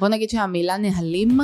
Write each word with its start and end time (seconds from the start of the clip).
בוא 0.00 0.08
נגיד 0.08 0.30
שהמילה 0.30 0.76
נהלים 0.76 1.38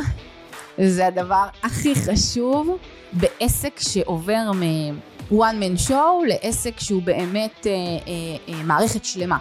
זה 0.78 1.06
הדבר 1.06 1.46
הכי 1.62 1.94
חשוב 1.94 2.76
בעסק 3.12 3.80
שעובר 3.80 4.50
מ-one 4.52 5.34
man 5.34 5.88
show 5.88 6.26
לעסק 6.26 6.80
שהוא 6.80 7.02
באמת 7.02 7.66
אה, 7.66 7.72
אה, 7.72 8.54
אה, 8.54 8.62
מערכת 8.62 9.04
שלמה. 9.04 9.38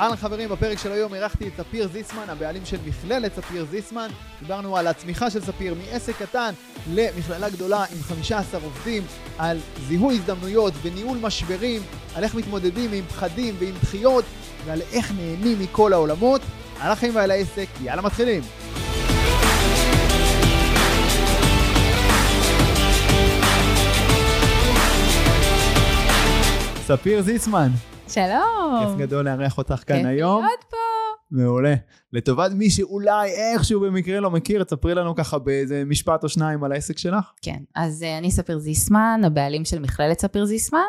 אהלן 0.00 0.16
חברים, 0.16 0.48
בפרק 0.48 0.78
של 0.78 0.92
היום 0.92 1.14
אירחתי 1.14 1.48
את 1.48 1.52
ספיר 1.56 1.88
זיסמן, 1.88 2.24
הבעלים 2.28 2.64
של 2.64 2.76
מכללת 2.86 3.34
ספיר 3.34 3.66
זיסמן. 3.70 4.08
דיברנו 4.40 4.76
על 4.76 4.86
הצמיחה 4.86 5.30
של 5.30 5.40
ספיר 5.40 5.74
מעסק 5.74 6.16
קטן 6.18 6.52
למכללה 6.92 7.48
גדולה 7.50 7.84
עם 7.92 8.02
15 8.02 8.60
עובדים, 8.64 9.02
על 9.38 9.58
זיהוי 9.88 10.14
הזדמנויות 10.14 10.72
וניהול 10.82 11.18
משברים, 11.18 11.82
על 12.14 12.24
איך 12.24 12.34
מתמודדים 12.34 12.92
עם 12.92 13.04
פחדים 13.04 13.54
ועם 13.58 13.74
דחיות, 13.82 14.24
ועל 14.66 14.80
איך 14.92 15.12
נהנים 15.12 15.58
מכל 15.60 15.92
העולמות. 15.92 16.40
על 16.80 16.92
החיים 16.92 17.16
ועל 17.16 17.30
העסק, 17.30 17.66
יאללה 17.82 18.02
מתחילים. 18.02 18.42
ספיר 26.86 27.22
זיסמן, 27.22 27.68
שלום. 28.08 28.86
כיף 28.86 28.98
גדול 28.98 29.24
לארח 29.24 29.58
אותך 29.58 29.82
כאן 29.86 29.96
כיף 29.96 30.06
היום. 30.06 30.44
להיות 30.44 30.64
פה. 30.70 30.76
מעולה. 31.30 31.74
לטובת 32.12 32.50
מי 32.52 32.70
שאולי 32.70 33.30
איכשהו 33.30 33.80
במקרה 33.80 34.20
לא 34.20 34.30
מכיר, 34.30 34.64
תספרי 34.64 34.94
לנו 34.94 35.14
ככה 35.14 35.38
באיזה 35.38 35.82
משפט 35.86 36.24
או 36.24 36.28
שניים 36.28 36.64
על 36.64 36.72
העסק 36.72 36.98
שלך. 36.98 37.30
כן, 37.42 37.58
אז 37.74 38.02
אה, 38.02 38.18
אני 38.18 38.30
ספיר 38.30 38.58
זיסמן, 38.58 39.20
הבעלים 39.24 39.64
של 39.64 39.78
מכללת 39.78 40.20
ספיר 40.20 40.44
זיסמן. 40.44 40.80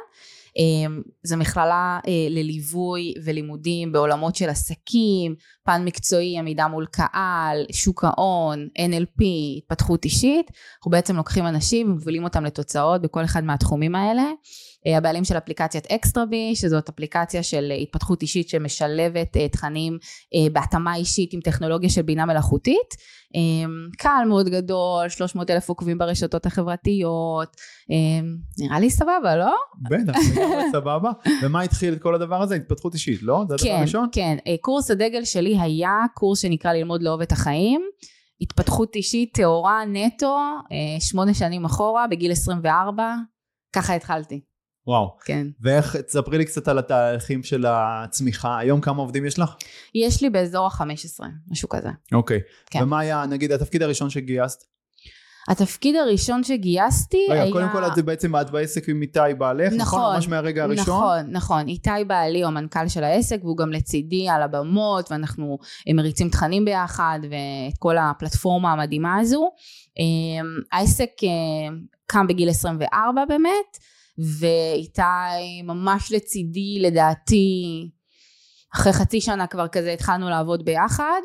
אה, 0.58 0.96
זו 1.24 1.38
מכללה 1.38 2.00
אה, 2.08 2.28
לליווי 2.30 3.14
ולימודים 3.24 3.92
בעולמות 3.92 4.36
של 4.36 4.50
עסקים, 4.50 5.36
פן 5.66 5.82
מקצועי, 5.86 6.40
עמידה 6.40 6.68
מול 6.68 6.86
קהל, 6.92 7.66
שוק 7.72 8.04
ההון, 8.04 8.68
NLP, 8.78 9.23
התפתחות 9.58 10.06
אישית. 10.06 10.52
אנחנו 10.78 10.92
בעצם 10.92 11.16
לוקחים 11.16 11.48
אנשים 11.48 11.92
ומובילים 11.92 12.23
אותם 12.23 12.46
לתוצאות 12.46 13.02
בכל 13.02 13.23
אחד 13.23 13.44
מהתחומים 13.44 13.96
האלה. 13.96 14.23
אה, 14.88 14.98
הבעלים 14.98 15.23
של 15.23 15.38
אפליקציית 15.38 15.86
אקסטרבי, 15.92 16.56
שזאת 16.56 16.90
אפליקציה 16.90 17.44
של 17.44 17.72
אה, 17.72 17.76
התפתחות 17.76 18.22
אישית 18.22 18.50
שמשלבת 18.50 19.38
תכנים 19.52 19.98
בהתאמה 20.53 20.96
אישית 20.96 21.34
עם 21.34 21.40
טכנולוגיה 21.40 21.90
של 21.90 22.02
בינה 22.02 22.26
מלאכותית. 22.26 22.96
אה, 23.36 23.70
קהל 23.97 24.28
מאוד 24.28 24.50
גדול, 24.50 25.09
300 25.09 25.50
אלף 25.50 25.70
עוקבים 25.70 25.97
ברשתות 25.97 26.45
החברתיות, 26.45 27.56
אה, 27.92 28.28
נראה 28.59 28.80
לי 28.80 28.89
סבבה, 28.89 29.36
לא? 29.36 29.56
בטח, 29.89 30.19
סבבה. 30.72 31.11
ומה 31.44 31.61
התחיל 31.61 31.94
את 31.94 32.02
כל 32.02 32.16
הדבר 32.16 32.42
הזה? 32.42 32.56
התפתחות 32.56 32.94
אישית, 32.94 33.23
לא? 33.23 33.44
זה 33.47 33.53
הדבר 33.53 33.67
כן, 33.67 33.75
הראשון? 33.78 34.08
כן. 34.11 34.38
אה, 34.47 34.56
קורס 34.61 34.92
הדגל 34.92 35.25
שלי 35.25 35.59
היה 35.59 36.06
קורס 36.14 36.39
שנקרא 36.39 36.73
ללמוד 36.73 37.03
לאהוב 37.03 37.22
את 37.22 37.31
החיים. 37.31 37.81
התפתחות 38.42 38.95
אישית 38.95 39.34
טהורה 39.34 39.86
נטו, 39.86 40.38
אה, 40.72 41.00
שמונה 41.00 41.34
שנים 41.34 41.66
אחורה, 41.66 42.08
בגיל 42.08 42.31
24, 42.31 43.16
ככה 43.73 43.94
התחלתי, 43.94 44.41
וואו. 44.88 45.18
כן. 45.26 45.48
ואיך, 45.62 45.96
תספרי 45.96 46.38
לי 46.38 46.46
קצת 46.46 46.68
על 46.68 46.80
התהליכים 46.80 47.44
של 47.44 47.66
הצמיחה. 47.68 48.58
היום 48.58 48.82
כמה 48.82 49.02
עובדים 49.02 49.26
יש 49.26 49.40
לך? 49.40 49.56
יש 49.96 50.22
לי 50.22 50.30
באזור 50.30 50.66
ה-15, 50.66 51.26
משהו 51.52 51.70
כזה. 51.70 51.90
אוקיי. 52.14 52.40
כן. 52.66 52.84
ומה 52.84 53.00
היה, 53.00 53.26
נגיד, 53.26 53.52
התפקיד 53.52 53.84
הראשון 53.84 54.10
שגייסת? 54.10 54.64
התפקיד 55.48 55.96
הראשון 55.96 56.44
שגייסתי 56.44 57.26
רגע, 57.30 57.42
היה... 57.42 57.52
קודם 57.52 57.70
כל 57.72 57.86
את 57.86 57.96
זה 57.96 58.04
בעצם 58.04 58.36
את 58.36 58.50
בעסק 58.50 58.90
עם 58.90 59.02
איתי 59.02 59.20
בעלך, 59.38 59.74
נכון? 59.74 60.00
נכון, 60.00 60.16
ממש 60.16 60.28
מהרגע 60.28 60.64
הראשון? 60.64 60.96
נכון, 60.96 61.32
נכון. 61.32 61.68
איתי 61.68 61.90
בעלי 62.08 62.42
הוא 62.42 62.48
המנכ"ל 62.48 62.88
של 62.88 63.04
העסק 63.04 63.40
והוא 63.44 63.58
גם 63.58 63.72
לצידי 63.72 64.30
על 64.30 64.42
הבמות 64.42 65.12
ואנחנו 65.12 65.58
מריצים 65.94 66.30
תכנים 66.30 66.66
ביחד 66.66 67.20
ואת 67.24 67.78
כל 67.80 67.98
הפלטפורמה 67.98 68.72
המדהימה 68.72 69.18
הזו. 69.18 69.50
אה, 70.00 70.48
העסק 70.72 71.10
אה, 71.24 71.78
קם 72.06 72.28
בגיל 72.28 72.50
24 72.50 73.26
באמת 73.26 73.78
ואיתי 74.17 75.61
ממש 75.63 76.11
לצידי 76.11 76.79
לדעתי 76.79 77.89
אחרי 78.75 78.94
חצי 78.94 79.22
שנה 79.22 79.47
כבר 79.47 79.67
כזה 79.67 79.94
התחלנו 79.94 80.29
לעבוד 80.29 80.66
ביחד. 80.66 81.22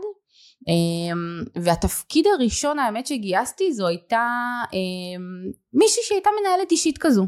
Um, 0.63 1.51
והתפקיד 1.63 2.25
הראשון 2.27 2.79
האמת 2.79 3.07
שגייסתי 3.07 3.73
זו 3.73 3.87
הייתה 3.87 4.29
um, 4.65 4.73
מישהי 5.73 6.03
שהייתה 6.09 6.31
מנהלת 6.41 6.71
אישית 6.71 6.99
כזו. 6.99 7.27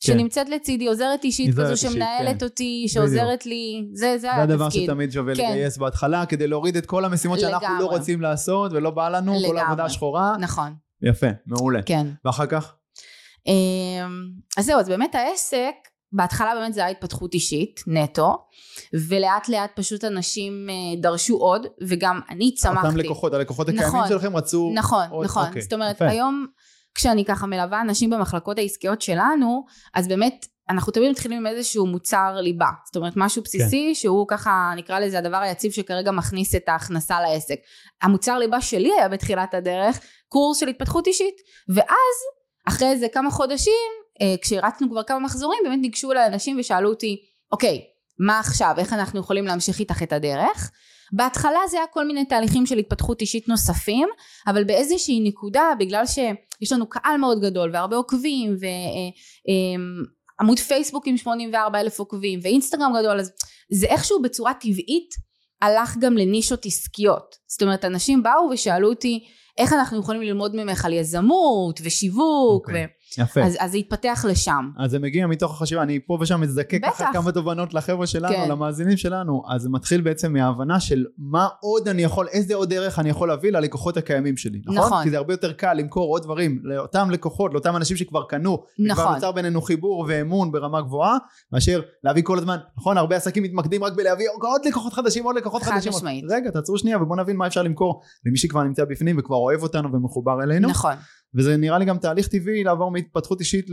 כן. 0.00 0.12
שנמצאת 0.12 0.48
לצידי, 0.48 0.86
עוזרת 0.86 1.24
אישית 1.24 1.54
כזו 1.54 1.70
אישית, 1.70 1.90
שמנהלת 1.90 2.40
כן. 2.40 2.46
אותי, 2.46 2.84
שעוזרת 2.88 3.46
לי, 3.46 3.88
זה, 3.92 4.06
זה 4.12 4.18
זה 4.18 4.32
היה 4.32 4.42
הדבר 4.42 4.64
התפקיד. 4.64 4.84
שתמיד 4.84 5.12
שווה 5.12 5.34
כן. 5.34 5.50
לגייס 5.50 5.78
בהתחלה, 5.78 6.26
כדי 6.26 6.46
להוריד 6.46 6.76
את 6.76 6.86
כל 6.86 7.04
המשימות 7.04 7.40
שאנחנו 7.40 7.68
לא 7.68 7.74
לגמרי. 7.74 7.98
רוצים 7.98 8.20
לעשות 8.20 8.72
ולא 8.72 8.90
בא 8.90 9.08
לנו, 9.08 9.32
כל 9.32 9.38
לגמרי. 9.44 9.60
העבודה 9.60 9.84
השחורה. 9.84 10.36
נכון, 10.40 10.74
יפה, 11.02 11.26
מעולה. 11.46 11.82
כן. 11.82 12.06
ואחר 12.24 12.46
כך? 12.46 12.74
אמ, 13.46 14.10
אז 14.56 14.64
זהו, 14.66 14.80
אז 14.80 14.88
באמת 14.88 15.14
העסק, 15.14 15.74
בהתחלה 16.12 16.54
באמת 16.54 16.74
זה 16.74 16.80
היה 16.80 16.90
התפתחות 16.90 17.34
אישית, 17.34 17.80
נטו, 17.86 18.36
ולאט 19.08 19.48
לאט 19.48 19.70
פשוט 19.76 20.04
אנשים 20.04 20.66
אה, 20.70 21.00
דרשו 21.02 21.36
עוד, 21.36 21.66
וגם 21.88 22.20
אני 22.30 22.54
צמחתי. 22.54 22.86
אותם 22.86 22.96
לקוחות, 22.96 23.32
הלקוחות 23.34 23.68
הקיימים 23.68 23.88
נכון, 23.88 24.08
שלכם 24.08 24.36
רצו... 24.36 24.70
נכון, 24.74 25.04
עוד- 25.10 25.24
נכון. 25.24 25.46
אוקיי, 25.46 25.62
זאת 25.62 25.72
אומרת, 25.72 25.96
יפה. 25.96 26.08
היום 26.08 26.46
כשאני 26.94 27.24
ככה 27.24 27.46
מלווה 27.46 27.80
אנשים 27.80 28.10
במחלקות 28.10 28.58
העסקיות 28.58 29.02
שלנו, 29.02 29.64
אז 29.94 30.08
באמת 30.08 30.46
אנחנו 30.70 30.92
תמיד 30.92 31.10
מתחילים 31.10 31.38
עם 31.38 31.46
איזשהו 31.46 31.86
מוצר 31.86 32.36
ליבה. 32.40 32.68
זאת 32.86 32.96
אומרת, 32.96 33.12
משהו 33.16 33.42
בסיסי 33.42 33.88
כן. 33.88 33.94
שהוא 33.94 34.26
ככה, 34.28 34.72
נקרא 34.76 34.98
לזה 34.98 35.18
הדבר 35.18 35.36
היציב 35.36 35.72
שכרגע 35.72 36.10
מכניס 36.10 36.54
את 36.54 36.68
ההכנסה 36.68 37.20
לעסק. 37.20 37.56
המוצר 38.02 38.38
ליבה 38.38 38.60
שלי 38.60 38.90
היה 38.98 39.08
בתחילת 39.08 39.54
הדרך 39.54 40.00
קורס 40.28 40.60
של 40.60 40.68
התפתחות 40.68 41.06
אישית, 41.06 41.34
ואז 41.68 42.16
אחרי 42.68 42.88
איזה 42.88 43.06
כמה 43.12 43.30
חודשים, 43.30 43.72
אה, 44.22 44.34
כשהרצנו 44.42 44.90
כבר 44.90 45.02
כמה 45.02 45.18
מחזורים, 45.18 45.58
באמת 45.64 45.78
ניגשו 45.80 46.12
אליי 46.12 46.26
אנשים 46.26 46.56
ושאלו 46.60 46.90
אותי, 46.90 47.16
אוקיי, 47.52 47.82
מה 48.18 48.38
עכשיו, 48.38 48.74
איך 48.78 48.92
אנחנו 48.92 49.20
יכולים 49.20 49.44
להמשיך 49.44 49.78
איתך 49.78 50.02
את 50.02 50.12
הדרך? 50.12 50.70
בהתחלה 51.12 51.58
זה 51.70 51.76
היה 51.76 51.86
כל 51.86 52.06
מיני 52.06 52.24
תהליכים 52.24 52.66
של 52.66 52.78
התפתחות 52.78 53.20
אישית 53.20 53.48
נוספים, 53.48 54.08
אבל 54.46 54.64
באיזושהי 54.64 55.20
נקודה, 55.20 55.72
בגלל 55.78 56.06
שיש 56.06 56.72
לנו 56.72 56.88
קהל 56.88 57.16
מאוד 57.16 57.40
גדול 57.40 57.70
והרבה 57.72 57.96
עוקבים 57.96 58.56
ועמוד 60.40 60.58
פייסבוק 60.58 61.06
עם 61.06 61.16
84 61.16 61.80
אלף 61.80 61.98
עוקבים 61.98 62.40
ואינסטגרם 62.42 62.92
גדול, 62.98 63.20
אז 63.20 63.32
זה 63.72 63.86
איכשהו 63.86 64.22
בצורה 64.22 64.54
טבעית 64.54 65.14
הלך 65.62 65.96
גם 66.00 66.16
לנישות 66.16 66.66
עסקיות. 66.66 67.36
זאת 67.46 67.62
אומרת, 67.62 67.84
אנשים 67.84 68.22
באו 68.22 68.50
ושאלו 68.52 68.88
אותי, 68.88 69.24
איך 69.58 69.72
אנחנו 69.72 70.00
יכולים 70.00 70.22
ללמוד 70.22 70.56
ממך 70.56 70.84
על 70.84 70.92
יזמות 70.92 71.80
ושיווק, 71.84 72.66
אוקיי. 72.68 72.84
ו... 72.84 72.88
יפה. 73.18 73.42
אז, 73.42 73.56
אז 73.58 73.70
זה 73.70 73.76
התפתח 73.76 74.24
לשם. 74.28 74.70
אז 74.78 74.90
זה 74.90 74.98
מגיע 74.98 75.26
מתוך 75.26 75.52
החשיבה, 75.52 75.82
אני 75.82 76.00
פה 76.06 76.18
ושם 76.20 76.40
מזדקק. 76.40 76.80
ככה 76.84 77.04
כמה 77.12 77.32
תובנות 77.32 77.74
לחבר'ה 77.74 78.06
שלנו, 78.06 78.34
כן. 78.34 78.50
למאזינים 78.50 78.96
שלנו, 78.96 79.42
אז 79.48 79.62
זה 79.62 79.68
מתחיל 79.68 80.00
בעצם 80.00 80.32
מההבנה 80.32 80.80
של 80.80 81.04
מה 81.18 81.48
עוד 81.60 81.88
אני 81.88 82.02
יכול, 82.02 82.28
איזה 82.28 82.54
עוד 82.54 82.70
דרך 82.70 82.98
אני 82.98 83.08
יכול 83.08 83.28
להביא 83.28 83.52
ללקוחות 83.52 83.96
הקיימים 83.96 84.36
שלי, 84.36 84.60
נכון? 84.66 84.76
נכון. 84.76 85.04
כי 85.04 85.10
זה 85.10 85.16
הרבה 85.16 85.32
יותר 85.32 85.52
קל 85.52 85.74
למכור 85.74 86.12
עוד 86.12 86.22
דברים 86.22 86.60
לאותם 86.62 87.10
לקוחות, 87.10 87.52
לאותם 87.52 87.76
אנשים 87.76 87.96
שכבר 87.96 88.22
קנו, 88.28 88.52
וכבר 88.52 88.84
נכון. 88.86 89.14
נוצר 89.14 89.32
בינינו 89.32 89.62
חיבור 89.62 90.04
ואמון 90.08 90.52
ברמה 90.52 90.80
גבוהה, 90.80 91.16
מאשר 91.52 91.80
להביא 92.04 92.22
כל 92.22 92.38
הזמן, 92.38 92.56
נכון? 92.78 92.98
הרבה 92.98 93.16
עסקים 93.16 93.42
מתמקדים 93.42 93.84
רק 93.84 93.92
בלהביא 93.92 94.26
עוד 94.42 94.60
לקוחות 94.64 94.92
חדשים, 94.92 95.24
עוד 95.24 95.36
לקוחות 95.36 95.62
חד 95.62 95.72
חדשים. 95.72 95.92
משמעית. 95.92 96.24
רגע, 96.30 96.50
תעצרו 96.50 96.78
שנייה 96.78 97.02
ובואו 97.02 97.20
נבין 97.20 97.36
מה 97.36 97.46
אפשר 97.46 97.62
למכור 97.62 98.02
למי 98.26 98.36
שכבר 98.38 98.62
נמצא 98.62 98.84
בפנים 98.84 99.18
וכבר 99.18 99.36
אוהב 99.36 99.62
אותנו 99.62 99.92
ומחובר 99.92 100.42
אלינו. 100.42 100.68
נכון. 100.68 100.94
וזה 101.36 101.56
נראה 101.56 101.78
לי 101.78 101.84
גם 101.84 101.98
תהליך 101.98 102.28
טבעי 102.28 102.64
לעבור 102.64 102.90
מהתפתחות 102.90 103.40
אישית 103.40 103.66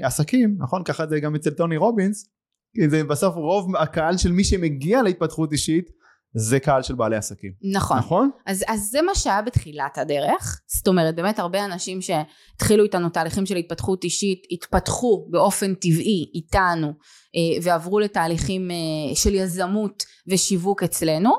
לעסקים, 0.00 0.56
נכון? 0.58 0.84
ככה 0.84 1.06
זה 1.06 1.20
גם 1.20 1.34
אצל 1.34 1.50
טוני 1.50 1.76
רובינס, 1.76 2.28
כי 2.74 2.88
זה 2.88 3.04
בסוף 3.04 3.34
רוב 3.34 3.76
הקהל 3.76 4.16
של 4.16 4.32
מי 4.32 4.44
שמגיע 4.44 5.02
להתפתחות 5.02 5.52
אישית 5.52 5.90
זה 6.34 6.60
קהל 6.60 6.82
של 6.82 6.94
בעלי 6.94 7.16
עסקים, 7.16 7.52
נכון. 7.72 7.98
נכון? 7.98 8.30
אז, 8.46 8.64
אז 8.68 8.88
זה 8.90 9.02
מה 9.02 9.14
שהיה 9.14 9.42
בתחילת 9.42 9.98
הדרך, 9.98 10.60
זאת 10.66 10.88
אומרת 10.88 11.14
באמת 11.14 11.38
הרבה 11.38 11.64
אנשים 11.64 11.98
שהתחילו 12.02 12.84
איתנו 12.84 13.08
תהליכים 13.08 13.46
של 13.46 13.56
התפתחות 13.56 14.04
אישית, 14.04 14.46
התפתחו 14.50 15.26
באופן 15.30 15.74
טבעי 15.74 16.30
איתנו 16.34 16.86
אה, 17.36 17.62
ועברו 17.62 18.00
לתהליכים 18.00 18.70
אה, 18.70 19.16
של 19.16 19.34
יזמות 19.34 20.04
ושיווק 20.28 20.82
אצלנו. 20.82 21.30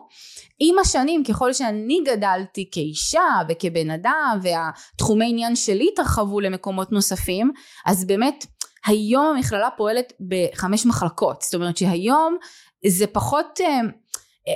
עם 0.60 0.80
השנים 0.80 1.24
ככל 1.24 1.54
שאני 1.54 2.00
גדלתי 2.06 2.70
כאישה 2.72 3.30
וכבן 3.50 3.90
אדם 3.90 4.40
והתחומי 4.42 5.30
עניין 5.30 5.56
שלי 5.56 5.90
התרחבו 5.94 6.40
למקומות 6.40 6.92
נוספים, 6.92 7.52
אז 7.86 8.06
באמת 8.06 8.46
היום 8.86 9.26
המכללה 9.26 9.70
פועלת 9.78 10.14
בחמש 10.30 10.86
מחלקות, 10.86 11.42
זאת 11.42 11.54
אומרת 11.54 11.78
שהיום 11.78 12.38
זה 12.88 13.08
פחות 13.08 13.62
אה, 13.62 13.80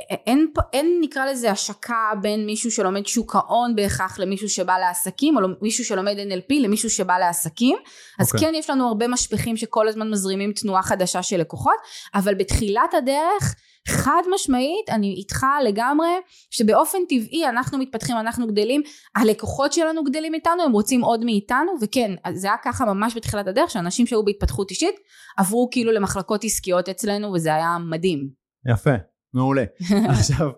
אין, 0.10 0.48
אין 0.74 0.98
נקרא 1.01 1.25
לזה 1.25 1.51
השקה 1.51 2.12
בין 2.22 2.45
מישהו 2.45 2.72
שלומד 2.72 3.06
שוק 3.07 3.36
ההון 3.36 3.75
בהכרח 3.75 4.19
למישהו 4.19 4.50
שבא 4.50 4.78
לעסקים 4.78 5.38
או 5.38 5.42
מישהו 5.62 5.86
שלומד 5.86 6.16
NLP 6.18 6.54
למישהו 6.60 6.89
שבא 6.89 7.18
לעסקים 7.18 7.78
אז 8.19 8.34
אוקיי. 8.34 8.48
כן 8.48 8.56
יש 8.56 8.69
לנו 8.69 8.88
הרבה 8.88 9.07
משפכים 9.07 9.57
שכל 9.57 9.88
הזמן 9.88 10.10
מזרימים 10.10 10.51
תנועה 10.51 10.84
חדשה 10.84 11.24
של 11.24 11.38
לקוחות 11.38 11.75
אבל 12.16 12.36
בתחילת 12.36 12.94
הדרך 12.94 13.56
חד 13.88 14.22
משמעית, 14.36 14.89
אני 14.89 15.13
איתך 15.18 15.45
לגמרי, 15.66 16.10
שבאופן 16.51 16.98
טבעי 17.10 17.48
אנחנו 17.50 17.78
מתפתחים, 17.78 18.18
אנחנו 18.18 18.48
גדלים, 18.48 18.81
הלקוחות 19.16 19.74
שלנו 19.74 20.04
גדלים 20.04 20.34
איתנו, 20.34 20.63
הם 20.63 20.72
רוצים 20.72 21.01
עוד 21.01 21.25
מאיתנו, 21.25 21.72
וכן, 21.81 22.12
זה 22.34 22.48
היה 22.48 22.56
ככה 22.63 22.86
ממש 22.86 23.16
בתחילת 23.16 23.48
הדרך, 23.48 23.72
שאנשים 23.72 24.07
שהיו 24.07 24.25
בהתפתחות 24.25 24.72
אישית, 24.72 24.95
עברו 25.38 25.69
כאילו 25.72 25.92
למחלקות 25.92 26.44
עסקיות 26.44 26.89
אצלנו, 26.89 27.31
וזה 27.34 27.56
היה 27.56 27.78
מדהים. 27.89 28.30
יפה, 28.74 28.92
מעולה. 29.38 29.63
עכשיו, 30.18 30.50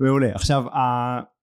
מעולה. 0.00 0.34
עכשיו, 0.34 0.64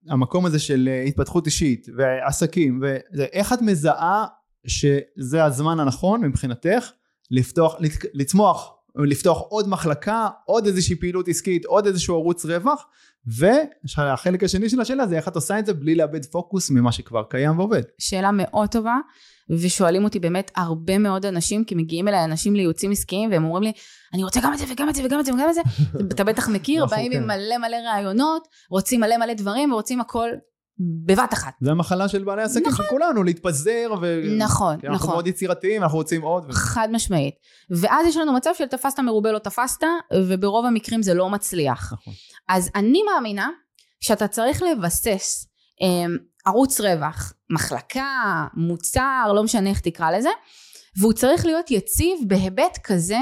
המקום 0.08 0.46
הזה 0.46 0.60
של 0.60 0.90
התפתחות 1.08 1.46
אישית, 1.46 1.88
ועסקים, 1.98 2.84
ואיך 3.14 3.54
את 3.54 3.62
מזהה 3.62 4.26
שזה 4.68 5.44
הזמן 5.46 5.80
הנכון 5.80 6.22
מבחינתך 6.22 6.92
לפתוח, 7.32 7.76
לצמוח 8.14 8.74
לפתוח 8.96 9.40
עוד 9.40 9.70
מחלקה, 9.70 10.30
עוד 10.46 10.66
איזושהי 10.66 10.96
פעילות 10.96 11.28
עסקית, 11.28 11.66
עוד 11.66 11.88
איזשהו 11.88 12.16
ערוץ 12.16 12.46
רווח, 12.46 12.88
והחלק 13.98 14.44
השני 14.44 14.70
של 14.70 14.82
השאלה 14.82 15.08
זה 15.08 15.16
איך 15.16 15.28
את 15.28 15.36
עושה 15.36 15.60
את 15.60 15.66
זה 15.66 15.74
בלי 15.74 15.96
לאבד 15.96 16.26
פוקוס 16.26 16.70
ממה 16.70 16.92
שכבר 16.92 17.24
קיים 17.24 17.60
ועובד. 17.60 17.82
שאלה 17.98 18.30
מאוד 18.34 18.70
טובה, 18.70 18.98
ושואלים 19.52 20.04
אותי 20.04 20.20
באמת 20.20 20.52
הרבה 20.56 20.98
מאוד 20.98 21.26
אנשים, 21.26 21.64
כי 21.64 21.76
מגיעים 21.76 22.08
אליי 22.08 22.24
אנשים 22.24 22.56
לייעוצים 22.56 22.92
עסקיים, 22.92 23.32
והם 23.32 23.44
אומרים 23.44 23.64
לי, 23.64 23.72
אני 24.14 24.24
רוצה 24.24 24.40
גם 24.44 24.54
את 24.54 24.58
זה 24.58 24.66
וגם 24.70 24.90
את 24.90 24.96
זה 24.96 25.04
וגם 25.06 25.20
את 25.20 25.26
זה 25.26 25.34
וגם 25.34 25.50
את 25.50 25.54
זה, 25.54 25.62
אתה 26.16 26.24
בטח 26.24 26.50
מכיר, 26.50 26.86
נכון, 26.86 26.98
באים 26.98 27.12
עם 27.12 27.20
כן. 27.22 27.28
מלא 27.28 27.58
מלא 27.58 27.78
רעיונות, 27.86 28.48
רוצים 28.70 29.00
מלא 29.00 29.18
מלא 29.18 29.34
דברים, 29.34 29.72
ורוצים 29.72 30.02
הכל 30.02 30.30
בבת 31.06 31.34
אחת. 31.34 31.54
זה 31.62 31.72
המחלה 31.72 32.08
של 32.08 32.24
בעלי 32.24 32.42
עסקים 32.42 32.68
נכון. 32.68 32.86
של 32.86 32.90
כולנו, 32.90 33.24
להתפזר. 33.24 33.94
ו... 34.02 34.22
נכון, 34.38 34.76
נכון. 34.78 34.90
אנחנו 34.90 35.10
מאוד 35.10 35.28
יצירתיים, 35.28 35.84
אנחנו 35.84 35.98
רוצים 35.98 36.22
עוד. 36.22 36.46
ו... 36.50 36.52
חד 36.52 36.88
משמעית. 36.92 37.36
ואז 37.70 38.08
יש 38.08 38.18
לנו 38.18 38.34
מצב 38.34 38.52
של 38.58 38.66
תפסת 38.66 39.00
מרובה 39.00 39.32
לא 39.32 39.40
תפסת, 39.40 39.84
וברוב 40.14 40.66
המקרים 40.66 41.04
זה 41.04 41.14
לא 41.14 41.30
מצליח. 41.30 41.94
נכון. 41.94 42.14
אז 42.50 42.70
אני 42.76 43.00
מאמינה 43.04 43.50
שאתה 44.00 44.28
צריך 44.28 44.64
לבסס 44.64 45.48
אה, 45.82 46.16
ערוץ 46.46 46.82
רווח, 46.82 47.34
מחלקה, 47.50 48.48
מוצר, 48.54 49.32
לא 49.36 49.44
משנה 49.44 49.70
איך 49.70 49.80
תקרא 49.80 50.12
לזה, 50.12 50.30
והוא 51.00 51.14
צריך 51.14 51.46
להיות 51.46 51.72
יציב 51.72 52.20
בהיבט 52.28 52.78
כזה 52.84 53.20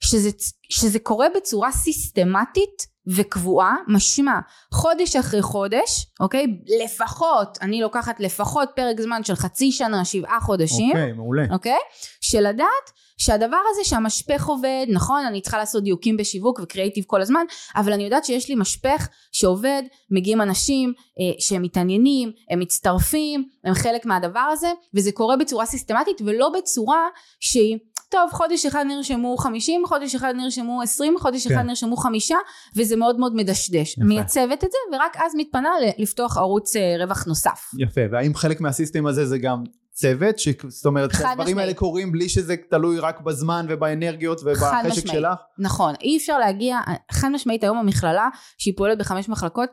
שזה, 0.00 0.30
שזה 0.70 0.98
קורה 0.98 1.26
בצורה 1.36 1.72
סיסטמטית 1.72 2.86
וקבועה, 3.16 3.76
משמע 3.88 4.38
חודש 4.74 5.16
אחרי 5.16 5.42
חודש, 5.42 6.06
אוקיי? 6.20 6.46
לפחות, 6.84 7.58
אני 7.62 7.80
לוקחת 7.80 8.20
לפחות 8.20 8.68
פרק 8.76 9.00
זמן 9.00 9.24
של 9.24 9.34
חצי 9.34 9.72
שנה, 9.72 10.04
שבעה 10.04 10.40
חודשים. 10.40 10.90
אוקיי, 10.90 11.12
מעולה. 11.12 11.42
אוקיי? 11.50 11.78
של 12.20 12.40
לדעת 12.48 12.90
שהדבר 13.18 13.60
הזה 13.70 13.84
שהמשפך 13.84 14.46
עובד, 14.46 14.86
נכון, 14.88 15.24
אני 15.24 15.40
צריכה 15.40 15.58
לעשות 15.58 15.84
דיוקים 15.84 16.16
בשיווק 16.16 16.60
וקריאיטיב 16.62 17.04
כל 17.06 17.20
הזמן, 17.20 17.44
אבל 17.76 17.92
אני 17.92 18.04
יודעת 18.04 18.24
שיש 18.24 18.48
לי 18.48 18.54
משפך 18.54 19.08
שעובד, 19.32 19.82
מגיעים 20.10 20.40
אנשים 20.40 20.92
אה, 21.20 21.40
שהם 21.40 21.62
מתעניינים, 21.62 22.32
הם 22.50 22.58
מצטרפים, 22.60 23.48
הם 23.64 23.74
חלק 23.74 24.06
מהדבר 24.06 24.48
הזה, 24.52 24.68
וזה 24.94 25.12
קורה 25.12 25.36
בצורה 25.36 25.66
סיסטמטית 25.66 26.20
ולא 26.24 26.48
בצורה 26.58 27.06
שהיא 27.40 27.78
טוב 28.10 28.30
חודש 28.32 28.66
אחד 28.66 28.84
נרשמו 28.88 29.36
50 29.36 29.82
חודש 29.86 30.14
אחד 30.14 30.34
נרשמו 30.36 30.82
20 30.82 31.18
חודש 31.18 31.46
כן. 31.46 31.54
אחד 31.54 31.64
נרשמו 31.64 31.96
חמישה 31.96 32.36
וזה 32.76 32.96
מאוד 32.96 33.18
מאוד 33.18 33.34
מדשדש. 33.34 33.92
יפה. 33.92 34.04
מייצבת 34.04 34.64
את 34.64 34.70
זה 34.70 34.96
ורק 34.96 35.16
אז 35.16 35.32
מתפנה 35.36 35.70
לפתוח 35.98 36.36
ערוץ 36.36 36.76
אה, 36.76 36.96
רווח 36.98 37.24
נוסף. 37.26 37.70
יפה 37.78 38.00
והאם 38.12 38.34
חלק 38.34 38.60
מהסיסטם 38.60 39.06
הזה 39.06 39.26
זה 39.26 39.38
גם 39.38 39.64
צוות? 39.92 40.38
ש... 40.38 40.48
זאת 40.68 40.86
אומרת 40.86 41.10
שהדברים 41.14 41.58
האלה 41.58 41.74
קורים 41.74 42.12
בלי 42.12 42.28
שזה 42.28 42.54
תלוי 42.70 42.98
רק 42.98 43.20
בזמן 43.20 43.66
ובאנרגיות 43.68 44.40
ובחשק 44.44 45.06
שלך? 45.06 45.38
נכון 45.58 45.94
אי 46.00 46.16
אפשר 46.16 46.38
להגיע 46.38 46.78
חד 47.12 47.28
משמעית 47.28 47.62
היום 47.62 47.78
המכללה 47.78 48.28
שהיא 48.58 48.74
פועלת 48.76 48.98
בחמש 48.98 49.28
מחלקות 49.28 49.68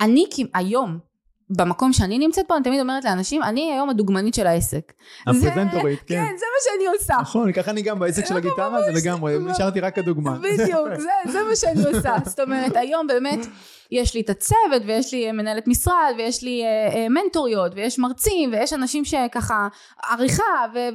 אני 0.00 0.26
היום 0.54 1.09
במקום 1.50 1.92
שאני 1.92 2.18
נמצאת 2.18 2.48
פה, 2.48 2.56
אני 2.56 2.64
תמיד 2.64 2.80
אומרת 2.80 3.04
לאנשים, 3.04 3.42
אני 3.42 3.72
היום 3.72 3.90
הדוגמנית 3.90 4.34
של 4.34 4.46
העסק. 4.46 4.92
הפרזנטורית, 5.26 6.00
כן. 6.06 6.14
כן, 6.14 6.36
זה 6.36 6.46
מה 6.46 6.60
שאני 6.64 6.86
עושה. 6.96 7.14
נכון, 7.20 7.52
ככה 7.52 7.70
אני 7.70 7.82
גם 7.82 7.98
בעסק 7.98 8.26
של 8.26 8.36
הגיטרה, 8.36 8.82
זה 8.82 8.92
לגמרי, 9.00 9.38
נשארתי 9.38 9.80
רק 9.80 9.98
הדוגמה. 9.98 10.38
בדיוק, 10.38 10.88
זה 11.26 11.42
מה 11.48 11.56
שאני 11.56 11.96
עושה. 11.96 12.16
זאת 12.24 12.40
אומרת, 12.40 12.76
היום 12.76 13.06
באמת 13.06 13.46
יש 13.90 14.14
לי 14.14 14.20
את 14.20 14.30
הצוות, 14.30 14.82
ויש 14.86 15.14
לי 15.14 15.32
מנהלת 15.32 15.68
משרד, 15.68 16.14
ויש 16.18 16.42
לי 16.42 16.62
אה, 16.64 16.96
אה, 16.96 17.08
מנטוריות, 17.08 17.72
ויש 17.74 17.98
מרצים, 17.98 18.52
ויש 18.52 18.72
אנשים 18.72 19.04
שככה, 19.04 19.68
עריכה, 20.10 20.42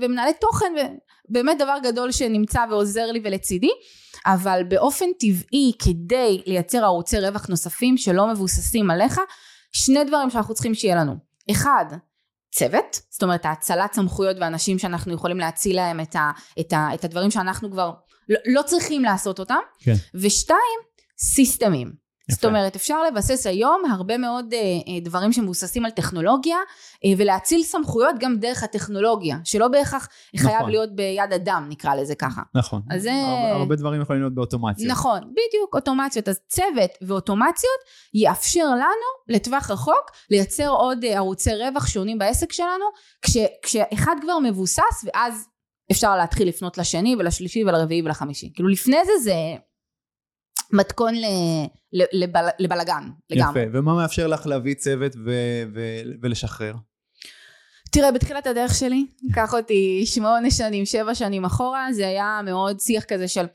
ומנהלי 0.01 0.33
תוכן, 0.33 0.73
ובאמת 1.29 1.57
דבר 1.57 1.77
גדול 1.83 2.11
שנמצא 2.11 2.59
ועוזר 2.69 3.11
לי 3.11 3.21
ולצידי. 3.23 3.71
אבל 4.25 4.61
באופן 4.67 5.05
טבעי, 5.19 5.71
כדי 5.79 6.41
לייצר 6.45 6.83
ערוצי 6.83 7.19
רווח 7.19 7.47
נוספים 7.47 7.97
שלא 7.97 8.27
מבוססים 8.27 8.91
עליך, 8.91 9.19
שני 9.75 10.03
דברים 10.03 10.29
שאנחנו 10.29 10.53
צריכים 10.53 10.73
שיהיה 10.73 10.95
לנו. 10.95 11.15
אחד, 11.51 11.85
צוות, 12.51 13.01
זאת 13.09 13.23
אומרת 13.23 13.45
האצלת 13.45 13.93
סמכויות 13.93 14.37
ואנשים 14.39 14.79
שאנחנו 14.79 15.13
יכולים 15.13 15.37
להציל 15.37 15.75
להם 15.75 15.99
את, 15.99 16.15
ה, 16.15 16.31
את, 16.59 16.73
ה, 16.73 16.89
את 16.93 17.05
הדברים 17.05 17.31
שאנחנו 17.31 17.71
כבר 17.71 17.91
לא, 18.29 18.39
לא 18.45 18.61
צריכים 18.61 19.03
לעשות 19.03 19.39
אותם. 19.39 19.59
כן. 19.79 19.93
ושתיים, 20.15 20.79
סיסטמים. 21.17 22.04
יפה. 22.29 22.35
זאת 22.35 22.45
אומרת 22.45 22.75
אפשר 22.75 23.03
לבסס 23.03 23.47
היום 23.47 23.81
הרבה 23.91 24.17
מאוד 24.17 24.53
אה, 24.53 24.59
אה, 24.59 24.99
דברים 25.01 25.33
שמבוססים 25.33 25.85
על 25.85 25.91
טכנולוגיה 25.91 26.57
אה, 27.05 27.09
ולהציל 27.17 27.63
סמכויות 27.63 28.15
גם 28.19 28.37
דרך 28.37 28.63
הטכנולוגיה 28.63 29.37
שלא 29.43 29.67
בהכרח 29.67 30.07
נכון. 30.35 30.49
חייב 30.49 30.67
להיות 30.67 30.95
ביד 30.95 31.33
אדם 31.35 31.65
נקרא 31.69 31.95
לזה 31.95 32.15
ככה. 32.15 32.41
נכון. 32.55 32.81
אז 32.91 33.05
הרבה, 33.05 33.51
הרבה 33.51 33.75
דברים 33.75 34.01
יכולים 34.01 34.21
להיות 34.21 34.35
באוטומציה. 34.35 34.91
נכון 34.91 35.19
בדיוק 35.21 35.75
אוטומציות 35.75 36.29
אז 36.29 36.39
צוות 36.47 36.91
ואוטומציות 37.01 37.79
יאפשר 38.13 38.65
לנו 38.65 39.35
לטווח 39.35 39.71
רחוק 39.71 40.11
לייצר 40.29 40.67
עוד 40.67 41.03
אה, 41.03 41.17
ערוצי 41.17 41.55
רווח 41.55 41.87
שונים 41.87 42.17
בעסק 42.17 42.51
שלנו 42.51 42.85
כש, 43.21 43.37
כשאחד 43.61 44.15
כבר 44.21 44.39
מבוסס 44.39 45.05
ואז 45.05 45.47
אפשר 45.91 46.17
להתחיל 46.17 46.47
לפנות 46.47 46.77
לשני 46.77 47.15
ולשלישי 47.19 47.63
ולרביעי 47.63 48.01
ולחמישי 48.01 48.51
כאילו 48.53 48.69
לפני 48.69 48.97
זה 49.05 49.11
זה 49.23 49.33
מתכון 50.71 51.15
ל, 51.15 51.25
ל, 51.93 52.03
לבל, 52.13 52.47
לבלגן 52.59 53.03
לגמרי. 53.29 53.61
יפה, 53.61 53.77
ומה 53.77 53.95
מאפשר 53.95 54.27
לך 54.27 54.47
להביא 54.47 54.73
צוות 54.73 55.15
ו, 55.25 55.31
ו, 55.73 55.81
ולשחרר? 56.21 56.73
תראה, 57.91 58.11
בתחילת 58.11 58.47
הדרך 58.47 58.73
שלי, 58.75 59.05
קח 59.33 59.53
אותי 59.53 60.05
שמונה 60.05 60.51
שנים, 60.51 60.85
שבע 60.85 61.15
שנים 61.15 61.45
אחורה, 61.45 61.87
זה 61.91 62.07
היה 62.07 62.39
מאוד 62.43 62.79
שיח 62.79 63.03
כזה 63.03 63.27
של 63.27 63.45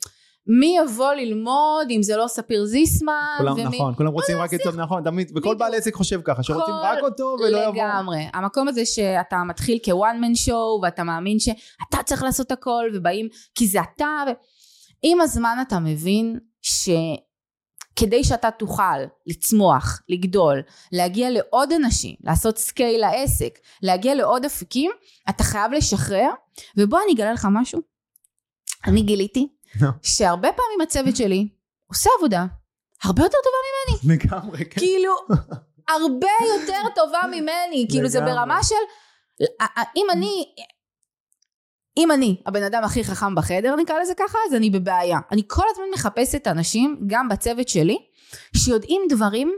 מי 0.47 0.77
יבוא 0.85 1.13
ללמוד 1.13 1.87
אם 1.91 2.03
זה 2.03 2.17
לא 2.17 2.27
ספיר 2.29 2.65
זיסמן. 2.65 3.35
כולם, 3.39 3.53
ומי... 3.53 3.65
נכון, 3.65 3.95
כולם 3.95 4.13
רוצים 4.13 4.39
רק 4.39 4.55
את 4.55 4.61
טוב, 4.65 4.77
נכון, 4.77 5.05
תמיד, 5.05 5.33
וכל 5.37 5.55
בעל 5.55 5.75
עסק 5.75 5.95
חושב 5.95 6.21
ככה, 6.25 6.43
שרוצים 6.43 6.75
רק 6.75 6.99
אותו 7.03 7.37
ולא 7.41 7.59
יבוא. 7.59 7.75
לגמרי. 7.75 8.29
המקום 8.35 8.69
הזה 8.69 8.85
שאתה 8.85 9.37
מתחיל 9.49 9.79
כ 9.85 9.99
one 9.99 10.21
man 10.21 10.35
show, 10.35 10.81
ואתה 10.83 11.05
מאמין 11.05 11.39
שאתה 11.39 12.03
צריך 12.05 12.23
לעשות 12.23 12.53
הכל, 12.53 12.85
ובאים, 12.95 13.29
כי 13.55 13.67
זה 13.67 13.79
אתה, 13.81 14.25
ו... 14.27 14.31
עם 15.03 15.21
הזמן 15.21 15.57
אתה 15.67 15.79
מבין 15.79 16.39
שכדי 16.63 18.25
שאתה 18.25 18.51
תוכל 18.51 18.99
לצמוח, 19.27 20.03
לגדול, 20.09 20.63
להגיע 20.93 21.31
לעוד 21.31 21.73
אנשים, 21.73 22.15
לעשות 22.21 22.59
scale 22.59 23.01
לעסק, 23.01 23.59
להגיע 23.83 24.15
לעוד 24.15 24.45
אפיקים, 24.45 24.91
אתה 25.31 25.45
חייב 25.45 25.73
לשחרר, 25.73 26.29
ובוא 26.77 26.99
אני 27.05 27.13
אגלה 27.13 27.33
לך 27.33 27.49
משהו. 27.51 27.81
אני 28.87 29.03
גיליתי 29.03 29.49
no. 29.77 29.85
שהרבה 30.03 30.49
פעמים 30.53 30.81
הצוות 30.83 31.17
שלי 31.17 31.49
עושה 31.87 32.11
עבודה 32.19 32.47
הרבה 33.05 33.23
יותר 33.23 33.39
טובה 33.45 33.59
ממני. 33.69 34.15
לגמרי, 34.15 34.65
כן. 34.65 34.81
כאילו, 34.81 35.13
הרבה 35.95 36.29
יותר 36.55 36.83
טובה 36.95 37.21
ממני. 37.27 37.87
כאילו 37.91 38.09
זה 38.09 38.21
ברמה 38.21 38.63
של, 38.63 38.75
אם 39.97 40.07
אני 40.13 40.55
אם 42.01 42.13
אני 42.13 42.37
הבן 42.47 42.63
אדם 42.63 42.85
הכי 42.85 43.05
חכם 43.05 43.35
בחדר 43.35 43.77
נקרא 43.77 44.01
לזה 44.03 44.13
ככה 44.17 44.39
אז 44.49 44.55
אני 44.55 44.71
בבעיה 44.71 45.19
אני 45.33 45.43
כל 45.47 45.63
הזמן 45.71 45.85
מחפשת 45.95 46.47
אנשים 46.47 47.01
גם 47.07 47.29
בצוות 47.29 47.69
שלי 47.69 47.99
שיודעים 48.57 49.03
דברים 49.09 49.53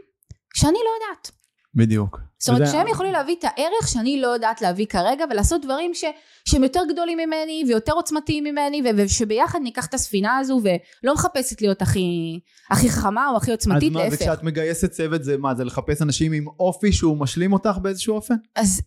שאני 0.54 0.78
לא 0.78 1.06
יודעת 1.06 1.30
בדיוק 1.74 2.18
זאת 2.38 2.48
אומרת 2.48 2.68
שהם 2.72 2.88
יכולים 2.88 3.12
להביא 3.12 3.36
את 3.38 3.44
הערך 3.44 3.88
שאני 3.88 4.20
לא 4.20 4.28
יודעת 4.28 4.62
להביא 4.62 4.86
כרגע 4.86 5.24
ולעשות 5.30 5.62
דברים 5.62 5.94
ש, 5.94 6.04
שהם 6.44 6.62
יותר 6.62 6.80
גדולים 6.92 7.18
ממני 7.18 7.64
ויותר 7.68 7.92
עוצמתיים 7.92 8.44
ממני 8.44 8.82
ושביחד 8.96 9.58
ניקח 9.62 9.86
את 9.86 9.94
הספינה 9.94 10.38
הזו 10.38 10.60
ולא 10.62 11.14
מחפשת 11.14 11.60
להיות 11.60 11.82
הכי 11.82 12.40
הכי 12.70 12.90
חכמה 12.90 13.28
או 13.30 13.36
הכי 13.36 13.50
עוצמתית 13.50 13.92
להפך. 13.92 14.06
אז 14.06 14.12
מה 14.12 14.16
זה 14.16 14.24
כשאת 14.24 14.42
מגייסת 14.42 14.90
צוות 14.90 15.24
זה 15.24 15.38
מה 15.38 15.54
זה 15.54 15.64
לחפש 15.64 16.02
אנשים 16.02 16.32
עם 16.32 16.46
אופי 16.60 16.92
שהוא 16.92 17.16
משלים 17.16 17.52
אותך 17.52 17.78
באיזשהו 17.82 18.14
אופן? 18.14 18.34
אז 18.56 18.82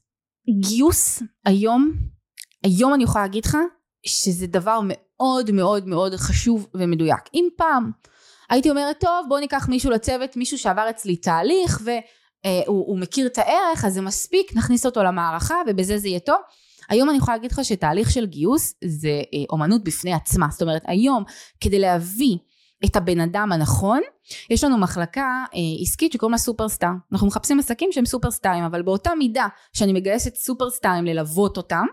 גיוס 0.62 1.24
היום 1.46 1.94
היום 2.66 2.94
אני 2.94 3.04
יכולה 3.04 3.24
להגיד 3.24 3.46
לך 3.46 3.58
שזה 4.06 4.48
דבר 4.48 4.80
מאוד 4.84 5.52
מאוד 5.52 5.88
מאוד 5.88 6.16
חשוב 6.16 6.68
ומדויק. 6.74 7.30
אם 7.34 7.48
פעם 7.58 7.92
הייתי 8.50 8.70
אומרת 8.70 9.00
טוב 9.00 9.26
בוא 9.30 9.40
ניקח 9.40 9.68
מישהו 9.70 9.92
לצוות 9.92 10.38
מישהו 10.38 10.58
שעבר 10.58 10.90
אצלי 10.90 11.16
תהליך 11.16 11.82
והוא 11.84 13.00
מכיר 13.00 13.28
את 13.28 13.38
הערך 13.38 13.86
אז 13.86 13.94
זה 13.94 14.02
מספיק 14.02 14.56
נכניס 14.56 14.86
אותו 14.86 15.04
למערכה 15.04 15.56
ובזה 15.68 15.98
זה 15.98 16.08
יהיה 16.08 16.20
טוב. 16.20 16.36
היום 16.90 17.10
אני 17.10 17.18
יכולה 17.18 17.38
להגיד 17.38 17.52
לך 17.52 17.66
שתהליך 17.66 18.12
של 18.12 18.26
גיוס 18.26 18.74
זה 18.84 19.22
אה, 19.34 19.40
אומנות 19.50 19.84
בפני 19.84 20.14
עצמה 20.14 20.48
זאת 20.52 20.62
אומרת 20.62 20.82
היום 20.88 21.24
כדי 21.62 21.80
להביא 21.80 22.38
את 22.86 22.96
הבן 22.96 23.20
אדם 23.20 23.52
הנכון 23.52 24.02
יש 24.50 24.64
לנו 24.64 24.78
מחלקה 24.78 25.44
אה, 25.56 25.60
עסקית 25.82 26.12
שקוראים 26.12 26.32
לה 26.32 26.38
סופרסטאר 26.38 26.90
אנחנו 27.12 27.28
מחפשים 27.28 27.60
עסקים 27.60 27.92
שהם 27.92 28.06
סופרסטארים 28.06 28.64
אבל 28.64 28.82
באותה 28.82 29.16
מידה 29.16 29.48
שאני 29.74 29.94
מגייסת 29.94 30.36
סופרסטארים 30.36 31.06
ללוות 31.06 31.58
אותם 31.58 31.86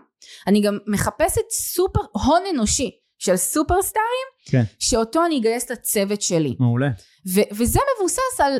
אני 0.47 0.61
גם 0.61 0.77
מחפשת 0.87 1.49
סופר 1.51 2.01
הון 2.11 2.41
אנושי 2.53 2.91
של 3.19 3.35
סופרסטארים 3.35 4.27
כן. 4.45 4.63
שאותו 4.79 5.25
אני 5.25 5.39
אגייס 5.39 5.71
לצוות 5.71 6.21
שלי 6.21 6.55
מעולה. 6.59 6.87
ו- 7.27 7.49
וזה 7.51 7.79
מבוסס 7.97 8.39
על 8.39 8.59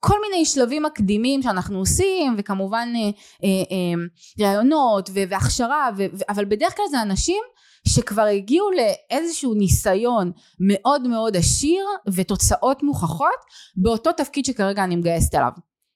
כל 0.00 0.16
מיני 0.20 0.44
שלבים 0.44 0.82
מקדימים 0.82 1.42
שאנחנו 1.42 1.78
עושים 1.78 2.34
וכמובן 2.38 2.88
אה, 2.96 3.00
אה, 3.00 3.48
אה, 3.48 4.46
רעיונות 4.46 5.10
ו- 5.10 5.22
והכשרה 5.28 5.90
ו- 5.96 6.04
ו- 6.12 6.22
אבל 6.28 6.44
בדרך 6.44 6.76
כלל 6.76 6.84
זה 6.90 7.02
אנשים 7.02 7.42
שכבר 7.88 8.22
הגיעו 8.22 8.70
לאיזשהו 8.70 9.54
ניסיון 9.54 10.32
מאוד 10.60 11.08
מאוד 11.08 11.36
עשיר 11.36 11.84
ותוצאות 12.12 12.82
מוכחות 12.82 13.40
באותו 13.76 14.12
תפקיד 14.12 14.44
שכרגע 14.44 14.84
אני 14.84 14.96
מגייסת 14.96 15.34
אליו. 15.34 15.50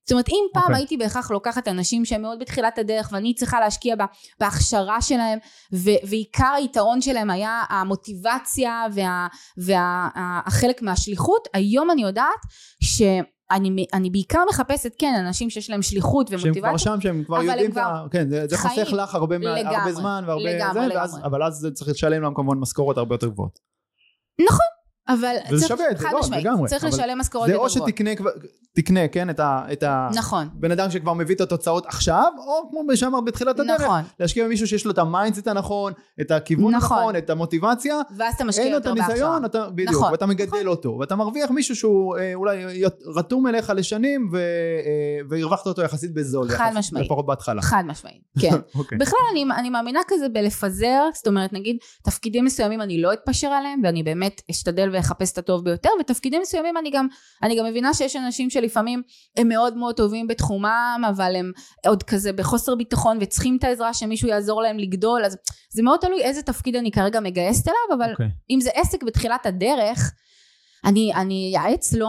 זאת 0.08 0.12
אומרת 0.12 0.28
אם 0.28 0.44
פעם 0.52 0.62
אוקיי. 0.62 0.74
okay. 0.74 0.78
הייתי 0.78 0.96
בהכרח 0.96 1.30
לוקחת 1.30 1.68
אנשים 1.68 2.04
שהם 2.04 2.22
מאוד 2.22 2.38
בתחילת 2.38 2.78
הדרך 2.78 3.08
ואני 3.12 3.34
צריכה 3.34 3.60
להשקיע 3.60 3.96
בה, 3.96 4.06
בהכשרה 4.40 5.02
שלהם 5.02 5.38
ו- 5.74 6.08
ועיקר 6.08 6.52
היתרון 6.56 7.00
שלהם 7.00 7.30
היה 7.30 7.62
המוטיבציה 7.68 8.84
והחלק 9.58 10.76
וה, 10.82 10.86
וה, 10.86 10.90
מהשליחות 10.90 11.48
היום 11.54 11.90
אני 11.90 12.02
יודעת 12.02 12.40
שאני 12.82 13.86
אני 13.92 14.10
בעיקר 14.10 14.42
מחפשת 14.48 14.92
כן 14.98 15.14
אנשים 15.26 15.50
שיש 15.50 15.70
להם 15.70 15.82
שליחות 15.82 16.28
שהם 16.28 16.38
ומוטיבציה 16.38 16.68
כבר 16.68 16.76
שם, 16.76 17.00
שהם 17.00 17.24
כבר 17.24 17.42
יודעים, 17.42 17.78
ה- 17.78 18.04
כן, 18.10 18.28
זה, 18.28 18.46
זה. 18.48 18.58
חוסך 18.58 18.88
לך 18.92 19.14
הרבה, 19.14 19.38
לגמרי, 19.38 19.76
הרבה 19.76 19.92
זמן 19.92 20.24
והרבה 20.26 20.54
לגמרי, 20.54 20.88
זה, 20.88 20.94
ואז, 20.94 21.14
לגמרי. 21.14 21.26
אבל 21.28 21.42
אז 21.42 21.54
זה 21.54 21.70
צריך 21.70 21.90
לשלם 21.90 22.22
להם 22.22 22.34
כמובן 22.34 22.58
משכורות 22.58 22.98
הרבה 22.98 23.14
יותר 23.14 23.28
גבוהות. 23.28 23.58
אבל 25.08 25.34
צריך, 25.48 25.68
שווה 25.68 25.90
את 25.90 25.98
זה, 25.98 26.06
חד 26.06 26.12
לא, 26.12 26.20
משמעית, 26.20 26.44
לגמרי, 26.44 26.68
צריך 26.68 26.84
לשלם 26.84 27.18
משכורות 27.18 27.46
זה 27.46 27.52
יותר 27.52 27.64
או. 27.64 27.86
שתקנה 28.78 29.08
כן, 29.08 29.30
את 29.30 29.40
ה... 29.40 29.64
את 29.72 29.82
ה... 29.82 30.08
נכון, 30.14 30.48
בן 30.52 30.70
אדם 30.70 30.90
שכבר 30.90 31.12
מביא 31.12 31.34
את 31.34 31.40
התוצאות 31.40 31.86
עכשיו, 31.86 32.32
או 32.38 32.70
כמו 32.70 32.96
שאמרת 32.96 33.24
בתחילת 33.24 33.60
הדרך, 33.60 33.80
נכון, 33.80 34.00
להשקיע 34.20 34.44
במישהו 34.44 34.66
שיש 34.66 34.84
לו 34.84 34.90
את 34.90 34.98
ה 34.98 35.04
mindset 35.04 35.46
הנכון, 35.46 35.92
את 36.20 36.30
הכיוון 36.30 36.74
נכון. 36.74 36.98
הנכון, 36.98 37.16
את 37.16 37.30
המוטיבציה, 37.30 38.00
ואז 38.16 38.34
אתה 38.34 38.44
משקיע 38.44 38.64
אין 38.64 38.72
לו 38.72 38.78
את 38.78 38.86
יותר. 38.86 39.02
הניסיון, 39.02 39.44
אתה, 39.44 39.70
בדיוק, 39.70 39.90
נכון, 39.90 40.12
ואתה 40.12 40.26
מגדל 40.26 40.68
אותו, 40.68 40.96
ואתה 41.00 41.16
מרוויח 41.16 41.50
מישהו 41.50 41.76
שהוא 41.76 42.16
אה, 42.16 42.34
אולי 42.34 42.84
רתום 43.16 43.46
אליך 43.46 43.72
לשנים, 43.76 44.28
ו, 44.32 44.36
אה, 44.36 45.20
והרווחת 45.30 45.66
אותו 45.66 45.82
יחסית 45.82 46.14
בזול, 46.14 46.48
חד 46.48 46.70
משמעית. 46.74 47.06
לפחות 47.06 47.26
בהתחלה. 47.26 47.62
חד 47.62 47.82
משמעית, 47.86 48.22
כן. 48.40 48.54
אוקיי. 48.78 48.98
בכלל 48.98 49.18
אני, 49.32 49.44
אני 49.58 49.70
מאמינה 49.70 50.00
כזה 50.08 50.28
בלפזר, 50.28 51.02
זאת 51.14 51.26
אומרת 51.26 51.52
נגיד 51.52 51.76
תפקידים 52.02 52.44
מסוימים 52.44 52.80
אני 52.80 53.02
לא 53.02 53.12
אתפשר 53.12 53.48
עליהם 53.48 53.80
ואני 53.84 54.02
באמת 54.02 54.42
אשתדל 54.50 54.88
ואחפש 54.98 55.32
את 55.32 55.38
הטוב 55.38 55.64
ביותר 55.64 55.90
ותפקידים 56.00 56.40
מסוימים 56.42 56.76
אני 56.76 56.90
גם, 56.90 57.06
אני 57.42 57.58
גם 57.58 57.64
מבינה 57.66 57.94
שיש 57.94 58.16
אנשים 58.16 58.50
שלפעמים 58.50 59.02
הם 59.36 59.48
מאוד 59.48 59.76
מאוד 59.76 59.96
טובים 59.96 60.26
בתחומם 60.26 61.02
אבל 61.10 61.36
הם 61.36 61.52
עוד 61.86 62.02
כזה 62.02 62.32
בחוסר 62.32 62.74
ביטחון 62.74 63.18
וצריכים 63.20 63.56
את 63.56 63.64
העזרה 63.64 63.94
שמישהו 63.94 64.28
יעזור 64.28 64.62
להם 64.62 64.78
לגדול 64.78 65.24
אז 65.24 65.36
זה 65.70 65.82
מאוד 65.82 66.00
תלוי 66.00 66.22
איזה 66.22 66.42
תפקיד 66.42 66.76
אני 66.76 66.90
כרגע 66.90 67.20
מגייסת 67.20 67.68
אליו 67.68 67.98
אבל 67.98 68.12
אוקיי. 68.12 68.28
אם 68.50 68.60
זה 68.60 68.70
עסק 68.74 69.02
בתחילת 69.02 69.46
הדרך 69.46 70.12
אני, 70.84 71.14
אני 71.14 71.52
אייעץ 71.56 71.92
לו 71.92 72.08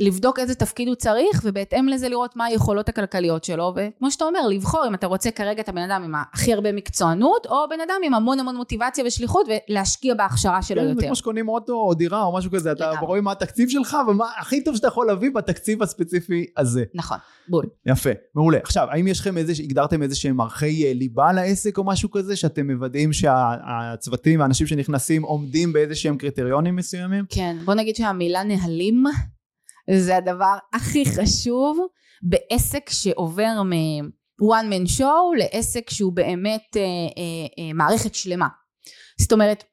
לבדוק 0.00 0.38
איזה 0.38 0.54
תפקיד 0.54 0.88
הוא 0.88 0.94
צריך 0.94 1.40
ובהתאם 1.44 1.88
לזה 1.88 2.08
לראות 2.08 2.36
מה 2.36 2.44
היכולות 2.44 2.88
הכלכליות 2.88 3.44
שלו 3.44 3.74
וכמו 3.76 4.10
שאתה 4.10 4.24
אומר 4.24 4.46
לבחור 4.46 4.86
אם 4.88 4.94
אתה 4.94 5.06
רוצה 5.06 5.30
כרגע 5.30 5.62
את 5.62 5.68
הבן 5.68 5.90
אדם 5.90 6.02
עם 6.04 6.14
הכי 6.14 6.52
הרבה 6.52 6.72
מקצוענות 6.72 7.46
או 7.46 7.56
בן 7.70 7.80
אדם 7.80 7.94
עם 8.04 8.14
המון 8.14 8.40
המון 8.40 8.56
מוטיבציה 8.56 9.04
ושליחות 9.06 9.46
ולהשקיע 9.68 10.14
בהכשרה 10.14 10.62
שלו 10.62 10.80
כן, 10.80 10.86
זה 10.86 10.92
יותר. 10.92 11.06
כמו 11.06 11.16
שקונים 11.16 11.48
אוטו 11.48 11.72
או 11.72 11.94
דירה 11.94 12.22
או 12.22 12.36
משהו 12.36 12.50
כזה, 12.50 12.72
אתה. 12.72 12.90
רואה 13.00 13.20
מה 13.20 13.32
התקציב 13.32 13.68
שלך 13.68 13.96
ומה 14.08 14.26
הכי 14.40 14.64
טוב 14.64 14.76
שאתה 14.76 14.86
יכול 14.86 15.06
להביא 15.06 15.30
בתקציב 15.34 15.82
הספציפי 15.82 16.46
הזה. 16.56 16.84
נכון, 16.94 17.18
בול. 17.48 17.66
יפה, 17.86 18.10
מעולה. 18.34 18.58
עכשיו, 18.62 18.86
האם 18.90 19.06
יש 19.06 19.20
לכם 19.20 19.38
איזה, 19.38 19.52
הגדרתם 19.62 20.02
איזה 20.02 20.16
שהם 20.16 20.40
ערכי 20.40 20.86
אה, 20.86 20.92
ליבה 20.92 21.32
לעסק 21.32 21.78
או 21.78 21.84
משהו 21.84 22.10
כזה, 22.10 22.36
שאתם 22.36 22.70
מוודאים 22.70 23.12
שהצוותים, 23.12 24.40
האנשים 24.40 24.66
שנכנסים 24.66 25.22
עומדים 25.22 25.72
באיזה 25.72 25.94
שהם 25.94 26.16
קריטריונים 26.16 26.76
מסוימים? 26.76 27.24
כן, 27.28 27.56
בוא 27.64 27.74
נגיד 27.74 27.96
שהמילה 27.96 28.42
נהלים 28.42 29.04
זה 29.96 30.16
הדבר 30.16 30.56
הכי 30.74 31.04
חשוב 31.06 31.78
בעסק 32.22 32.90
שעובר 32.90 33.62
מ-one 33.62 34.72
man 34.72 34.98
show 34.98 35.38
לעסק 35.38 35.90
שהוא 35.90 36.12
באמת 36.12 36.76
אה, 36.76 36.82
אה, 36.82 37.64
אה, 37.64 37.72
מערכת 37.74 38.14
שלמה. 38.14 38.48
זאת 39.20 39.32
אומרת, 39.32 39.64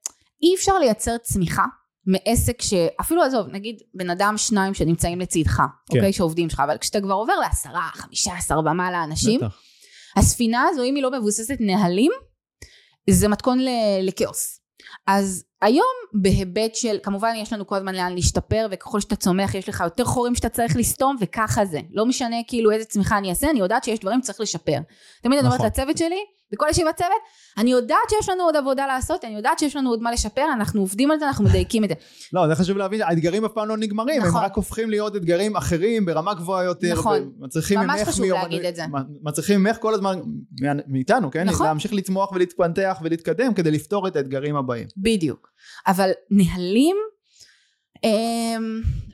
אי 0.44 0.56
אפשר 0.56 0.80
לייצר 0.80 1.18
צמיחה 1.18 1.66
מעסק 2.06 2.62
שאפילו 2.62 3.24
עזוב 3.24 3.48
נגיד 3.48 3.76
בן 3.94 4.10
אדם 4.10 4.34
שניים 4.38 4.74
שנמצאים 4.74 5.20
לצידך 5.20 5.58
כן. 5.58 5.98
אוקיי 5.98 6.14
שעובדים 6.14 6.50
שלך 6.50 6.60
אבל 6.60 6.78
כשאתה 6.78 7.02
כבר 7.02 7.14
עובר 7.14 7.34
לעשרה 7.34 7.90
חמישה 7.94 8.38
עשר 8.38 8.60
ומעלה 8.60 9.04
אנשים 9.04 9.40
בטח. 9.40 9.62
הספינה 10.18 10.66
הזו 10.70 10.84
אם 10.84 10.96
היא 10.96 11.04
לא 11.04 11.12
מבוססת 11.12 11.58
נהלים 11.60 12.12
זה 13.10 13.28
מתכון 13.28 13.60
לכאוס 14.02 14.60
אז 15.08 15.44
היום 15.66 15.94
בהיבט 16.14 16.76
של 16.76 16.98
כמובן 17.04 17.34
יש 17.36 17.54
לנו 17.54 17.68
כל 17.68 17.76
הזמן 17.76 17.96
לאן 17.96 18.16
להשתפר 18.16 18.68
וככל 18.72 19.00
שאתה 19.00 19.16
צומח 19.16 19.56
יש 19.56 19.70
לך 19.70 19.82
יותר 19.84 20.06
חורים 20.06 20.36
שאתה 20.36 20.50
צריך 20.50 20.76
לסתום 20.78 21.16
וככה 21.20 21.66
זה 21.66 21.80
לא 21.92 22.06
משנה 22.06 22.36
כאילו 22.48 22.72
איזה 22.72 22.86
צמיחה 22.86 23.18
אני 23.18 23.30
אעשה 23.30 23.50
אני 23.50 23.60
יודעת 23.60 23.84
שיש 23.84 24.00
דברים 24.00 24.22
שצריך 24.22 24.42
לשפר 24.42 24.78
תמיד 25.22 25.40
אני 25.40 25.48
אומרת 25.48 25.60
נכון. 25.60 25.66
לצוות 25.66 25.98
שלי 25.98 26.20
בכל 26.52 26.66
ישיבת 26.70 26.96
צוות 26.96 27.12
אני 27.58 27.72
יודעת 27.72 28.10
שיש 28.10 28.30
לנו 28.30 28.44
עוד 28.44 28.56
עבודה 28.56 28.88
לעשות 28.88 29.26
אני 29.26 29.36
יודעת 29.36 29.60
שיש 29.60 29.76
לנו 29.76 29.90
עוד 29.90 30.02
מה 30.02 30.12
לשפר 30.12 30.46
אנחנו 30.54 30.82
עובדים 30.82 31.12
על 31.12 31.20
זה 31.20 31.28
אנחנו 31.28 31.46
מדייקים 31.46 31.84
את 31.84 31.90
זה 31.90 31.96
לא, 32.34 32.48
זה 32.48 32.56
חשוב 32.56 32.78
להבין, 32.78 33.02
האתגרים 33.02 33.46
אף 33.46 33.52
פעם 33.52 33.68
לא 33.68 33.78
נגמרים, 33.78 34.22
הם 34.22 34.28
נכון. 34.28 34.44
רק 34.44 34.56
הופכים 34.56 34.90
להיות 34.90 35.16
אתגרים 35.16 35.56
אחרים 35.56 36.06
ברמה 36.06 36.34
גבוהה 36.34 36.64
יותר. 36.64 36.94
נכון. 36.94 37.32
ממש 37.72 38.02
חשוב 38.04 38.26
מיומנ- 38.26 38.34
להגיד 38.44 38.66
את 38.66 38.76
זה. 38.76 38.84
מצריכים 39.24 39.64
ממך 39.64 39.78
כל 39.80 39.94
הזמן, 39.94 40.20
מאיתנו, 40.88 41.32
כן? 41.32 41.44
נכון. 41.44 41.66
להמשיך 41.66 41.94
לצמוח 41.94 42.32
ולהתפתח 42.32 43.00
ולהתקדם 43.04 43.54
כדי 43.54 43.72
לפתור 43.72 44.08
את 44.08 44.16
האתגרים 44.16 44.56
הבאים. 44.56 44.88
בדיוק. 44.98 45.50
אבל 45.88 46.12
נהלים, 46.32 46.96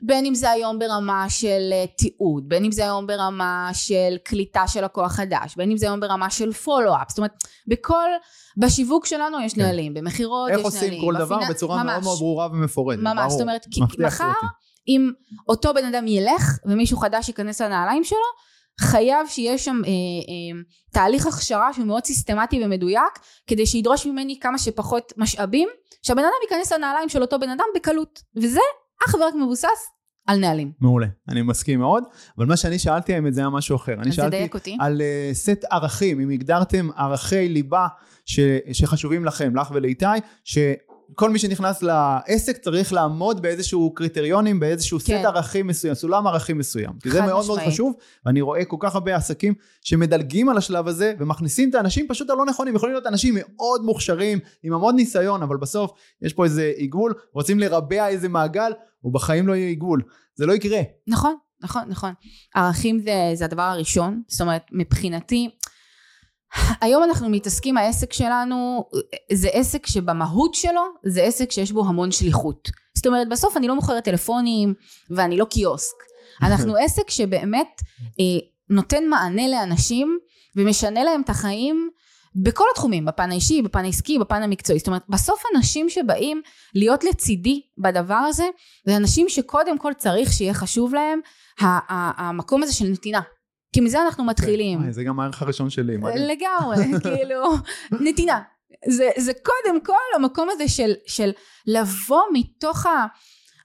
בין 0.02 0.26
אם 0.26 0.34
זה 0.34 0.50
היום 0.50 0.78
ברמה 0.78 1.30
של 1.30 1.70
אה, 1.72 1.84
תיעוד, 1.96 2.48
בין 2.48 2.64
אם 2.64 2.72
זה 2.72 2.82
היום 2.82 3.06
ברמה 3.06 3.70
של 3.72 4.16
קליטה 4.24 4.68
של 4.68 4.84
לקוח 4.84 5.12
חדש, 5.12 5.56
בין 5.56 5.70
אם 5.70 5.76
זה 5.76 5.86
היום 5.86 6.00
ברמה 6.00 6.30
של 6.30 6.52
פולו-אפ, 6.52 7.08
זאת 7.08 7.18
אומרת, 7.18 7.32
בכל, 7.66 8.08
בשיווק 8.56 9.06
שלנו 9.06 9.40
יש 9.40 9.54
כן. 9.54 9.62
נהלים, 9.62 9.94
במכירות 9.94 10.50
יש 10.50 10.56
איך 10.56 10.74
נהלים. 10.74 10.92
עושים 10.92 11.00
כל 11.00 11.14
דבר 11.18 11.38
בצורה 11.50 11.82
מאוד 11.82 11.96
ממש. 11.96 12.04
מאוד 12.04 12.18
ברורה 12.18 12.46
ומפורטת. 12.46 13.00
ממש, 13.00 13.16
ברור. 13.16 13.30
זאת 13.30 13.40
אומרת, 13.40 13.66
כי 13.70 13.80
מחר. 13.98 14.32
אם 14.88 15.10
אותו 15.48 15.74
בן 15.74 15.84
אדם 15.84 16.06
ילך 16.06 16.58
ומישהו 16.66 16.96
חדש 16.98 17.28
ייכנס 17.28 17.60
לנעליים 17.60 18.04
שלו, 18.04 18.18
חייב 18.80 19.26
שיש 19.26 19.64
שם 19.64 19.80
אה, 19.84 19.90
אה, 19.90 20.62
תהליך 20.92 21.26
הכשרה 21.26 21.72
שהוא 21.72 21.86
מאוד 21.86 22.04
סיסטמטי 22.04 22.64
ומדויק, 22.64 23.18
כדי 23.46 23.66
שידרוש 23.66 24.06
ממני 24.06 24.38
כמה 24.40 24.58
שפחות 24.58 25.12
משאבים, 25.16 25.68
שהבן 26.02 26.22
אדם 26.22 26.30
ייכנס 26.42 26.72
לנעליים 26.72 27.08
של 27.08 27.22
אותו 27.22 27.38
בן 27.38 27.48
אדם 27.48 27.64
בקלות, 27.74 28.22
וזה 28.36 28.60
אך 29.04 29.14
ורק 29.14 29.34
מבוסס 29.34 29.90
על 30.26 30.38
נהלים. 30.38 30.72
מעולה, 30.80 31.06
אני 31.28 31.42
מסכים 31.42 31.78
מאוד, 31.78 32.04
אבל 32.38 32.46
מה 32.46 32.56
שאני 32.56 32.78
שאלתי 32.78 33.14
האמת 33.14 33.34
זה 33.34 33.40
היה 33.40 33.50
משהו 33.50 33.76
אחר. 33.76 33.94
אני 33.94 34.12
שאלתי. 34.12 34.48
על 34.80 35.00
אה, 35.00 35.30
סט 35.32 35.64
ערכים, 35.70 36.20
אם 36.20 36.30
הגדרתם 36.30 36.88
ערכי 36.96 37.48
ליבה 37.48 37.86
ש, 38.24 38.40
שחשובים 38.72 39.24
לכם, 39.24 39.56
לך 39.56 39.70
ולאיתי, 39.74 40.04
שכל 41.12 41.30
מי 41.30 41.38
שנכנס 41.38 41.82
לעסק 41.82 42.56
צריך 42.56 42.92
לעמוד 42.92 43.42
באיזשהו 43.42 43.94
קריטריונים, 43.94 44.60
באיזשהו 44.60 44.98
כן. 44.98 45.04
סט 45.04 45.24
ערכים 45.24 45.66
מסוים, 45.66 45.94
סולם 45.94 46.26
ערכים 46.26 46.58
מסוים. 46.58 46.92
כי 47.02 47.10
זה 47.10 47.20
חד 47.20 47.26
מאוד 47.26 47.46
מאוד 47.46 47.58
משמעית. 47.58 47.74
חשוב, 47.74 47.94
ואני 48.26 48.40
רואה 48.40 48.64
כל 48.64 48.76
כך 48.80 48.94
הרבה 48.94 49.16
עסקים 49.16 49.54
שמדלגים 49.82 50.48
על 50.48 50.58
השלב 50.58 50.88
הזה 50.88 51.14
ומכניסים 51.18 51.70
את 51.70 51.74
האנשים 51.74 52.06
פשוט 52.08 52.30
הלא 52.30 52.46
נכונים. 52.46 52.74
יכולים 52.74 52.94
להיות 52.94 53.06
אנשים 53.06 53.34
מאוד 53.38 53.84
מוכשרים, 53.84 54.38
עם 54.62 54.72
המון 54.72 54.96
ניסיון, 54.96 55.42
אבל 55.42 55.56
בסוף 55.56 55.90
יש 56.22 56.32
פה 56.32 56.44
איזה 56.44 56.72
עיגול, 56.76 57.14
רוצים 57.32 57.58
לרבע 57.58 58.08
איזה 58.08 58.28
מעגל, 58.28 58.72
ובחיים 59.04 59.48
לא 59.48 59.52
יהיה 59.52 59.68
עיגול. 59.68 60.02
זה 60.34 60.46
לא 60.46 60.52
יקרה. 60.52 60.80
נכון, 61.06 61.34
נכון, 61.62 61.82
נכון. 61.88 62.12
ערכים 62.54 63.00
זה, 63.00 63.12
זה 63.34 63.44
הדבר 63.44 63.62
הראשון, 63.62 64.22
זאת 64.28 64.40
אומרת, 64.40 64.62
מבחינתי, 64.72 65.48
היום 66.80 67.04
אנחנו 67.04 67.28
מתעסקים, 67.28 67.76
העסק 67.76 68.12
שלנו 68.12 68.84
זה 69.32 69.48
עסק 69.52 69.86
שבמהות 69.86 70.54
שלו 70.54 70.82
זה 71.06 71.22
עסק 71.22 71.52
שיש 71.52 71.72
בו 71.72 71.86
המון 71.86 72.12
שליחות. 72.12 72.70
זאת 72.94 73.06
אומרת, 73.06 73.28
בסוף 73.28 73.56
אני 73.56 73.68
לא 73.68 73.74
מוכרת 73.74 74.04
טלפונים 74.04 74.74
ואני 75.10 75.36
לא 75.36 75.44
קיוסק. 75.44 75.96
אנחנו 76.46 76.76
עסק 76.76 77.10
שבאמת 77.10 77.80
אה, 78.20 78.46
נותן 78.70 79.04
מענה 79.08 79.48
לאנשים 79.48 80.18
ומשנה 80.56 81.04
להם 81.04 81.22
את 81.22 81.30
החיים 81.30 81.90
בכל 82.34 82.64
התחומים, 82.72 83.04
בפן 83.04 83.30
האישי, 83.30 83.62
בפן 83.62 83.84
העסקי, 83.84 84.18
בפן 84.18 84.42
המקצועי. 84.42 84.78
זאת 84.78 84.86
אומרת, 84.86 85.02
בסוף 85.08 85.42
אנשים 85.56 85.90
שבאים 85.90 86.42
להיות 86.74 87.04
לצידי 87.04 87.60
בדבר 87.78 88.14
הזה, 88.14 88.46
זה 88.86 88.96
אנשים 88.96 89.28
שקודם 89.28 89.78
כל 89.78 89.92
צריך 89.98 90.32
שיהיה 90.32 90.54
חשוב 90.54 90.94
להם 90.94 91.20
המקום 91.58 92.62
הזה 92.62 92.74
של 92.74 92.84
נתינה. 92.84 93.20
כי 93.72 93.80
מזה 93.80 94.02
אנחנו 94.02 94.24
מתחילים. 94.24 94.90
זה 94.92 95.04
גם 95.04 95.20
הערך 95.20 95.42
הראשון 95.42 95.70
שלי. 95.70 95.96
לגמרי, 95.96 96.76
כאילו, 97.16 97.42
נתינה. 98.00 98.40
זה, 98.88 99.10
זה 99.16 99.32
קודם 99.32 99.80
כל 99.84 99.92
המקום 100.16 100.48
הזה 100.52 100.68
של, 100.68 100.92
של 101.06 101.30
לבוא 101.66 102.22
מתוך 102.32 102.86
ה... 102.86 103.06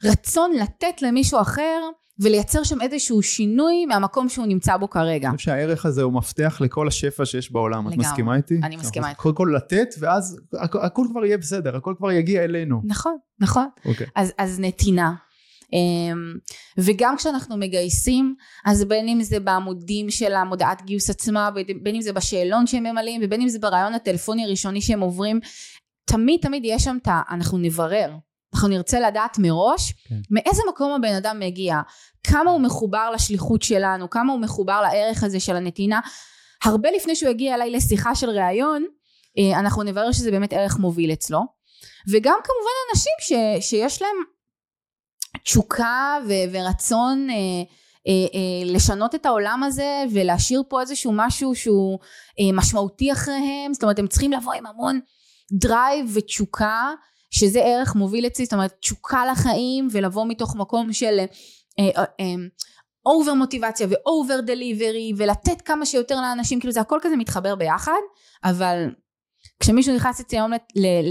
רצון 0.03 0.51
לתת 0.53 1.01
למישהו 1.01 1.41
אחר 1.41 1.81
ולייצר 2.19 2.63
שם 2.63 2.81
איזשהו 2.81 3.21
שינוי 3.21 3.85
מהמקום 3.85 4.29
שהוא 4.29 4.45
נמצא 4.45 4.77
בו 4.77 4.89
כרגע. 4.89 5.29
אני 5.29 5.37
חושב 5.37 5.45
שהערך 5.51 5.85
הזה 5.85 6.01
הוא 6.01 6.13
מפתח 6.13 6.57
לכל 6.61 6.87
השפע 6.87 7.25
שיש 7.25 7.51
בעולם. 7.51 7.87
את 7.87 7.91
לגמרי. 7.93 8.07
מסכימה 8.07 8.35
איתי? 8.35 8.59
אני 8.63 8.75
מסכימה 8.75 9.09
איתך. 9.09 9.19
קודם 9.21 9.35
כל 9.35 9.51
לתת, 9.55 9.87
ואז 9.99 10.39
הכ- 10.55 10.85
הכל 10.85 11.05
כבר 11.11 11.25
יהיה 11.25 11.37
בסדר, 11.37 11.75
הכל 11.77 11.93
כבר 11.97 12.11
יגיע 12.11 12.43
אלינו. 12.43 12.81
נכון, 12.85 13.17
נכון. 13.39 13.67
אוקיי. 13.85 14.07
אז, 14.15 14.33
אז 14.37 14.59
נתינה. 14.59 15.13
אמ, 15.73 16.33
וגם 16.77 17.17
כשאנחנו 17.17 17.57
מגייסים, 17.57 18.35
אז 18.65 18.83
בין 18.83 19.07
אם 19.07 19.23
זה 19.23 19.39
בעמודים 19.39 20.09
של 20.09 20.33
המודעת 20.33 20.81
גיוס 20.81 21.09
עצמה, 21.09 21.49
בין 21.83 21.95
אם 21.95 22.01
זה 22.01 22.13
בשאלון 22.13 22.67
שהם 22.67 22.83
ממלאים, 22.83 23.21
ובין 23.23 23.41
אם 23.41 23.49
זה 23.49 23.59
ברעיון 23.59 23.93
הטלפוני 23.93 24.43
הראשוני 24.43 24.81
שהם 24.81 24.99
עוברים, 24.99 25.39
תמיד 26.05 26.39
תמיד 26.41 26.63
יש 26.65 26.83
שם 26.83 26.97
את 27.01 27.07
ה... 27.07 27.21
אנחנו 27.29 27.57
נברר. 27.57 28.11
אנחנו 28.53 28.67
נרצה 28.67 28.99
לדעת 28.99 29.37
מראש 29.39 29.91
כן. 29.91 30.15
מאיזה 30.31 30.61
מקום 30.69 30.91
הבן 30.91 31.13
אדם 31.13 31.39
מגיע, 31.39 31.75
כמה 32.23 32.51
הוא 32.51 32.61
מחובר 32.61 33.11
לשליחות 33.13 33.61
שלנו, 33.61 34.09
כמה 34.09 34.33
הוא 34.33 34.41
מחובר 34.41 34.81
לערך 34.81 35.23
הזה 35.23 35.39
של 35.39 35.55
הנתינה. 35.55 35.99
הרבה 36.63 36.89
לפני 36.95 37.15
שהוא 37.15 37.31
יגיע 37.31 37.55
אליי 37.55 37.71
לשיחה 37.71 38.15
של 38.15 38.29
ראיון, 38.29 38.85
אה, 39.37 39.59
אנחנו 39.59 39.83
נברר 39.83 40.11
שזה 40.11 40.31
באמת 40.31 40.53
ערך 40.53 40.77
מוביל 40.79 41.13
אצלו. 41.13 41.39
וגם 42.11 42.37
כמובן 42.43 42.71
אנשים 42.91 43.13
ש, 43.19 43.69
שיש 43.69 44.01
להם 44.01 44.15
תשוקה 45.43 46.17
ו, 46.27 46.33
ורצון 46.51 47.27
אה, 47.29 47.35
אה, 48.07 48.11
אה, 48.39 48.73
לשנות 48.73 49.15
את 49.15 49.25
העולם 49.25 49.63
הזה 49.63 50.03
ולהשאיר 50.13 50.63
פה 50.69 50.81
איזשהו 50.81 51.11
משהו 51.15 51.55
שהוא 51.55 51.99
אה, 52.39 52.53
משמעותי 52.53 53.11
אחריהם, 53.11 53.73
זאת 53.73 53.83
אומרת 53.83 53.99
הם 53.99 54.07
צריכים 54.07 54.31
לבוא 54.31 54.53
עם 54.53 54.65
המון 54.65 54.99
drive 55.51 56.11
ותשוקה 56.13 56.91
שזה 57.31 57.59
ערך 57.59 57.95
מוביל 57.95 58.27
אצלי, 58.27 58.45
זאת 58.45 58.53
אומרת 58.53 58.73
תשוקה 58.81 59.25
לחיים 59.25 59.87
ולבוא 59.91 60.25
מתוך 60.27 60.55
מקום 60.55 60.93
של 60.93 61.19
over 63.05 63.33
מוטיבציה 63.33 63.87
ו 63.89 63.99
over 63.99 64.39
delivery 64.41 65.13
ולתת 65.17 65.61
כמה 65.61 65.85
שיותר 65.85 66.21
לאנשים, 66.21 66.59
כאילו 66.59 66.73
זה 66.73 66.81
הכל 66.81 66.99
כזה 67.01 67.15
מתחבר 67.15 67.55
ביחד, 67.55 67.91
אבל 68.43 68.89
כשמישהו 69.59 69.95
נכנס 69.95 70.19
אצלי 70.19 70.37
היום 70.37 70.51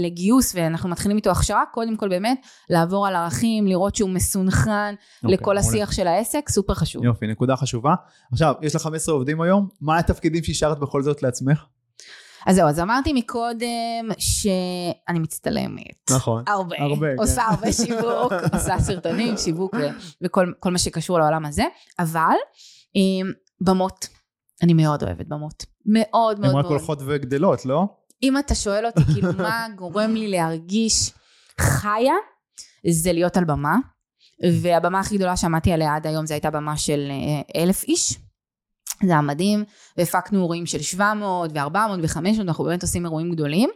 לגיוס 0.03 0.55
ואנחנו 0.55 0.89
מתחילים 0.89 1.17
איתו 1.17 1.29
הכשרה, 1.29 1.63
קודם 1.73 1.97
כל 1.97 2.09
באמת 2.09 2.45
לעבור 2.69 3.07
על 3.07 3.15
ערכים, 3.15 3.67
לראות 3.67 3.95
שהוא 3.95 4.09
מסונכרן 4.09 4.93
אוקיי, 5.23 5.33
לכל 5.37 5.43
מעולה. 5.45 5.59
השיח 5.59 5.91
של 5.91 6.07
העסק, 6.07 6.49
סופר 6.49 6.73
חשוב. 6.73 7.03
יופי, 7.03 7.27
נקודה 7.27 7.55
חשובה. 7.55 7.95
עכשיו, 8.31 8.53
יש 8.61 8.75
לך 8.75 8.81
15 8.81 9.15
עובדים 9.15 9.41
היום, 9.41 9.67
מה 9.81 9.97
התפקידים 9.97 10.43
שהשארת 10.43 10.79
בכל 10.79 11.03
זאת 11.03 11.23
לעצמך? 11.23 11.65
אז 12.47 12.55
זהו, 12.55 12.67
אז 12.67 12.79
אמרתי 12.79 13.13
מקודם 13.13 14.09
שאני 14.17 15.19
מצטלמת. 15.19 16.11
נכון. 16.11 16.43
הרבה, 16.47 16.75
הרבה, 16.79 17.07
כן. 17.07 17.15
עושה 17.17 17.43
הרבה 17.47 17.71
שיווק, 17.71 18.33
עושה 18.53 18.79
סרטונים, 18.79 19.37
שיווק 19.37 19.75
וכל 20.21 20.53
כל 20.59 20.71
מה 20.71 20.77
שקשור 20.77 21.19
לעולם 21.19 21.45
הזה, 21.45 21.63
אבל 21.99 22.35
עם, 22.93 23.31
במות, 23.61 24.07
אני 24.63 24.73
מאוד 24.73 25.03
אוהבת 25.03 25.27
במות, 25.27 25.65
מאוד 25.85 26.39
מאוד 26.39 26.39
הן 26.39 26.45
רק 26.45 26.53
מאוד. 26.53 26.65
הולכות 26.65 26.99
וגדלות, 27.05 27.65
לא? 27.65 27.87
אם 28.23 28.37
אתה 28.37 28.55
שואל 28.55 28.85
אותי 28.85 29.01
כאילו 29.13 29.33
מה 29.33 29.67
גורם 29.75 30.13
לי 30.13 30.27
להרגיש 30.27 31.11
חיה, 31.61 32.13
זה 32.89 33.13
להיות 33.13 33.37
על 33.37 33.43
במה, 33.43 33.75
והבמה 34.61 34.99
הכי 34.99 35.17
גדולה 35.17 35.37
שעמדתי 35.37 35.71
עליה 35.71 35.95
עד 35.95 36.07
היום 36.07 36.25
זו 36.25 36.33
הייתה 36.33 36.49
במה 36.49 36.77
של 36.77 37.07
אה, 37.09 37.61
אלף 37.61 37.83
איש. 37.83 38.19
זה 39.03 39.11
היה 39.11 39.21
מדהים, 39.21 39.63
והפקנו 39.97 40.39
אירועים 40.39 40.65
של 40.65 40.81
700 40.81 41.51
ו-400 41.53 41.77
ו-500, 42.01 42.41
אנחנו 42.41 42.63
באמת 42.63 42.81
עושים 42.81 43.05
אירועים 43.05 43.31
גדולים. 43.31 43.69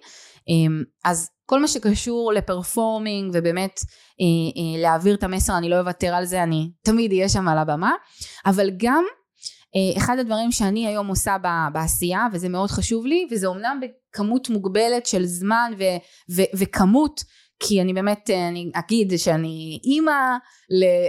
אמ, 0.47 0.83
אז 1.05 1.29
כל 1.45 1.61
מה 1.61 1.67
שקשור 1.67 2.33
לפרפורמינג 2.33 3.31
ובאמת 3.33 3.79
אה, 4.21 4.25
אה, 4.57 4.81
להעביר 4.81 5.15
את 5.15 5.23
המסר, 5.23 5.57
אני 5.57 5.69
לא 5.69 5.79
אוותר 5.79 6.15
על 6.15 6.25
זה, 6.25 6.43
אני 6.43 6.71
תמיד 6.81 7.11
אהיה 7.11 7.29
שם 7.29 7.47
על 7.47 7.57
הבמה, 7.57 7.91
אבל 8.45 8.69
גם 8.77 9.03
אחד 9.97 10.19
הדברים 10.19 10.51
שאני 10.51 10.87
היום 10.87 11.07
עושה 11.07 11.37
בעשייה, 11.73 12.27
וזה 12.33 12.49
מאוד 12.49 12.69
חשוב 12.69 13.05
לי, 13.05 13.27
וזה 13.31 13.47
אומנם 13.47 13.79
בכמות 13.81 14.49
מוגבלת 14.49 15.05
של 15.05 15.25
זמן 15.25 15.71
ו- 15.77 15.97
ו- 16.35 16.57
וכמות, 16.57 17.23
כי 17.63 17.81
אני 17.81 17.93
באמת, 17.93 18.29
אה, 18.29 18.47
אני 18.47 18.71
אגיד 18.75 19.13
שאני 19.17 19.79
אימא 19.83 20.37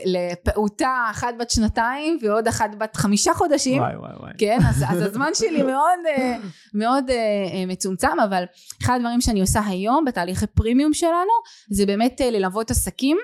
לפעוטה 0.06 1.06
אחת 1.10 1.34
בת 1.38 1.50
שנתיים 1.50 2.18
ועוד 2.22 2.48
אחת 2.48 2.70
בת 2.78 2.96
חמישה 2.96 3.34
חודשים, 3.34 3.82
וואי 3.82 3.96
וואי 3.96 4.12
וואי. 4.20 4.32
כן, 4.38 4.58
אז, 4.68 4.84
אז 4.88 5.02
הזמן 5.02 5.30
שלי 5.34 5.62
מאוד, 5.72 6.00
אה, 6.08 6.36
מאוד 6.74 7.10
אה, 7.10 7.16
אה, 7.54 7.66
מצומצם, 7.66 8.20
אבל 8.24 8.44
אחד 8.82 8.96
הדברים 8.96 9.20
שאני 9.20 9.40
עושה 9.40 9.60
היום 9.66 10.04
בתהליכי 10.04 10.46
פרימיום 10.46 10.94
שלנו, 10.94 11.32
זה 11.70 11.86
באמת 11.86 12.20
אה, 12.20 12.30
ללוות 12.30 12.70
עסקים 12.70 13.18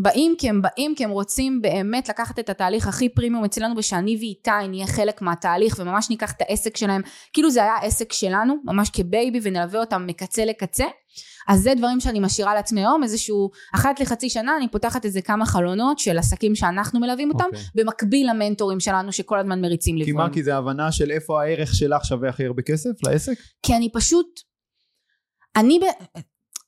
שבאים 0.00 0.34
כי 0.38 0.48
הם 0.48 0.62
באים 0.62 0.94
כי 0.94 1.04
הם 1.04 1.10
רוצים 1.10 1.62
באמת 1.62 2.08
לקחת 2.08 2.38
את 2.38 2.48
התהליך 2.48 2.88
הכי 2.88 3.08
פרימיום 3.08 3.44
אצלנו 3.44 3.74
ושאני 3.76 4.16
ואיתי 4.16 4.68
נהיה 4.68 4.86
חלק 4.86 5.22
מהתהליך 5.22 5.76
וממש 5.78 6.10
ניקח 6.10 6.32
את 6.32 6.40
העסק 6.40 6.76
שלהם 6.76 7.02
כאילו 7.32 7.50
זה 7.50 7.62
היה 7.62 7.76
עסק 7.82 8.12
שלנו 8.12 8.54
ממש 8.64 8.90
כבייבי 8.90 9.40
ונלווה 9.42 9.80
אותם 9.80 10.06
מקצה 10.06 10.44
לקצה 10.44 10.84
אז 11.48 11.60
זה 11.60 11.74
דברים 11.76 12.00
שאני 12.00 12.20
משאירה 12.20 12.54
לעצמי 12.54 12.80
היום 12.80 13.02
איזשהו 13.02 13.50
אחת 13.74 14.00
לחצי 14.00 14.30
שנה 14.30 14.56
אני 14.56 14.68
פותחת 14.68 15.04
איזה 15.04 15.22
כמה 15.22 15.46
חלונות 15.46 15.98
של 15.98 16.18
עסקים 16.18 16.54
שאנחנו 16.54 17.00
מלווים 17.00 17.30
אותם 17.30 17.44
אוקיי. 17.44 17.60
במקביל 17.74 18.30
למנטורים 18.30 18.80
שלנו 18.80 19.12
שכל 19.12 19.38
הזמן 19.38 19.60
מריצים 19.60 19.96
כי 19.98 20.04
ליווי 20.04 20.24
מה? 20.24 20.32
כי 20.32 20.42
זה 20.42 20.56
הבנה 20.56 20.92
של 20.92 21.10
איפה 21.10 21.42
הערך 21.42 21.74
שלך 21.74 22.04
שווה 22.04 22.28
הכי 22.28 22.46
הרבה 22.46 22.62
כסף 22.62 22.90
לעסק? 23.06 23.38
כי 23.62 23.76
אני 23.76 23.92
פשוט 23.92 24.26
אני 25.56 25.78
ב... 25.78 25.82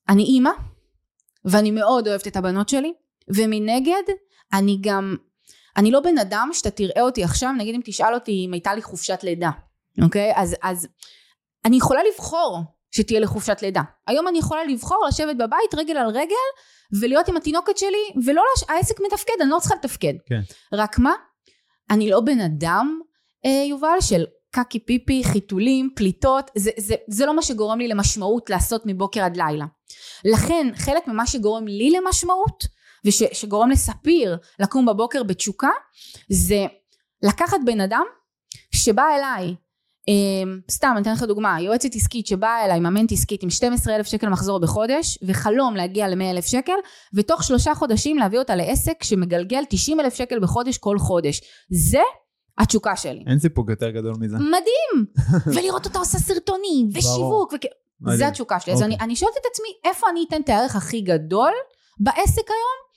אני 0.08 0.22
אימא 0.22 0.50
ואני 1.44 1.70
מאוד 1.70 2.08
אוהבת 2.08 2.26
את 2.26 2.36
הבנות 2.36 2.68
שלי 2.68 2.92
ומנגד 3.28 4.02
אני 4.52 4.78
גם 4.80 5.16
אני 5.76 5.90
לא 5.90 6.00
בן 6.00 6.18
אדם 6.18 6.50
שאתה 6.52 6.70
תראה 6.70 7.02
אותי 7.02 7.24
עכשיו 7.24 7.52
נגיד 7.52 7.74
אם 7.74 7.80
תשאל 7.84 8.14
אותי 8.14 8.44
אם 8.46 8.52
הייתה 8.52 8.74
לי 8.74 8.82
חופשת 8.82 9.18
לידה 9.22 9.50
אוקיי 10.02 10.32
אז 10.36 10.56
אז 10.62 10.88
אני 11.64 11.76
יכולה 11.76 12.00
לבחור 12.12 12.62
שתהיה 12.90 13.20
לי 13.20 13.26
חופשת 13.26 13.62
לידה 13.62 13.82
היום 14.06 14.28
אני 14.28 14.38
יכולה 14.38 14.64
לבחור 14.64 15.04
לשבת 15.08 15.36
בבית 15.36 15.74
רגל 15.76 15.96
על 15.96 16.08
רגל 16.08 16.34
ולהיות 17.00 17.28
עם 17.28 17.36
התינוקת 17.36 17.78
שלי 17.78 18.24
ולא 18.24 18.42
לש... 18.56 18.64
העסק 18.68 19.00
מתפקד 19.00 19.32
אני 19.40 19.50
לא 19.50 19.58
צריכה 19.58 19.74
לתפקד 19.74 20.14
כן. 20.26 20.40
רק 20.72 20.98
מה 20.98 21.12
אני 21.90 22.10
לא 22.10 22.20
בן 22.20 22.40
אדם 22.40 23.00
אה, 23.46 23.64
יובל 23.68 24.00
של 24.00 24.24
קקי 24.50 24.78
פיפי, 24.78 25.24
חיתולים, 25.24 25.90
פליטות, 25.96 26.50
זה, 26.54 26.70
זה, 26.76 26.94
זה 27.08 27.26
לא 27.26 27.36
מה 27.36 27.42
שגורם 27.42 27.78
לי 27.78 27.88
למשמעות 27.88 28.50
לעשות 28.50 28.82
מבוקר 28.86 29.24
עד 29.24 29.36
לילה. 29.36 29.64
לכן 30.24 30.66
חלק 30.76 31.06
ממה 31.06 31.26
שגורם 31.26 31.66
לי 31.66 31.90
למשמעות 31.90 32.64
ושגורם 33.06 33.70
לספיר 33.70 34.36
לקום 34.58 34.86
בבוקר 34.86 35.22
בתשוקה 35.22 35.70
זה 36.28 36.66
לקחת 37.22 37.58
בן 37.66 37.80
אדם 37.80 38.04
שבא 38.74 39.04
אליי 39.16 39.54
אה, 40.08 40.52
סתם 40.70 40.92
אני 40.92 41.02
אתן 41.02 41.12
לך 41.12 41.22
דוגמה 41.22 41.60
יועצת 41.60 41.94
עסקית 41.94 42.26
שבאה 42.26 42.64
אליי 42.64 42.80
מאמנת 42.80 43.12
עסקית 43.12 43.42
עם 43.42 43.50
12 43.50 43.96
אלף 43.96 44.06
שקל 44.06 44.28
מחזור 44.28 44.60
בחודש 44.60 45.18
וחלום 45.22 45.76
להגיע 45.76 46.08
ל-100 46.08 46.30
אלף 46.30 46.46
שקל 46.46 46.72
ותוך 47.14 47.44
שלושה 47.44 47.74
חודשים 47.74 48.18
להביא 48.18 48.38
אותה 48.38 48.54
לעסק 48.54 49.02
שמגלגל 49.02 49.62
90 49.68 50.00
אלף 50.00 50.14
שקל 50.14 50.38
בחודש 50.38 50.78
כל 50.78 50.98
חודש. 50.98 51.40
זה 51.70 52.00
התשוקה 52.58 52.96
שלי. 52.96 53.24
אין 53.26 53.38
סיפוק 53.38 53.70
יותר 53.70 53.90
גדול 53.90 54.14
מזה. 54.20 54.36
מדהים! 54.36 55.06
ולראות 55.54 55.86
אותה 55.86 55.98
עושה 55.98 56.18
סרטונים 56.18 56.88
ושיווק 56.94 57.52
וכ... 57.52 57.64
זה 58.16 58.26
התשוקה 58.26 58.60
שלי. 58.60 58.72
אז 58.72 58.82
אוקיי. 58.82 58.96
אני, 58.96 59.04
אני 59.04 59.16
שואלת 59.16 59.34
את 59.40 59.46
עצמי 59.52 59.68
איפה 59.84 60.06
אני 60.10 60.24
אתן 60.28 60.40
את 60.40 60.48
הערך 60.48 60.76
הכי 60.76 61.00
גדול 61.00 61.52
בעסק 62.00 62.48
היום 62.48 62.89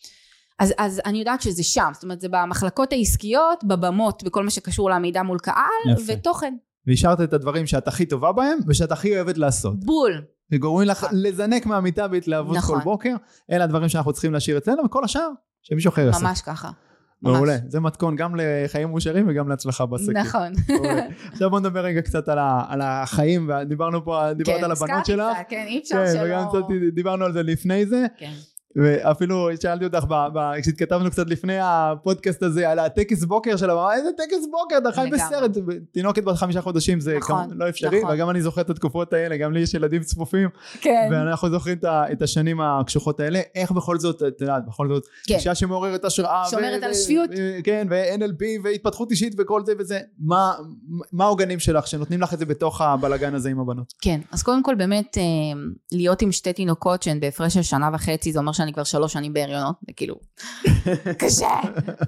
אז, 0.59 0.73
אז 0.77 1.01
אני 1.05 1.17
יודעת 1.17 1.41
שזה 1.41 1.63
שם 1.63 1.89
זאת 1.93 2.03
אומרת 2.03 2.21
זה 2.21 2.27
במחלקות 2.29 2.93
העסקיות 2.93 3.63
בבמות 3.63 4.23
בכל 4.23 4.43
מה 4.43 4.49
שקשור 4.49 4.89
לעמידה 4.89 5.23
מול 5.23 5.39
קהל 5.39 5.93
יפה. 5.93 6.13
ותוכן 6.13 6.55
והשארת 6.87 7.21
את 7.21 7.33
הדברים 7.33 7.67
שאת 7.67 7.87
הכי 7.87 8.05
טובה 8.05 8.31
בהם 8.31 8.57
ושאת 8.67 8.91
הכי 8.91 9.15
אוהבת 9.15 9.37
לעשות. 9.37 9.85
בול 9.85 10.21
וגורמים 10.51 10.87
לך 10.87 11.07
לזנק 11.11 11.65
מהמיטה 11.65 12.07
בהתלהבות 12.07 12.57
נכון. 12.57 12.79
כל 12.79 12.83
בוקר. 12.83 13.15
אלה 13.51 13.63
הדברים 13.63 13.89
שאנחנו 13.89 14.13
צריכים 14.13 14.33
להשאיר 14.33 14.57
אצלנו 14.57 14.85
וכל 14.85 15.03
השאר 15.03 15.29
שמישהו 15.61 15.89
אחר 15.89 16.01
יעשה. 16.01 16.23
ממש 16.23 16.41
ככה 16.41 16.71
ממש. 17.21 17.35
מעולה. 17.35 17.57
זה 17.67 17.79
מתכון 17.79 18.15
גם 18.15 18.35
לחיים 18.37 18.89
מאושרים 18.89 19.25
וגם 19.29 19.49
להצלחה 19.49 19.85
בעסקים. 19.85 20.17
נכון. 20.17 20.53
עכשיו 21.31 21.49
בוא 21.49 21.59
נדבר 21.59 21.79
רגע 21.79 22.01
קצת 22.01 22.29
על, 22.29 22.39
ה, 22.39 22.63
על 22.67 22.81
החיים, 22.81 23.49
ודיברנו 23.49 24.05
פה, 24.05 24.33
דיברת 24.33 24.57
כן, 24.57 24.63
על 24.63 24.71
הבנות 24.71 24.89
הזכרתי 24.89 25.11
שלך. 25.11 25.37
קצת, 25.37 25.49
כן 25.49 25.65
אי 25.67 25.79
אפשר 25.79 26.05
כן, 26.05 26.13
שלא 26.13 26.23
וגם 26.25 26.47
קצת 26.49 26.93
דיברנו 26.93 27.25
על 27.25 27.33
זה 27.33 27.43
לפני 27.43 27.85
זה, 27.85 28.05
כן. 28.17 28.33
ואפילו 28.75 29.49
שאלתי 29.61 29.85
אותך, 29.85 30.03
ב- 30.09 30.27
ב- 30.33 30.53
כשהתכתבנו 30.61 31.11
קצת 31.11 31.29
לפני 31.29 31.57
הפודקאסט 31.61 32.43
הזה, 32.43 32.69
על 32.69 32.79
הטקס 32.79 33.23
בוקר 33.23 33.57
של 33.57 33.69
הבמה, 33.69 33.93
איזה 33.95 34.09
טקס 34.17 34.45
בוקר, 34.51 34.77
אתה 34.77 34.91
חי. 34.91 35.09
בסרט, 35.11 35.51
תינוקת 35.91 36.23
בת 36.23 36.35
חמישה 36.35 36.61
חודשים 36.61 36.99
זה 36.99 37.17
נכון, 37.17 37.35
כמובן 37.43 37.57
לא 37.57 37.69
אפשרי, 37.69 37.99
נכון. 38.01 38.15
וגם 38.15 38.29
אני 38.29 38.41
זוכר 38.41 38.61
את 38.61 38.69
התקופות 38.69 39.13
האלה, 39.13 39.37
גם 39.37 39.53
לי 39.53 39.59
יש 39.59 39.73
ילדים 39.73 40.01
צפופים, 40.03 40.49
כן 40.81 41.09
ואנחנו 41.11 41.49
זוכרים 41.49 41.77
את 41.85 42.21
השנים 42.21 42.61
הקשוחות 42.61 43.19
האלה, 43.19 43.39
איך 43.55 43.71
בכל 43.71 43.99
זאת, 43.99 44.23
את 44.27 44.41
יודעת, 44.41 44.65
בכל 44.67 44.87
זאת, 44.87 45.03
כן. 45.27 45.35
אישה 45.35 45.55
שמעוררת 45.55 46.05
השראה, 46.05 46.43
שומרת 46.49 46.81
ו- 46.81 46.85
על. 46.85 46.91
ו- 47.37 47.57
כן, 47.63 47.87
ו-NLP 47.89 48.43
והתפתחות 48.63 49.11
אישית 49.11 49.35
וכל 49.37 49.65
זה 49.65 49.73
וזה, 49.79 49.99
מה- 50.19 50.53
מה 51.11 51.23
העוגנים 51.25 51.59
שלך 51.59 51.87
שנותנים 51.87 52.21
לך 52.21 52.33
את 52.33 52.39
זה 52.39 52.45
בתוך 52.45 52.81
הבלגן 52.81 53.35
הזה 53.35 53.49
עם 53.49 53.59
הבנות? 53.59 53.93
כן, 54.01 54.19
אז 54.31 54.43
קודם 54.43 54.63
כל 54.63 54.75
באמת 54.75 55.17
אה, 55.17 55.23
להיות 55.91 56.21
עם 56.21 56.31
שתי 56.31 56.53
תינוקות 56.53 57.03
שהן 57.03 57.19
בהפרש 57.19 57.53
של 57.53 57.61
שנה 57.61 57.89
וחצי, 57.93 58.31
זה 58.31 58.39
אומר 58.39 58.51
שאני 58.63 58.73
כבר 58.73 58.83
שלוש 58.83 59.13
שנים 59.13 59.33
בהריונות, 59.33 59.75
זה 59.87 59.93
כאילו, 59.95 60.15
קשה. 61.21 61.49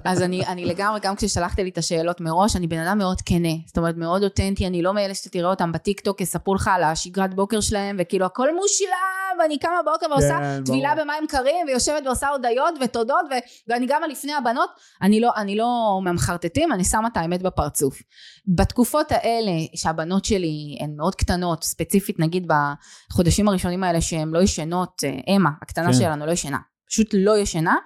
אז 0.04 0.22
אני, 0.22 0.46
אני 0.46 0.64
לגמרי, 0.64 1.00
גם 1.00 1.16
כששלחתי 1.16 1.64
לי 1.64 1.70
את 1.70 1.78
השאלות 1.78 2.20
מראש, 2.20 2.56
אני 2.56 2.66
בן 2.66 2.78
אדם 2.78 2.98
מאוד 2.98 3.20
כנה, 3.20 3.48
זאת 3.66 3.78
אומרת 3.78 3.96
מאוד 3.96 4.24
אותנטי, 4.24 4.66
אני 4.66 4.82
לא 4.82 4.94
מאלה 4.94 5.14
שאתה 5.14 5.28
תראה 5.30 5.50
אותם 5.50 5.72
בטיקטוק, 5.72 6.20
יספרו 6.20 6.54
לך 6.54 6.70
על 6.74 6.82
השגרת 6.82 7.34
בוקר 7.34 7.60
שלהם, 7.60 7.96
וכאילו 7.98 8.26
הכל 8.26 8.54
מושלם, 8.54 9.38
ואני 9.40 9.58
קמה 9.58 9.82
בבוקר 9.82 10.06
ועושה 10.10 10.38
כן, 10.38 10.64
טבילה 10.64 10.94
ברור. 10.94 11.04
במים 11.04 11.26
קרים, 11.28 11.66
ויושבת 11.66 12.06
ועושה 12.06 12.28
הודיות 12.28 12.74
ותודות, 12.80 13.24
ו, 13.30 13.34
ואני 13.68 13.86
גם 13.88 14.02
לפני 14.10 14.34
הבנות, 14.34 14.70
אני 15.02 15.20
לא, 15.20 15.30
אני 15.36 15.56
לא 15.56 16.00
מהמחרטטים, 16.04 16.72
אני 16.72 16.84
שמה 16.84 17.08
את 17.08 17.16
האמת 17.16 17.42
בפרצוף. 17.42 18.02
בתקופות 18.48 19.12
האלה, 19.12 19.52
שהבנות 19.74 20.24
שלי 20.24 20.78
הן 20.80 20.96
מאוד 20.96 21.14
קטנות, 21.14 21.64
ספציפית 21.64 22.18
נגיד 22.18 22.46
בחודשים 22.46 23.48
הראשונים 23.48 23.84
האלה 23.84 24.00
שהן 24.00 24.30
לא 24.30 24.42
ישנות, 24.42 25.02
אה, 25.04 25.36
אמה, 25.36 25.50
הקטנה 25.62 25.86
כן. 25.86 25.92
שלנו 25.92 26.26
לא 26.26 26.32
ישנה, 26.32 26.45
פשוט 26.88 27.08
לא 27.12 27.38
ישנה, 27.38 27.76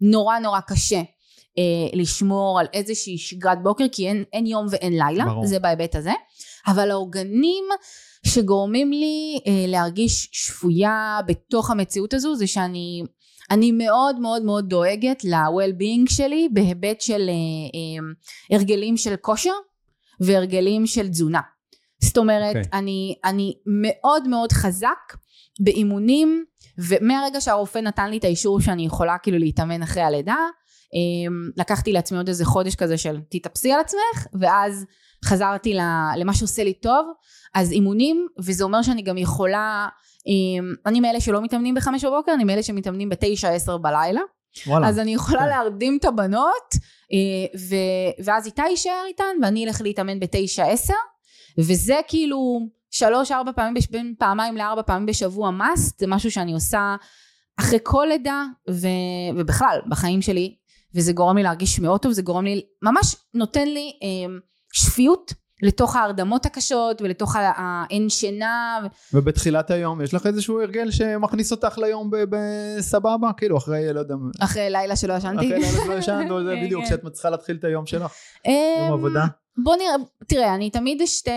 נורא 0.00 0.38
נורא 0.38 0.60
קשה. 0.60 1.02
אה, 1.58 1.98
לשמור 1.98 2.60
על 2.60 2.66
איזושהי 2.72 3.18
שגרת 3.18 3.62
בוקר 3.62 3.84
כי 3.92 4.08
אין, 4.08 4.24
אין 4.32 4.46
יום 4.46 4.66
ואין 4.70 4.92
לילה 4.92 5.24
ברור. 5.24 5.46
זה 5.46 5.58
בהיבט 5.58 5.94
הזה 5.94 6.12
אבל 6.66 6.90
האורגנים 6.90 7.64
שגורמים 8.26 8.92
לי 8.92 9.40
אה, 9.46 9.64
להרגיש 9.66 10.28
שפויה 10.32 11.20
בתוך 11.26 11.70
המציאות 11.70 12.14
הזו 12.14 12.34
זה 12.34 12.46
שאני 12.46 13.02
אני 13.50 13.72
מאוד 13.72 14.18
מאוד 14.18 14.42
מאוד 14.42 14.68
דואגת 14.68 15.24
ל-well-being 15.24 16.12
שלי 16.14 16.48
בהיבט 16.52 17.00
של 17.00 17.28
אה, 17.28 17.34
אה, 17.74 18.56
הרגלים 18.56 18.96
של 18.96 19.16
כושר 19.16 19.54
והרגלים 20.20 20.86
של 20.86 21.08
תזונה 21.08 21.40
זאת 22.02 22.18
אומרת 22.18 22.56
אוקיי. 22.56 22.62
okay. 22.62 22.68
אני, 22.72 23.14
אני 23.24 23.54
מאוד 23.66 24.28
מאוד 24.28 24.52
חזק 24.52 25.16
באימונים 25.60 26.44
ומהרגע 26.78 27.40
שהרופא 27.40 27.78
נתן 27.78 28.10
לי 28.10 28.18
את 28.18 28.24
האישור 28.24 28.60
שאני 28.60 28.86
יכולה 28.86 29.18
כאילו 29.18 29.38
להתאמן 29.38 29.82
אחרי 29.82 30.02
הלידה 30.02 30.36
אמ, 30.94 31.50
לקחתי 31.56 31.92
לעצמי 31.92 32.18
עוד 32.18 32.28
איזה 32.28 32.44
חודש 32.44 32.74
כזה 32.74 32.98
של 32.98 33.20
תתאפסי 33.30 33.72
על 33.72 33.80
עצמך 33.80 34.26
ואז 34.40 34.86
חזרתי 35.24 35.74
למה 36.16 36.34
שעושה 36.34 36.64
לי 36.64 36.72
טוב 36.72 37.06
אז 37.54 37.72
אימונים 37.72 38.26
וזה 38.46 38.64
אומר 38.64 38.82
שאני 38.82 39.02
גם 39.02 39.18
יכולה 39.18 39.88
אמ, 40.26 40.74
אני 40.86 41.00
מאלה 41.00 41.20
שלא 41.20 41.42
מתאמנים 41.42 41.74
בחמש 41.74 42.04
בבוקר 42.04 42.32
אני 42.34 42.44
מאלה 42.44 42.62
שמתאמנים 42.62 43.08
בתשע 43.08 43.48
עשר 43.48 43.76
בלילה 43.78 44.20
וואלה. 44.66 44.88
אז 44.88 44.98
אני 44.98 45.14
יכולה 45.14 45.40
כן. 45.40 45.48
להרדים 45.48 45.96
את 46.00 46.04
הבנות 46.04 46.74
אה, 47.12 47.58
ו- 47.60 48.24
ואז 48.24 48.46
איתי 48.46 48.68
יישאר 48.68 49.02
איתן 49.08 49.36
ואני 49.42 49.66
אלך 49.66 49.80
להתאמן 49.80 50.20
בתשע 50.20 50.64
עשר 50.64 50.94
וזה 51.58 51.94
כאילו 52.08 52.60
שלוש 52.90 53.32
ארבע 53.32 53.52
פעמים 53.52 53.74
בש- 53.74 53.90
בין 53.90 54.14
פעמיים 54.18 54.56
לארבע 54.56 54.82
פעמים 54.82 55.06
בשבוע 55.06 55.50
must 55.50 55.92
זה 55.98 56.06
משהו 56.06 56.30
שאני 56.30 56.52
עושה 56.52 56.96
אחרי 57.60 57.78
כל 57.82 58.06
לידה 58.08 58.44
ו- 58.70 58.86
ובכלל 59.36 59.80
בחיים 59.88 60.22
שלי 60.22 60.56
וזה 60.94 61.12
גורם 61.12 61.36
לי 61.36 61.42
להרגיש 61.42 61.80
מאוד 61.80 62.00
טוב 62.00 62.12
זה 62.12 62.22
גורם 62.22 62.44
לי 62.44 62.62
ממש 62.82 63.16
נותן 63.34 63.68
לי 63.68 63.92
אה, 64.02 64.34
שפיות 64.72 65.32
לתוך 65.62 65.96
ההרדמות 65.96 66.46
הקשות 66.46 67.02
ולתוך 67.02 67.36
האין 67.38 68.08
שינה 68.08 68.78
ובתחילת 69.12 69.70
היום 69.70 70.00
יש 70.00 70.14
לך 70.14 70.26
איזשהו 70.26 70.60
הרגל 70.60 70.90
שמכניס 70.90 71.52
אותך 71.52 71.78
ליום 71.78 72.10
בסבבה? 72.30 73.30
כאילו 73.36 73.58
אחרי, 73.58 73.92
לא 73.92 74.00
יודע, 74.00 74.14
אחרי 74.40 74.70
לילה 74.70 74.96
שלא 74.96 75.12
ישנתי. 75.14 75.46
אחרי 75.46 75.58
לילה 75.60 75.84
שלא 75.84 75.94
ישנת, 75.94 76.28
כן, 76.28 76.64
בדיוק, 76.64 76.82
כן. 76.82 76.88
כשאת 76.88 77.04
מצליחה 77.04 77.30
להתחיל 77.30 77.56
את 77.56 77.64
היום 77.64 77.86
שלך, 77.86 78.12
אמ, 78.46 78.52
יום 78.78 78.92
עבודה. 78.92 79.24
בוא 79.64 79.76
נראה, 79.76 79.94
תראה, 80.28 80.54
אני 80.54 80.70
תמיד 80.70 81.02
אשתה, 81.02 81.30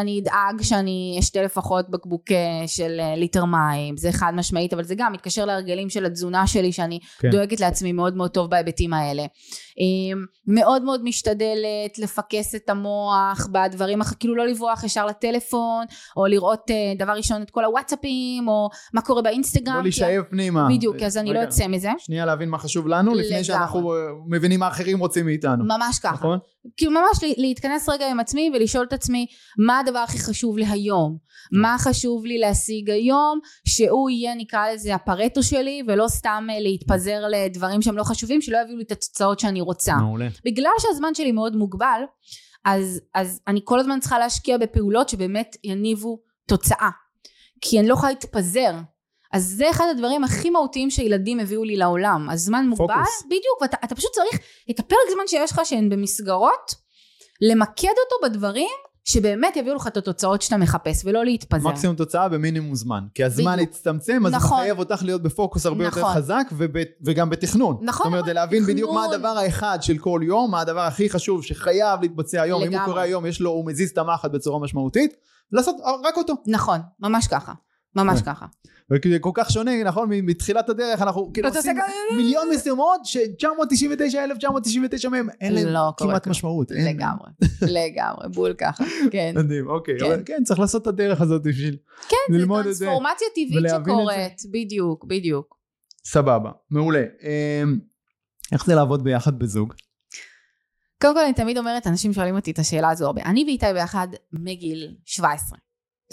אני 0.00 0.20
אדאג 0.20 0.62
שאני 0.62 1.16
אשתה 1.20 1.42
לפחות 1.42 1.90
בקבוק 1.90 2.22
אה, 2.32 2.36
של 2.68 2.96
אה, 3.00 3.16
ליטר 3.16 3.44
מים, 3.44 3.96
זה 3.96 4.12
חד 4.12 4.32
משמעית, 4.36 4.72
אבל 4.72 4.84
זה 4.84 4.94
גם 4.94 5.12
מתקשר 5.12 5.44
להרגלים 5.44 5.90
של 5.90 6.04
התזונה 6.04 6.46
שלי, 6.46 6.72
שאני 6.72 6.98
כן. 7.20 7.30
דואגת 7.30 7.60
לעצמי 7.60 7.92
מאוד 7.92 8.16
מאוד 8.16 8.30
טוב 8.30 8.50
בהיבטים 8.50 8.92
האלה. 8.92 9.22
אמ, 9.78 10.24
מאוד 10.46 10.82
מאוד 10.84 11.04
משתדלת 11.04 11.98
לפקס 11.98 12.54
את 12.54 12.70
המוח 12.70 13.48
בדברים, 13.52 13.98
כאילו 14.20 14.36
לא 14.36 14.46
לברוח 14.46 14.84
ישר 14.84 15.06
לטלפון, 15.06 15.84
או 16.16 16.26
לראות 16.26 16.70
אה, 16.70 16.92
דבר 16.98 17.12
ראשון 17.12 17.42
את 17.42 17.50
כל 17.50 17.64
הוואטסאפים, 17.64 18.48
או 18.48 18.68
מה 18.94 19.00
קורה 19.02 19.22
באינסטגרם. 19.22 19.74
לא 19.74 19.78
כי- 19.78 19.82
להישאב 19.82 20.22
פנימה. 20.30 20.68
בדיוק, 20.70 20.96
אז 20.96 21.16
אני 21.16 21.32
לא 21.32 21.38
רגע, 21.38 21.48
אצא 21.48 21.66
מזה. 21.68 21.90
שנייה 21.98 22.24
להבין 22.26 22.48
מה 22.48 22.58
חשוב 22.58 22.88
לנו, 22.88 23.10
לפני 23.14 23.26
לגמרי. 23.28 23.44
שאנחנו 23.44 23.92
מבינים 24.28 24.60
מה 24.60 24.68
אחרים 24.68 24.98
רוצים 24.98 25.26
מאיתנו. 25.26 25.64
ממש 25.64 25.98
ככה. 25.98 26.14
נכון? 26.14 26.38
כאילו 26.76 26.92
ממש 26.92 27.22
לה- 27.22 27.28
להתכנס 27.36 27.88
רגע 27.88 28.10
עם 28.10 28.20
עצמי 28.20 28.50
ולשאול 28.54 28.84
את 28.88 28.92
עצמי 28.92 29.26
מה 29.66 29.78
הדבר 29.78 29.98
הכי 29.98 30.18
חשוב 30.18 30.58
לי 30.58 30.66
היום? 30.66 31.18
מה 31.52 31.76
חשוב 31.78 32.24
לי 32.26 32.38
להשיג 32.38 32.90
היום 32.90 33.38
שהוא 33.68 34.10
יהיה 34.10 34.34
נקרא 34.34 34.70
לזה 34.70 34.94
הפרטו 34.94 35.42
שלי 35.42 35.82
ולא 35.88 36.08
סתם 36.08 36.46
אה, 36.50 36.60
להתפזר 36.60 37.20
לדברים 37.30 37.82
שהם 37.82 37.96
לא 37.96 38.04
חשובים 38.04 38.40
שלא 38.40 38.58
יביאו 38.64 38.76
לי 38.76 38.82
את 38.82 38.92
התוצאות 38.92 39.40
שאני 39.40 39.60
רוצה. 39.60 39.94
מעולה. 39.94 40.28
בגלל 40.44 40.70
שהזמן 40.78 41.14
שלי 41.14 41.32
מאוד 41.32 41.56
מוגבל 41.56 42.00
אז, 42.64 43.00
אז 43.14 43.40
אני 43.48 43.60
כל 43.64 43.80
הזמן 43.80 44.00
צריכה 44.00 44.18
להשקיע 44.18 44.58
בפעולות 44.58 45.08
שבאמת 45.08 45.56
יניבו 45.64 46.18
תוצאה. 46.46 46.90
כי 47.60 47.80
אני 47.80 47.88
לא 47.88 47.94
יכולה 47.94 48.12
להתפזר 48.12 48.72
אז 49.34 49.54
זה 49.56 49.70
אחד 49.70 49.84
הדברים 49.90 50.24
הכי 50.24 50.50
מהותיים 50.50 50.90
שילדים 50.90 51.40
הביאו 51.40 51.64
לי 51.64 51.76
לעולם 51.76 52.30
הזמן 52.30 52.66
מוגבל 52.68 52.94
פוקוס. 52.94 53.22
בדיוק 53.26 53.62
ואתה 53.62 53.76
אתה 53.84 53.94
פשוט 53.94 54.10
צריך 54.12 54.40
את 54.70 54.80
הפרק 54.80 54.98
זמן 55.12 55.22
שיש 55.26 55.52
לך 55.52 55.60
שהן 55.64 55.88
במסגרות 55.88 56.74
למקד 57.40 57.88
אותו 57.88 58.26
בדברים 58.28 58.68
שבאמת 59.04 59.56
יביאו 59.56 59.74
לך 59.74 59.86
את 59.86 59.96
התוצאות 59.96 60.42
שאתה 60.42 60.56
מחפש 60.56 61.04
ולא 61.04 61.24
להתפזר 61.24 61.68
מקסימום 61.68 61.96
תוצאה 61.96 62.28
במינימום 62.28 62.74
זמן. 62.74 63.00
כי 63.14 63.24
הזמן 63.24 63.52
בדיוק. 63.56 63.70
הצטמצם, 63.70 64.26
אז 64.26 64.32
זה 64.32 64.36
נכון. 64.36 64.58
מחייב 64.58 64.78
אותך 64.78 65.02
להיות 65.02 65.22
בפוקוס 65.22 65.66
הרבה 65.66 65.84
יותר 65.84 66.00
נכון. 66.00 66.14
חזק, 66.14 66.46
וב- 66.52 66.70
וגם 67.04 67.30
בתכנון. 67.30 67.76
נכון, 67.82 67.98
זאת 68.04 68.06
אומרת, 68.06 68.18
נכון. 68.20 68.26
זה 68.28 68.32
להבין 68.32 68.64
בדיוק 68.66 68.90
מה 68.94 69.00
תכנון. 69.00 69.14
הדבר 69.14 69.38
האחד 69.38 69.78
של 69.80 69.98
כל 69.98 70.20
יום, 70.24 70.50
מה 70.50 70.60
הדבר 70.60 70.80
הכי 70.80 71.10
חשוב 71.10 71.44
שחייב 71.44 72.00
להתבצע 72.02 72.42
היום. 72.42 72.62
אם 72.62 72.66
הוא 72.66 72.72
לגמרי. 72.74 72.90
קורה 72.90 73.02
היום, 73.02 73.26
יש 73.26 73.40
לו, 73.40 73.50
הוא 73.50 73.66
מזיז 73.66 73.90
את 73.90 73.98
המחט 73.98 74.30
בצורה 74.30 74.58
משמעותית, 74.58 75.14
לעשות 75.52 75.76
רק 76.04 76.16
אותו. 76.16 76.34
נכון 76.46 76.80
ממש 77.00 77.26
ככה 77.26 77.52
ממש 77.96 78.18
כן. 78.18 78.24
ככה 78.24 78.46
וזה 78.90 79.18
כל 79.18 79.30
כך 79.34 79.50
שונה, 79.50 79.84
נכון? 79.84 80.08
מתחילת 80.12 80.68
הדרך 80.68 81.02
אנחנו 81.02 81.30
כאילו 81.34 81.48
עושים 81.48 81.76
מיליון 82.16 82.48
משימות 82.54 83.04
ש-999 83.04 84.18
1999 84.18 85.08
מהם 85.08 85.28
אין 85.40 85.54
להם 85.54 85.66
לא 85.66 85.92
קורה 85.98 86.10
כמעט. 86.10 86.26
משמעות. 86.26 86.70
לגמרי 86.70 87.30
לגמרי 87.62 88.28
בול 88.34 88.54
ככה 88.54 88.84
כן 89.10 89.34
מדהים, 89.36 89.68
אוקיי. 89.68 89.98
כן. 89.98 90.06
אבל 90.06 90.22
כן, 90.26 90.44
צריך 90.44 90.60
לעשות 90.60 90.82
את 90.82 90.86
הדרך 90.86 91.20
הזאת 91.20 91.42
בשביל 91.42 91.76
כן 92.08 92.34
ללמוד 92.34 92.64
זה 92.64 92.70
את 92.70 92.74
זה. 92.74 92.84
טרנספורמציה 92.84 93.26
טבעית 93.34 93.54
ולהבין 93.56 93.94
את 93.94 94.06
זה. 94.06 94.12
שקורית 94.12 94.42
בדיוק 94.50 95.04
בדיוק 95.04 95.56
סבבה, 96.04 96.50
מעולה. 96.70 97.02
אמ, 97.22 97.78
איך 98.52 98.66
זה 98.66 98.74
לעבוד 98.74 99.04
ביחד 99.04 99.38
בזוג? 99.38 99.74
קודם 101.02 101.14
כל 101.14 101.20
אני 101.20 101.34
תמיד 101.34 101.58
אומרת, 101.58 101.86
אנשים 101.86 102.12
שואלים 102.12 102.36
אותי 102.36 102.50
את 102.50 102.58
השאלה 102.58 102.90
הזו 102.90 103.06
הרבה. 103.06 103.22
אני 103.22 103.44
ואיתי 103.44 103.66
ביחד 103.74 104.08
מגיל 104.32 104.94
17. 105.04 105.58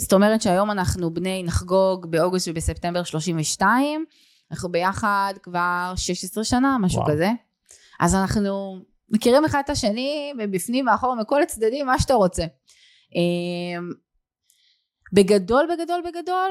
זאת 0.02 0.12
אומרת 0.12 0.42
שהיום 0.42 0.70
אנחנו 0.70 1.14
בני 1.14 1.42
נחגוג 1.42 2.06
באוגוסט 2.10 2.48
ובספטמבר 2.48 3.04
32, 3.04 4.04
אנחנו 4.50 4.72
ביחד 4.72 5.34
כבר 5.42 5.92
16 5.96 6.44
שנה, 6.44 6.76
משהו 6.80 7.00
וואו. 7.00 7.12
כזה. 7.12 7.28
אז 8.00 8.14
אנחנו 8.14 8.78
מכירים 9.08 9.44
אחד 9.44 9.62
את 9.64 9.70
השני, 9.70 10.32
מבפנים, 10.38 10.84
מאחור, 10.84 11.14
מכל 11.14 11.42
הצדדים, 11.42 11.86
מה 11.86 11.98
שאתה 11.98 12.14
רוצה. 12.14 12.44
אמ, 13.14 13.90
בגדול, 15.12 15.68
בגדול, 15.72 16.02
בגדול, 16.06 16.50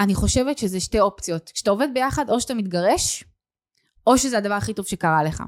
אני 0.00 0.14
חושבת 0.14 0.58
שזה 0.58 0.80
שתי 0.80 1.00
אופציות. 1.00 1.50
כשאתה 1.54 1.70
עובד 1.70 1.88
ביחד, 1.94 2.30
או 2.30 2.40
שאתה 2.40 2.54
מתגרש, 2.54 3.24
או 4.06 4.18
שזה 4.18 4.38
הדבר 4.38 4.54
הכי 4.54 4.74
טוב 4.74 4.86
שקרה 4.86 5.24
לך. 5.24 5.42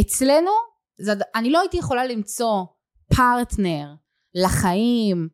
אצלנו, 0.00 0.50
זה, 0.98 1.12
אני 1.34 1.50
לא 1.50 1.60
הייתי 1.60 1.76
יכולה 1.76 2.06
למצוא 2.06 2.64
פרטנר 3.16 3.94
לחיים 4.34 5.28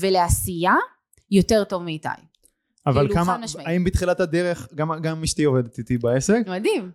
ולעשייה 0.00 0.74
יותר 1.32 1.64
טוב 1.64 1.82
מאיתי. 1.82 2.08
אבל 2.86 3.08
כאילו, 3.08 3.14
כמה. 3.14 3.36
האם 3.58 3.84
בתחילת 3.84 4.20
הדרך, 4.20 4.68
גם, 4.74 4.90
גם 5.02 5.22
אשתי 5.22 5.44
עובדת 5.44 5.78
איתי 5.78 5.98
בעסק, 5.98 6.42
מדהים. 6.46 6.90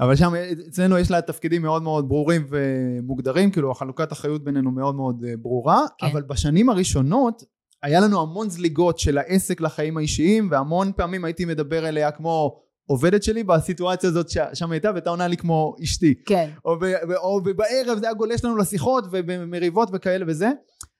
אבל 0.00 0.16
שם 0.16 0.32
אצלנו 0.68 0.98
יש 0.98 1.10
לה 1.10 1.20
תפקידים 1.20 1.62
מאוד 1.62 1.82
מאוד 1.82 2.08
ברורים 2.08 2.46
ומוגדרים, 2.50 3.50
כאילו 3.50 3.70
החלוקת 3.70 4.12
אחריות 4.12 4.44
בינינו 4.44 4.70
מאוד 4.70 4.94
מאוד 4.94 5.24
אה, 5.28 5.36
ברורה, 5.36 5.80
כן. 5.98 6.06
אבל 6.06 6.22
בשנים 6.22 6.68
הראשונות 6.68 7.42
היה 7.82 8.00
לנו 8.00 8.20
המון 8.22 8.50
זליגות 8.50 8.98
של 8.98 9.18
העסק 9.18 9.60
לחיים 9.60 9.96
האישיים, 9.96 10.48
והמון 10.50 10.92
פעמים 10.96 11.24
הייתי 11.24 11.44
מדבר 11.44 11.88
אליה 11.88 12.10
כמו 12.10 12.60
עובדת 12.86 13.22
שלי 13.22 13.44
בסיטואציה 13.44 14.10
הזאת 14.10 14.30
שם 14.54 14.72
הייתה, 14.72 14.90
והייתה 14.90 15.10
עונה 15.10 15.28
לי 15.28 15.36
כמו 15.36 15.74
אשתי. 15.82 16.14
כן. 16.26 16.50
או, 16.64 16.78
ב, 16.78 16.84
ב- 16.84 17.12
או 17.12 17.40
בערב 17.42 17.98
זה 17.98 18.06
היה 18.06 18.14
גולש 18.14 18.44
לנו 18.44 18.56
לשיחות 18.56 19.04
ובמריבות 19.10 19.88
וכאלה 19.92 20.24
וזה 20.28 20.50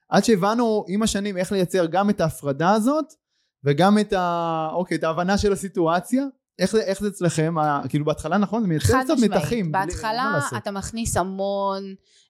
עד 0.09 0.23
שהבנו 0.23 0.85
עם 0.87 1.03
השנים 1.03 1.37
איך 1.37 1.51
לייצר 1.51 1.85
גם 1.85 2.09
את 2.09 2.21
ההפרדה 2.21 2.71
הזאת 2.71 3.05
וגם 3.63 3.99
את, 3.99 4.13
ה, 4.13 4.69
אוקיי, 4.73 4.97
את 4.97 5.03
ההבנה 5.03 5.37
של 5.37 5.53
הסיטואציה 5.53 6.23
איך 6.59 6.71
זה, 6.71 6.81
איך 6.81 6.99
זה 6.99 7.07
אצלכם 7.07 7.55
כאילו 7.89 8.05
בהתחלה 8.05 8.37
נכון 8.37 8.61
זה 8.61 8.67
מייצר 8.67 9.03
קצת. 9.03 9.13
מתחים 9.21 9.71
בהתחלה? 9.71 10.39
אתה 10.57 10.71
מכניס 10.71 11.17
המון 11.17 11.83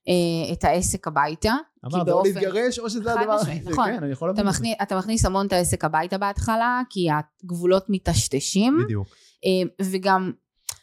אה, 0.08 0.54
את 0.54 0.64
העסק 0.64 1.08
הביתה. 1.08 1.54
אמרת 1.86 2.10
או 2.10 2.24
להתגרש 2.24 2.80
או 2.80 2.90
שזה 2.90 3.14
הדבר 3.14 3.36
משמעית, 3.42 3.64
זה, 3.64 3.70
נכון. 3.70 3.86
כן, 3.86 4.04
אני 4.04 4.12
יכול 4.12 4.32
אתה. 4.32 4.44
מכניס, 4.44 4.76
אתה 4.82 4.98
מכניס 4.98 5.26
המון 5.26 5.48
את 5.48 5.54
העסק 5.54 5.86
הביתה 5.86 6.18
בהתחלה, 6.18 6.82
כי 6.90 7.08
הגבולות 7.44 7.86
מטשטשים. 7.90 8.84
בדיוק 8.86 9.08
אה, 9.46 9.86
וגם 9.92 10.32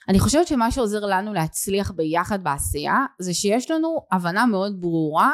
אני 0.09 0.21
חושבת 0.21 0.47
שמה 0.47 0.71
שעוזר 0.71 1.07
לנו 1.07 1.33
להצליח 1.35 1.91
ביחד 1.91 2.45
בעשייה 2.45 3.07
זה 3.19 3.35
שיש 3.35 3.71
לנו 3.71 4.07
הבנה 4.13 4.47
מאוד 4.47 4.81
ברורה 4.81 5.33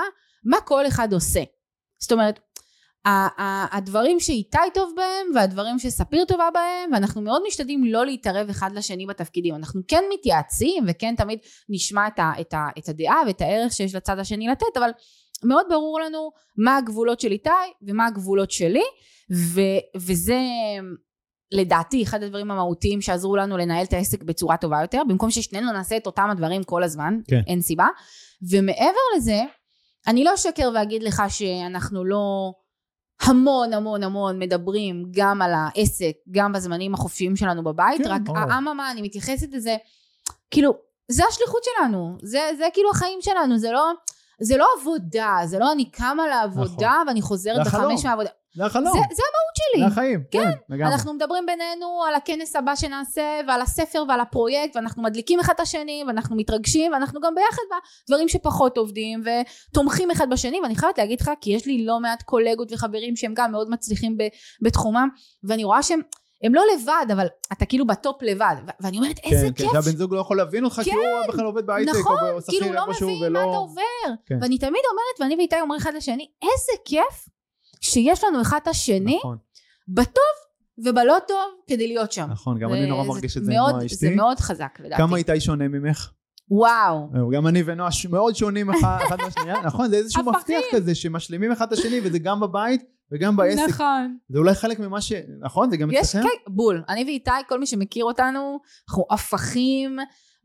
מה 0.48 0.60
כל 0.60 0.86
אחד 0.86 1.12
עושה. 1.12 1.42
זאת 2.02 2.12
אומרת 2.12 2.40
הדברים 3.72 4.20
שאיתי 4.20 4.58
טוב 4.74 4.92
בהם 4.96 5.26
והדברים 5.34 5.78
שספיר 5.78 6.24
טובה 6.24 6.48
בהם 6.54 6.92
ואנחנו 6.92 7.20
מאוד 7.20 7.42
משתדלים 7.46 7.84
לא 7.84 8.06
להתערב 8.06 8.48
אחד 8.48 8.70
לשני 8.74 9.06
בתפקידים 9.06 9.54
אנחנו 9.54 9.80
כן 9.88 10.04
מתייעצים 10.14 10.84
וכן 10.88 11.14
תמיד 11.16 11.38
נשמע 11.68 12.06
את, 12.06 12.18
ה, 12.18 12.32
את, 12.40 12.54
ה, 12.54 12.68
את 12.78 12.88
הדעה 12.88 13.16
ואת 13.26 13.40
הערך 13.40 13.72
שיש 13.72 13.94
לצד 13.94 14.18
השני 14.18 14.48
לתת 14.48 14.76
אבל 14.76 14.90
מאוד 15.44 15.66
ברור 15.68 16.00
לנו 16.00 16.30
מה 16.56 16.76
הגבולות 16.76 17.20
של 17.20 17.32
איתי 17.32 17.50
ומה 17.82 18.06
הגבולות 18.06 18.50
שלי 18.50 18.84
ו, 19.32 19.60
וזה 19.96 20.40
לדעתי 21.52 22.02
אחד 22.02 22.22
הדברים 22.22 22.50
המהותיים 22.50 23.00
שעזרו 23.00 23.36
לנו 23.36 23.56
לנהל 23.56 23.84
את 23.84 23.92
העסק 23.92 24.22
בצורה 24.22 24.56
טובה 24.56 24.78
יותר 24.82 25.02
במקום 25.08 25.30
ששנינו 25.30 25.72
נעשה 25.72 25.96
את 25.96 26.06
אותם 26.06 26.28
הדברים 26.30 26.64
כל 26.64 26.82
הזמן 26.82 27.18
כן. 27.28 27.40
אין 27.46 27.60
סיבה 27.60 27.86
ומעבר 28.50 29.16
לזה 29.16 29.42
אני 30.06 30.24
לא 30.24 30.34
אשקר 30.34 30.70
ואגיד 30.74 31.02
לך 31.02 31.22
שאנחנו 31.28 32.04
לא 32.04 32.52
המון 33.22 33.72
המון 33.72 34.02
המון 34.02 34.38
מדברים 34.38 35.04
גם 35.10 35.42
על 35.42 35.52
העסק 35.54 36.12
גם 36.30 36.52
בזמנים 36.52 36.94
החופשיים 36.94 37.36
שלנו 37.36 37.64
בבית 37.64 38.02
כן, 38.02 38.10
רק 38.10 38.22
אממה 38.58 38.90
אני 38.90 39.02
מתייחסת 39.02 39.52
לזה 39.52 39.76
כאילו 40.50 40.72
זה 41.08 41.22
השליחות 41.28 41.60
שלנו 41.64 42.16
זה, 42.22 42.50
זה 42.58 42.64
כאילו 42.72 42.90
החיים 42.90 43.18
שלנו 43.22 43.58
זה 43.58 43.70
לא 43.70 43.92
זה 44.40 44.56
לא 44.56 44.66
עבודה 44.80 45.36
זה 45.44 45.58
לא 45.58 45.72
אני 45.72 45.90
קמה 45.90 46.28
לעבודה 46.28 46.88
נכון. 46.88 47.08
ואני 47.08 47.22
חוזרת 47.22 47.66
בחמש 47.66 48.04
מהעבודה 48.04 48.30
זה 48.56 48.66
החלום. 48.66 48.92
זה, 48.92 48.98
זה 48.98 49.22
המהות 49.28 49.56
שלי. 49.56 49.80
זה 49.80 49.86
החיים, 49.86 50.20
כן. 50.30 50.44
כן 50.44 50.74
לגמרי. 50.74 50.92
אנחנו 50.92 51.14
מדברים 51.14 51.46
בינינו 51.46 52.04
על 52.08 52.14
הכנס 52.14 52.56
הבא 52.56 52.76
שנעשה, 52.76 53.40
ועל 53.48 53.60
הספר 53.60 54.04
ועל 54.08 54.20
הפרויקט, 54.20 54.76
ואנחנו 54.76 55.02
מדליקים 55.02 55.40
אחד 55.40 55.52
את 55.54 55.60
השני, 55.60 56.04
ואנחנו 56.06 56.36
מתרגשים, 56.36 56.92
ואנחנו 56.92 57.20
גם 57.20 57.34
ביחד 57.34 57.62
בדברים 58.08 58.28
שפחות 58.28 58.78
עובדים, 58.78 59.22
ותומכים 59.70 60.10
אחד 60.10 60.30
בשני, 60.30 60.60
ואני 60.60 60.76
חייבת 60.76 60.98
להגיד 60.98 61.20
לך, 61.20 61.30
כי 61.40 61.50
יש 61.50 61.66
לי 61.66 61.84
לא 61.84 62.00
מעט 62.00 62.22
קולגות 62.22 62.72
וחברים 62.72 63.16
שהם 63.16 63.32
גם 63.36 63.52
מאוד 63.52 63.70
מצליחים 63.70 64.16
בתחומם, 64.62 65.08
ואני 65.44 65.64
רואה 65.64 65.82
שהם... 65.82 66.00
הם 66.42 66.54
לא 66.54 66.62
לבד, 66.74 67.06
אבל 67.12 67.26
אתה 67.52 67.66
כאילו 67.66 67.86
בטופ 67.86 68.22
לבד. 68.22 68.54
ואני 68.80 68.98
אומרת, 68.98 69.18
איזה 69.24 69.46
כן, 69.46 69.52
כיף. 69.52 69.66
כן, 69.66 69.72
שהבן 69.72 69.96
זוג 69.96 70.14
לא 70.14 70.20
יכול 70.20 70.36
להבין 70.36 70.64
אותך, 70.64 70.76
כן, 70.76 70.82
כי 70.82 70.90
הוא 70.90 71.04
כן, 71.22 71.32
בכלל 71.32 71.44
עובד 71.44 71.66
בהייטק, 71.66 71.92
נכון, 72.00 72.16
או 72.32 72.42
שכיר 72.42 72.60
כאילו 72.60 72.74
לא 72.74 72.86
מבין 72.88 73.22
ולא... 73.22 73.30
מה 73.30 73.40
אתה 73.40 73.56
עובר. 73.56 73.82
כן. 74.26 74.38
ואני 74.40 74.58
תמיד 74.58 74.82
אומרת, 74.90 75.20
ואני 75.20 75.36
ואיתי 75.36 75.60
אומרים 75.60 75.80
אחד 75.80 75.94
לשני, 75.94 76.28
איזה 76.42 76.72
כיף 76.84 77.28
שיש 77.80 78.24
לנו 78.24 78.42
אחד 78.42 78.58
את 78.62 78.68
השני, 78.68 79.16
נכון. 79.16 79.36
בטוב 79.88 80.34
ובלא 80.78 81.16
טוב 81.28 81.50
כדי 81.66 81.86
להיות 81.86 82.12
שם. 82.12 82.28
נכון, 82.30 82.58
גם 82.58 82.72
אני 82.72 82.86
נורא 82.86 83.04
מרגיש 83.04 83.36
את 83.36 83.44
זה 83.44 83.52
עם 83.52 83.58
נועה 83.58 83.86
אשתי. 83.86 83.96
זה 83.96 84.10
מאוד 84.10 84.40
חזק, 84.40 84.78
לדעתי. 84.80 85.02
כמה 85.02 85.16
איתי 85.16 85.40
שונה 85.40 85.68
ממך? 85.68 86.10
וואו. 86.50 87.10
גם 87.32 87.46
אני 87.46 87.62
ונועה 87.66 87.90
מאוד 88.10 88.36
שונים 88.36 88.70
אחד 88.70 89.16
מהשנייה, 89.24 89.62
נכון, 89.62 89.88
זה 89.90 89.96
איזשהו 89.96 90.22
מבטיח 90.24 90.62
כזה 90.72 90.94
שמשלימים 90.94 91.52
אחד 91.52 91.66
את 91.66 91.72
השני, 91.72 92.00
וזה 92.04 92.18
גם 92.18 92.40
בבית 92.40 92.84
וגם 93.12 93.36
בעסק. 93.36 93.68
נכון. 93.68 94.16
זה 94.28 94.38
אולי 94.38 94.54
חלק 94.54 94.78
ממה 94.78 95.00
ש... 95.00 95.12
נכון? 95.40 95.70
זה 95.70 95.76
גם 95.76 95.90
אצלכם? 95.90 96.18
יש, 96.18 96.24
כן, 96.24 96.52
בול. 96.54 96.82
אני 96.88 97.04
ואיתי, 97.04 97.30
כל 97.48 97.60
מי 97.60 97.66
שמכיר 97.66 98.04
אותנו, 98.04 98.60
אנחנו 98.88 99.04
הפכים 99.10 99.98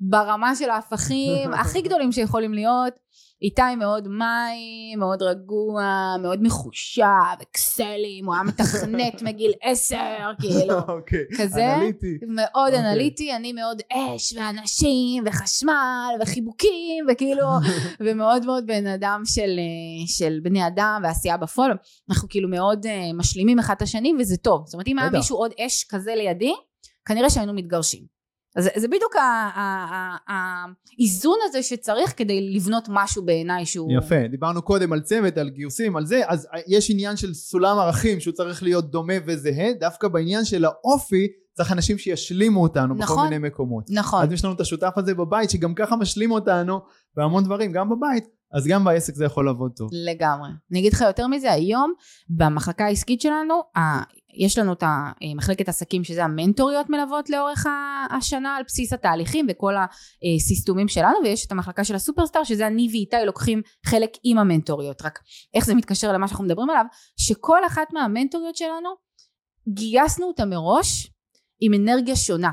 ברמה 0.09 0.55
של 0.55 0.69
ההפכים 0.69 1.53
הכי 1.61 1.81
גדולים 1.81 2.11
שיכולים 2.11 2.53
להיות. 2.53 2.93
איתי 3.41 3.75
מאוד 3.79 4.07
מים, 4.07 4.99
מאוד 4.99 5.21
רגוע, 5.21 5.83
מאוד 6.21 6.43
מחושב, 6.43 7.03
אקסלים, 7.41 8.25
הוא 8.25 8.33
היה 8.33 8.43
מתכנת 8.43 9.21
מגיל 9.27 9.51
עשר, 9.61 10.31
כאילו, 10.39 10.79
okay, 10.79 10.91
אוקיי, 10.97 11.25
כזה, 11.37 11.75
אנליטי. 11.75 12.17
מאוד 12.27 12.73
okay. 12.73 12.75
אוקיי. 12.75 12.91
אנליטי, 12.91 13.35
אני 13.35 13.53
מאוד 13.53 13.81
אש 13.93 14.33
ואנשים 14.37 15.23
וחשמל 15.27 16.11
וחיבוקים 16.21 17.05
וכאילו, 17.11 17.47
ומאוד 17.99 18.45
מאוד 18.45 18.67
בן 18.67 18.87
אדם 18.87 19.21
של, 19.25 19.59
של 20.17 20.39
בני 20.43 20.67
אדם 20.67 21.01
ועשייה 21.03 21.37
בפועל, 21.37 21.71
אנחנו 22.09 22.29
כאילו 22.29 22.49
מאוד 22.49 22.85
uh, 22.85 22.89
משלימים 23.13 23.59
אחד 23.59 23.73
את 23.77 23.81
השני 23.81 24.13
וזה 24.19 24.37
טוב, 24.37 24.63
זאת 24.65 24.73
אומרת 24.73 24.87
אם 24.87 24.99
היה 24.99 25.09
מישהו 25.09 25.37
עוד 25.37 25.51
אש 25.59 25.85
כזה 25.89 26.11
לידי, 26.15 26.53
כנראה 27.05 27.29
שהיינו 27.29 27.53
מתגרשים. 27.53 28.12
אז 28.55 28.69
זה 28.75 28.87
בדיוק 28.87 29.15
האיזון 30.27 31.37
הזה 31.43 31.63
שצריך 31.63 32.13
כדי 32.17 32.55
לבנות 32.55 32.87
משהו 32.89 33.25
בעיניי 33.25 33.65
שהוא... 33.65 33.91
יפה, 33.97 34.27
דיברנו 34.31 34.61
קודם 34.61 34.93
על 34.93 35.01
צוות, 35.01 35.37
על 35.37 35.49
גיוסים, 35.49 35.95
על 35.95 36.05
זה, 36.05 36.21
אז 36.27 36.47
יש 36.67 36.91
עניין 36.91 37.17
של 37.17 37.33
סולם 37.33 37.77
ערכים 37.77 38.19
שהוא 38.19 38.33
צריך 38.33 38.63
להיות 38.63 38.91
דומה 38.91 39.13
וזהה, 39.25 39.73
דווקא 39.79 40.07
בעניין 40.07 40.45
של 40.45 40.65
האופי 40.65 41.27
צריך 41.53 41.71
אנשים 41.71 41.97
שישלימו 41.97 42.61
אותנו 42.61 42.95
נכון, 42.95 43.17
בכל 43.17 43.29
מיני 43.29 43.47
מקומות. 43.47 43.83
נכון. 43.89 44.23
אז 44.23 44.31
יש 44.31 44.45
לנו 44.45 44.53
את 44.53 44.59
השותף 44.59 44.93
הזה 44.97 45.15
בבית 45.15 45.49
שגם 45.49 45.75
ככה 45.75 45.95
משלים 45.95 46.31
אותנו 46.31 46.79
בהמון 47.15 47.43
דברים, 47.43 47.71
גם 47.71 47.89
בבית, 47.89 48.23
אז 48.53 48.67
גם 48.67 48.83
בעסק 48.83 49.15
זה 49.15 49.25
יכול 49.25 49.45
לעבוד 49.45 49.71
טוב. 49.75 49.89
לגמרי. 49.91 50.49
אני 50.71 50.79
אגיד 50.79 50.93
לך 50.93 51.01
יותר 51.01 51.27
מזה, 51.27 51.51
היום 51.51 51.93
במחלקה 52.29 52.85
העסקית 52.85 53.21
שלנו, 53.21 53.61
יש 54.33 54.57
לנו 54.57 54.73
את 54.73 54.83
מחלקת 55.35 55.69
עסקים 55.69 56.03
שזה 56.03 56.23
המנטוריות 56.23 56.89
מלוות 56.89 57.29
לאורך 57.29 57.65
השנה 58.17 58.55
על 58.55 58.63
בסיס 58.67 58.93
התהליכים 58.93 59.47
וכל 59.49 59.73
הסיסטומים 60.35 60.87
שלנו 60.87 61.17
ויש 61.23 61.45
את 61.45 61.51
המחלקה 61.51 61.83
של 61.83 61.95
הסופרסטאר 61.95 62.43
שזה 62.43 62.67
אני 62.67 62.87
ואיתי 62.91 63.25
לוקחים 63.25 63.61
חלק 63.85 64.09
עם 64.23 64.37
המנטוריות 64.37 65.01
רק 65.01 65.19
איך 65.53 65.65
זה 65.65 65.75
מתקשר 65.75 66.13
למה 66.13 66.27
שאנחנו 66.27 66.45
מדברים 66.45 66.69
עליו 66.69 66.85
שכל 67.17 67.65
אחת 67.67 67.93
מהמנטוריות 67.93 68.55
שלנו 68.55 68.89
גייסנו 69.69 70.27
אותה 70.27 70.45
מראש 70.45 71.11
עם 71.59 71.73
אנרגיה 71.73 72.15
שונה 72.15 72.51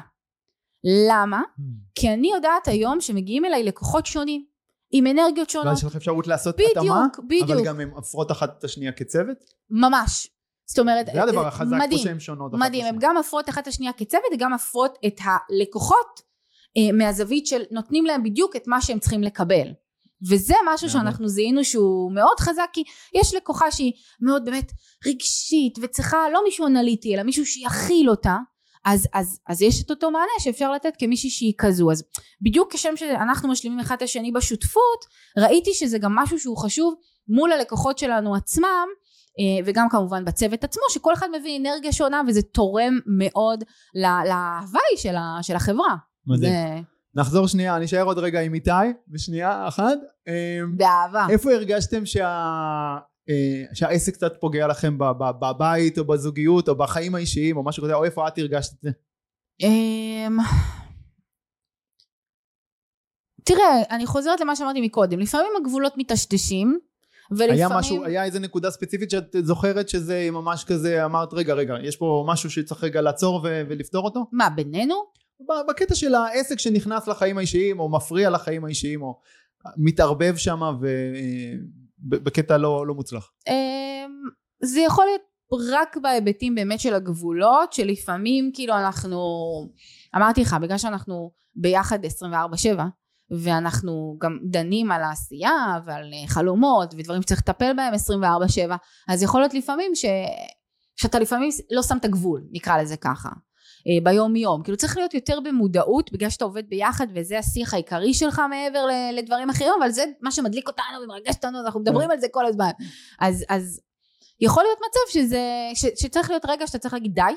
למה? 1.09 1.41
Hmm. 1.41 1.63
כי 1.95 2.09
אני 2.09 2.33
יודעת 2.35 2.69
היום 2.69 3.01
שמגיעים 3.01 3.45
אליי 3.45 3.63
לקוחות 3.63 4.07
שונים 4.07 4.45
עם 4.91 5.07
אנרגיות 5.07 5.51
שונות. 5.51 5.67
ואז 5.67 5.79
יש 5.79 5.85
לך 5.85 5.97
אפשרות 5.97 6.27
לעשות 6.27 6.55
בדיוק, 6.55 6.77
התאמה, 6.77 7.07
בדיוק. 7.25 7.51
אבל 7.51 7.65
גם 7.65 7.81
הן 7.81 7.91
עפרות 7.97 8.31
אחת 8.31 8.59
את 8.59 8.65
השנייה 8.65 8.93
כצוות? 8.93 9.37
ממש. 9.71 10.29
זאת 10.71 10.79
אומרת, 10.79 11.07
זה 11.13 11.23
הדבר 11.23 11.47
החזק 11.47 11.77
מדהים, 11.77 11.99
פה 11.99 12.05
שהן 12.05 12.21
שונות. 12.21 12.53
מדהים, 12.55 12.87
הן 12.87 12.97
גם 13.01 13.17
עפרות 13.17 13.49
אחת 13.49 13.67
השנייה 13.67 13.93
כצוות 13.93 14.25
וגם 14.35 14.53
עפרות 14.53 14.99
את 15.07 15.21
הלקוחות 15.25 16.21
אה, 16.77 16.93
מהזווית 16.93 17.47
של 17.47 17.63
נותנים 17.71 18.05
להם 18.05 18.23
בדיוק 18.23 18.57
את 18.57 18.67
מה 18.67 18.81
שהם 18.81 18.99
צריכים 18.99 19.23
לקבל. 19.23 19.73
וזה 20.29 20.55
משהו 20.75 20.91
שאנחנו 20.91 21.29
זיהינו 21.29 21.65
שהוא 21.65 22.13
מאוד 22.15 22.41
חזק 22.41 22.67
כי 22.73 22.83
יש 23.15 23.35
לקוחה 23.35 23.71
שהיא 23.71 23.93
מאוד 24.21 24.45
באמת 24.45 24.73
רגשית 25.07 25.79
וצריכה 25.83 26.19
לא 26.33 26.41
מישהו 26.45 26.67
אנליטי 26.67 27.15
אלא 27.15 27.23
מישהו 27.23 27.47
שיכיל 27.47 28.11
אותה 28.11 28.37
אז, 28.85 29.09
אז, 29.15 29.41
אז 29.49 29.63
יש 29.63 29.83
את 29.83 29.91
אותו 29.91 30.11
מענה 30.11 30.33
שאפשר 30.39 30.73
לתת 30.73 30.95
כמישהי 30.99 31.31
שהיא 31.31 31.53
כזו 31.59 31.91
אז 31.91 32.05
בדיוק 32.43 32.73
כשם 32.73 32.97
שאנחנו 32.97 33.49
משלימים 33.49 33.81
אחד 33.81 33.97
את 33.97 34.03
השני 34.03 34.33
בשותפות 34.33 35.05
ראיתי 35.39 35.75
שזה 35.75 35.99
גם 35.99 36.15
משהו 36.15 36.39
שהוא 36.39 36.57
חשוב 36.57 36.95
מול 37.29 37.53
הלקוחות 37.53 37.99
שלנו 37.99 38.35
עצמם 38.35 38.87
וגם 39.65 39.89
כמובן 39.91 40.25
בצוות 40.25 40.65
עצמו 40.65 40.83
שכל 40.91 41.13
אחד 41.13 41.27
מביא 41.41 41.61
אנרגיה 41.61 41.93
שונה 41.93 42.23
וזה 42.29 42.43
תורם 42.43 42.99
מאוד 43.07 43.65
להוואי 43.95 44.97
של, 44.97 45.15
של 45.43 45.57
החברה. 45.57 45.97
מדהים. 46.27 46.53
זה... 46.53 46.81
נחזור 47.15 47.47
שנייה, 47.47 47.77
אני 47.77 47.85
אשאר 47.85 48.03
עוד 48.03 48.19
רגע 48.19 48.41
עם 48.41 48.55
איתי 48.55 48.71
בשנייה 49.09 49.69
אחת. 49.69 49.99
אה, 50.29 50.61
באהבה. 50.77 51.27
איפה 51.31 51.53
הרגשתם 51.53 52.07
שה... 52.07 52.27
אה, 53.29 53.65
שהעסק 53.75 54.15
קצת 54.15 54.33
פוגע 54.41 54.67
לכם 54.67 54.99
בבית 55.41 55.99
או 55.99 56.05
בזוגיות 56.05 56.69
או 56.69 56.75
בחיים 56.75 57.15
האישיים 57.15 57.57
או 57.57 57.65
משהו 57.65 57.83
כזה, 57.83 57.95
או 57.95 58.05
איפה 58.05 58.29
את 58.29 58.39
הרגשת 58.39 58.73
את 58.73 58.79
זה? 58.83 58.91
אמ, 59.61 60.37
תראה, 63.45 63.83
אני 63.91 64.07
חוזרת 64.07 64.41
למה 64.41 64.57
שאמרתי 64.57 64.81
מקודם, 64.81 65.19
לפעמים 65.19 65.53
הגבולות 65.61 65.93
מטשטשים, 65.97 66.79
ולפעמים... 67.31 67.55
היה 67.55 67.69
משהו, 67.79 68.05
היה 68.05 68.25
איזה 68.25 68.41
נקודה 68.41 68.71
ספציפית 68.71 69.11
שאת 69.11 69.37
זוכרת 69.43 69.89
שזה 69.89 70.29
ממש 70.33 70.65
כזה, 70.65 71.05
אמרת 71.05 71.35
רגע 71.35 71.55
רגע, 71.55 71.75
יש 71.83 71.97
פה 71.97 72.25
משהו 72.29 72.51
שצריך 72.51 72.85
רגע 72.85 73.01
לעצור 73.01 73.41
ו- 73.45 73.63
ולפתור 73.69 74.05
אותו? 74.05 74.27
מה, 74.33 74.51
בינינו? 74.51 74.95
בקטע 75.69 75.95
של 75.95 76.15
העסק 76.15 76.59
שנכנס 76.59 77.09
לחיים 77.09 77.39
האישיים 77.39 77.81
או 77.81 77.89
מפריע 77.89 78.31
לחיים 78.31 78.65
האישיים 78.65 79.03
או 79.03 79.21
מתערבב 79.77 80.37
שם 80.37 80.61
ו... 80.81 80.87
בקטע 82.03 82.59
לא, 82.59 82.87
לא 82.87 82.95
מוצלח? 82.95 83.31
אמ, 83.49 83.55
זה 84.63 84.81
יכול 84.81 85.05
להיות 85.05 85.21
רק 85.71 85.97
בהיבטים 85.97 86.55
באמת 86.55 86.81
של 86.81 86.95
הגבולות 86.95 87.73
שלפעמים 87.73 88.51
כאילו 88.55 88.75
אנחנו 88.75 89.19
אמרתי 90.17 90.41
לך 90.41 90.57
בגלל 90.63 90.79
שאנחנו 90.79 91.31
ביחד 91.55 91.99
24/7 92.05 92.81
ואנחנו 93.31 94.17
גם 94.21 94.39
דנים 94.51 94.93
על 94.93 95.03
העשייה 95.03 95.79
ועל 95.87 96.13
חלומות 96.27 96.95
ודברים 96.95 97.23
שצריך 97.23 97.41
לטפל 97.41 97.73
בהם 97.77 97.95
24/7 97.95 98.77
אז 99.09 99.23
יכול 99.23 99.41
להיות 99.41 99.55
לפעמים 99.55 99.95
ש... 99.95 100.05
שאתה 100.97 101.19
לפעמים 101.19 101.51
לא 101.71 101.83
שם 101.83 101.97
את 101.97 102.05
הגבול 102.05 102.43
נקרא 102.51 102.83
לזה 102.83 102.97
ככה 102.97 103.29
אה, 103.87 104.05
ביום 104.05 104.37
יום 104.37 104.63
כאילו 104.63 104.77
צריך 104.77 104.97
להיות 104.97 105.15
יותר 105.15 105.41
במודעות 105.41 106.13
בגלל 106.13 106.31
שאתה 106.31 106.45
עובד 106.45 106.69
ביחד 106.69 107.07
וזה 107.15 107.39
השיח 107.39 107.75
העיקרי 107.75 108.15
שלך 108.15 108.43
מעבר 108.51 108.87
לדברים 109.13 109.51
אחרים 109.51 109.71
אבל 109.79 109.91
זה 109.91 110.05
מה 110.21 110.31
שמדליק 110.31 110.69
אותנו 110.69 111.03
ומרגש 111.05 111.35
אותנו 111.35 111.61
אנחנו 111.61 111.81
מדברים 111.81 112.11
על 112.11 112.21
זה 112.21 112.27
כל 112.31 112.47
הזמן. 112.47 112.71
אז, 113.21 113.45
אז 113.49 113.81
יכול 114.41 114.63
להיות 114.63 114.79
מצב 114.79 115.13
שזה 115.13 115.41
ש, 115.75 116.03
שצריך 116.03 116.31
להיות 116.31 116.45
רגע 116.49 116.67
שאתה 116.67 116.79
צריך 116.79 116.95
להגיד 116.95 117.15
די 117.15 117.35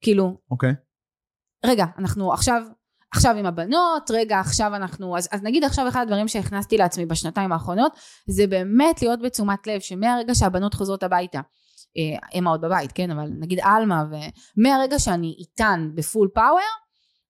כאילו 0.00 0.38
אוקיי. 0.50 0.70
okay. 0.70 1.70
רגע, 1.70 1.84
אנחנו 1.98 2.32
עכשיו, 2.32 2.62
עכשיו 3.14 3.36
עם 3.36 3.46
הבנות, 3.46 4.10
רגע, 4.10 4.40
עכשיו 4.40 4.74
אנחנו, 4.74 5.16
אז, 5.16 5.28
אז 5.32 5.42
נגיד 5.42 5.64
עכשיו 5.64 5.88
אחד 5.88 6.02
הדברים 6.02 6.28
שהכנסתי 6.28 6.76
לעצמי 6.76 7.06
בשנתיים 7.06 7.52
האחרונות, 7.52 7.92
זה 8.26 8.46
באמת 8.46 9.02
להיות 9.02 9.22
בתשומת 9.22 9.66
לב, 9.66 9.80
שמהרגע 9.80 10.34
שהבנות 10.34 10.74
חוזרות 10.74 11.02
הביתה, 11.02 11.40
אה, 11.96 12.38
אמא 12.38 12.50
עוד 12.50 12.60
בבית, 12.60 12.92
כן, 12.92 13.10
אבל 13.10 13.28
נגיד 13.38 13.60
עלמה, 13.62 14.04
ומהרגע 14.56 14.98
שאני 14.98 15.36
איתן 15.38 15.90
בפול 15.94 16.28
פאוור, 16.34 16.60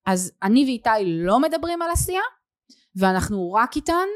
אז 0.06 0.32
אני 0.42 0.64
ואיתי 0.64 1.04
לא 1.04 1.40
מדברים 1.40 1.82
על 1.82 1.90
עשייה, 1.90 2.22
ואנחנו 2.96 3.52
רק 3.52 3.76
איתן, 3.76 4.06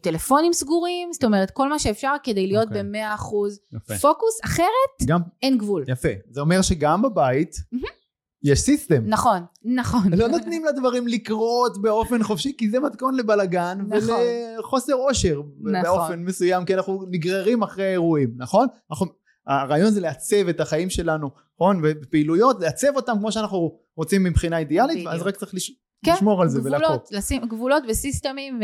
וטלפונים 0.00 0.52
סגורים, 0.52 1.12
זאת 1.12 1.24
אומרת 1.24 1.50
כל 1.50 1.68
מה 1.68 1.78
שאפשר 1.78 2.14
כדי 2.22 2.46
להיות 2.46 2.68
okay. 2.68 2.70
אוקיי. 2.70 2.82
במאה 2.82 3.14
אחוז 3.14 3.60
פוקוס, 4.00 4.40
אחרת 4.44 5.06
גם, 5.06 5.20
אין 5.42 5.58
גבול. 5.58 5.84
יפה, 5.88 6.08
זה 6.30 6.40
אומר 6.40 6.62
שגם 6.62 7.02
בבית 7.02 7.54
mm-hmm. 7.54 7.99
יש 8.42 8.60
סיסטם. 8.60 9.02
נכון, 9.06 9.42
נכון. 9.64 10.12
לא 10.12 10.28
נותנים 10.28 10.64
לדברים 10.64 11.08
לקרות 11.08 11.82
באופן 11.82 12.22
חופשי, 12.22 12.52
כי 12.58 12.70
זה 12.70 12.80
מתכון 12.80 13.14
לבלגן 13.14 13.78
נכון. 13.88 14.14
ולחוסר 14.56 14.94
אושר 14.94 15.40
נכון. 15.60 15.82
באופן 15.82 16.18
מסוים, 16.22 16.64
כי 16.64 16.74
אנחנו 16.74 17.04
נגררים 17.10 17.62
אחרי 17.62 17.90
אירועים, 17.92 18.34
נכון? 18.36 18.66
אנחנו, 18.90 19.06
הרעיון 19.46 19.90
זה 19.90 20.00
לעצב 20.00 20.48
את 20.48 20.60
החיים 20.60 20.90
שלנו, 20.90 21.30
נכון? 21.54 21.80
ופעילויות, 21.84 22.60
לעצב 22.60 22.96
אותם 22.96 23.12
כמו 23.18 23.32
שאנחנו 23.32 23.78
רוצים 23.96 24.24
מבחינה 24.24 24.58
אידיאלית, 24.58 25.06
אז 25.06 25.22
רק 25.22 25.36
צריך 25.36 25.54
לש... 25.54 25.72
כן, 26.04 26.12
לשמור 26.12 26.42
על 26.42 26.48
זה 26.48 26.60
גבולות, 26.60 26.82
ולעקוב. 26.82 27.06
לשים 27.10 27.44
גבולות 27.48 27.82
וסיסטמים 27.88 28.60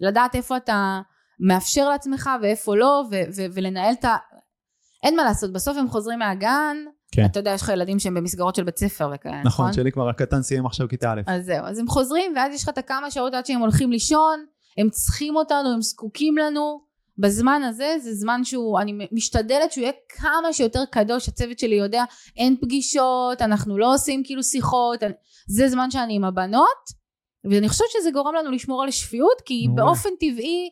ולדעת 0.00 0.34
איפה 0.34 0.56
אתה 0.56 1.00
מאפשר 1.40 1.88
לעצמך 1.88 2.30
ואיפה 2.42 2.76
לא 2.76 3.04
ו- 3.10 3.14
ו- 3.36 3.46
ולנהל 3.52 3.94
את 4.00 4.04
ה... 4.04 4.16
אין 5.02 5.16
מה 5.16 5.24
לעשות, 5.24 5.52
בסוף 5.52 5.76
הם 5.76 5.88
חוזרים 5.88 6.18
מהגן, 6.18 6.76
כן. 7.12 7.24
אתה 7.24 7.38
יודע, 7.38 7.50
יש 7.50 7.62
לך 7.62 7.68
ילדים 7.68 7.98
שהם 7.98 8.14
במסגרות 8.14 8.54
של 8.54 8.64
בית 8.64 8.78
ספר 8.78 9.10
וכאלה, 9.14 9.42
נכון? 9.44 9.46
נכון, 9.46 9.72
שלי 9.72 9.92
כבר 9.92 10.08
הקטן 10.08 10.42
סיים 10.42 10.66
עכשיו 10.66 10.88
כיתה 10.88 11.12
א'. 11.12 11.20
אז 11.26 11.44
זהו, 11.44 11.64
אז 11.64 11.78
הם 11.78 11.88
חוזרים 11.88 12.32
ואז 12.36 12.54
יש 12.54 12.62
לך 12.62 12.68
את 12.68 12.78
הכמה 12.78 13.10
שעות 13.10 13.34
עד 13.34 13.46
שהם 13.46 13.60
הולכים 13.60 13.92
לישון, 13.92 14.44
הם 14.78 14.90
צריכים 14.90 15.36
אותנו, 15.36 15.72
הם 15.74 15.82
זקוקים 15.82 16.38
לנו. 16.38 16.92
בזמן 17.18 17.62
הזה 17.62 17.96
זה 18.02 18.14
זמן 18.14 18.44
שהוא, 18.44 18.80
אני 18.80 19.08
משתדלת 19.12 19.72
שהוא 19.72 19.82
יהיה 19.82 19.92
כמה 20.08 20.52
שיותר 20.52 20.84
קדוש, 20.90 21.28
הצוות 21.28 21.58
שלי 21.58 21.74
יודע, 21.74 22.04
אין 22.36 22.56
פגישות, 22.60 23.42
אנחנו 23.42 23.78
לא 23.78 23.94
עושים 23.94 24.22
כאילו 24.24 24.42
שיחות, 24.42 25.02
אני, 25.02 25.12
זה 25.48 25.68
זמן 25.68 25.90
שאני 25.90 26.16
עם 26.16 26.24
הבנות, 26.24 27.02
ואני 27.44 27.68
חושבת 27.68 27.86
שזה 27.90 28.10
גורם 28.10 28.34
לנו 28.34 28.50
לשמור 28.50 28.82
על 28.82 28.90
שפיות, 28.90 29.40
כי 29.44 29.66
מעולה. 29.66 29.84
באופן 29.84 30.08
טבעי 30.20 30.70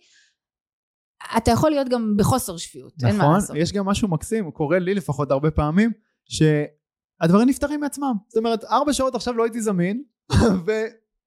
אתה 1.36 1.50
יכול 1.50 1.70
להיות 1.70 1.88
גם 1.88 2.14
בחוסר 2.16 2.56
שפיות, 2.56 2.92
נכון, 2.98 3.08
אין 3.08 3.16
מה 3.16 3.24
נכון, 3.24 3.34
לעשות. 3.34 3.56
יש 3.56 3.72
גם 3.72 3.86
משהו 3.86 4.08
מקסים, 4.08 4.50
קורה 4.50 4.78
לי 4.78 4.94
לפחות 4.94 5.30
הרבה 5.30 5.50
פעמים, 5.50 5.90
שהדברים 6.30 7.48
נפתרים 7.48 7.80
מעצמם. 7.80 8.14
זאת 8.28 8.36
אומרת, 8.36 8.64
ארבע 8.64 8.92
שעות 8.92 9.14
עכשיו 9.14 9.34
לא 9.34 9.42
הייתי 9.42 9.60
זמין, 9.60 10.02
ו... 10.66 10.72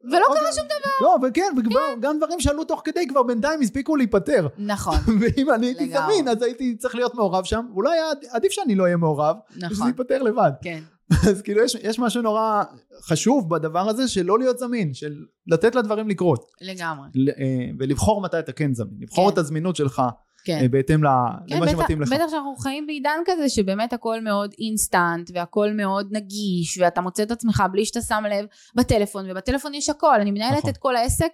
ולא 0.03 0.25
קרה 0.35 0.53
שום 0.53 0.65
דבר. 0.65 0.91
לא, 1.01 1.17
וכן, 1.23 1.53
וכבר, 1.57 1.79
כן. 1.93 1.99
גם 2.01 2.17
דברים 2.17 2.39
שעלו 2.39 2.63
תוך 2.63 2.81
כדי 2.83 3.07
כבר 3.07 3.23
בינתיים 3.23 3.61
הספיקו 3.61 3.95
להיפטר. 3.95 4.47
נכון. 4.57 4.97
ואם 5.19 5.49
אני 5.53 5.65
הייתי 5.65 5.89
זמין, 5.89 6.27
אז 6.27 6.41
הייתי 6.41 6.75
צריך 6.77 6.95
להיות 6.95 7.15
מעורב 7.15 7.43
שם. 7.43 7.65
אולי 7.73 7.97
עדיף 8.29 8.51
שאני 8.51 8.75
לא 8.75 8.83
אהיה 8.83 8.97
מעורב, 8.97 9.35
נכון. 9.49 9.71
ושזה 9.71 9.85
ייפתר 9.86 10.21
לבד. 10.21 10.51
כן. 10.61 10.79
אז 11.29 11.41
כאילו 11.41 11.63
יש, 11.63 11.75
יש 11.75 11.99
משהו 11.99 12.21
נורא 12.21 12.63
חשוב 13.01 13.49
בדבר 13.49 13.89
הזה 13.89 14.07
של 14.07 14.25
לא 14.25 14.39
להיות 14.39 14.59
זמין, 14.59 14.93
של 14.93 15.13
לתת 15.47 15.75
לדברים 15.75 16.09
לקרות. 16.09 16.45
לגמרי. 16.61 17.07
אה, 17.39 17.69
ולבחור 17.79 18.21
מתי 18.21 18.39
אתה 18.39 18.51
כן 18.51 18.73
זמין, 18.73 18.97
לבחור 18.99 19.27
כן. 19.27 19.33
את 19.33 19.37
הזמינות 19.37 19.75
שלך 19.75 20.01
כן. 20.45 20.60
אה, 20.62 20.67
בהתאם 20.67 21.01
כן, 21.47 21.56
למה 21.56 21.67
שמתאים 21.69 22.01
לך. 22.01 22.10
בטח 22.13 22.23
שאנחנו 22.29 22.56
חיים 22.56 22.88
בעידן 22.88 23.17
כזה 23.25 23.49
שבאמת 23.49 23.93
הכל 23.93 24.21
מאוד 24.21 24.53
אינסטנט 24.60 25.32
והכל 25.34 25.71
מאוד 25.73 26.08
נגיש 26.12 26.77
ואתה 26.82 27.01
מוצא 27.01 27.23
את 27.23 27.32
עצמך 27.32 27.63
בלי 27.71 27.86
שאתה 27.86 28.01
שם 28.01 28.23
לב 28.29 28.45
בטלפון 28.75 29.32
ובטלפון 29.32 29.73
יש 29.73 29.89
הכל, 29.89 30.21
אני 30.21 30.32
מנהלת 30.32 30.58
נכון. 30.58 30.69
את 30.69 30.77
כל 30.77 30.95
העסק 30.95 31.32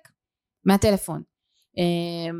מהטלפון. 0.65 1.21
אה, 1.77 2.33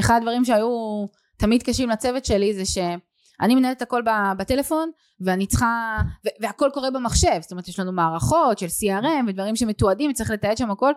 אחד 0.00 0.16
הדברים 0.16 0.44
שהיו 0.44 1.06
תמיד 1.36 1.62
קשים 1.62 1.90
לצוות 1.90 2.24
שלי 2.24 2.54
זה 2.54 2.64
שאני 2.64 3.54
מנהלת 3.54 3.82
הכל 3.82 4.02
בטלפון 4.38 4.90
ואני 5.20 5.46
צריכה, 5.46 5.98
והכל 6.40 6.70
קורה 6.74 6.90
במחשב, 6.90 7.38
זאת 7.40 7.50
אומרת 7.50 7.68
יש 7.68 7.78
לנו 7.78 7.92
מערכות 7.92 8.58
של 8.58 8.66
CRM 8.66 9.28
ודברים 9.28 9.56
שמתועדים 9.56 10.10
וצריך 10.10 10.30
לתעד 10.30 10.56
שם 10.56 10.70
הכל 10.70 10.92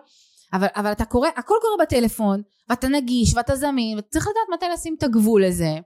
אבל, 0.52 0.66
אבל 0.76 0.92
אתה 0.92 1.04
קורא, 1.04 1.28
הכל 1.36 1.54
קורה 1.62 1.86
בטלפון, 1.86 2.42
ואתה 2.70 2.88
נגיש, 2.88 3.34
ואתה 3.36 3.56
זמין, 3.56 3.98
וצריך 3.98 4.26
לדעת 4.26 4.58
מתי 4.58 4.66
לשים 4.74 4.94
את 4.98 5.02
הגבול 5.02 5.44
הזה, 5.44 5.78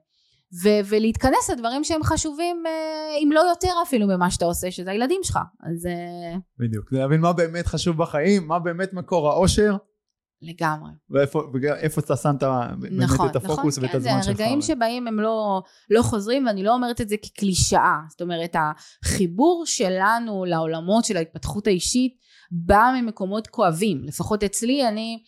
ו- 0.63 0.81
ולהתכנס 0.85 1.51
לדברים 1.53 1.85
שהם 1.85 2.03
חשובים, 2.03 2.63
אה, 2.67 3.17
אם 3.25 3.31
לא 3.33 3.41
יותר 3.41 3.73
אפילו 3.83 4.07
ממה 4.07 4.31
שאתה 4.31 4.45
עושה, 4.45 4.71
שזה 4.71 4.91
הילדים 4.91 5.21
שלך. 5.23 5.39
אז... 5.61 5.87
אה... 5.87 6.37
בדיוק, 6.59 6.93
להבין 6.93 7.21
מה 7.21 7.33
באמת 7.33 7.67
חשוב 7.67 7.97
בחיים, 7.97 8.47
מה 8.47 8.59
באמת 8.59 8.93
מקור 8.93 9.29
האושר. 9.29 9.77
לגמרי. 10.43 10.91
ואיפה 11.11 12.01
אתה 12.01 12.17
שמת 12.17 12.43
באמת 12.79 12.93
נכון, 12.93 13.29
את 13.29 13.37
הפוקוס 13.37 13.79
נכון, 13.79 13.85
ואת 13.85 13.91
כן, 13.91 13.97
הזמן 13.97 14.11
שלך. 14.11 14.21
נכון, 14.21 14.37
זה 14.37 14.43
הרגעים 14.43 14.63
שבהם 14.63 15.09
הם 15.09 15.21
לא, 15.21 15.63
לא 15.91 16.03
חוזרים, 16.03 16.47
ואני 16.47 16.63
לא 16.63 16.75
אומרת 16.75 17.01
את 17.01 17.09
זה 17.09 17.17
כקלישאה. 17.17 17.97
זאת 18.11 18.21
אומרת, 18.21 18.57
החיבור 19.05 19.63
שלנו 19.67 20.45
לעולמות 20.45 21.05
של 21.05 21.17
ההתפתחות 21.17 21.67
האישית, 21.67 22.13
בא 22.51 22.93
ממקומות 23.01 23.47
כואבים, 23.47 24.05
לפחות 24.05 24.45
אצלי, 24.45 24.89
אני, 24.89 25.23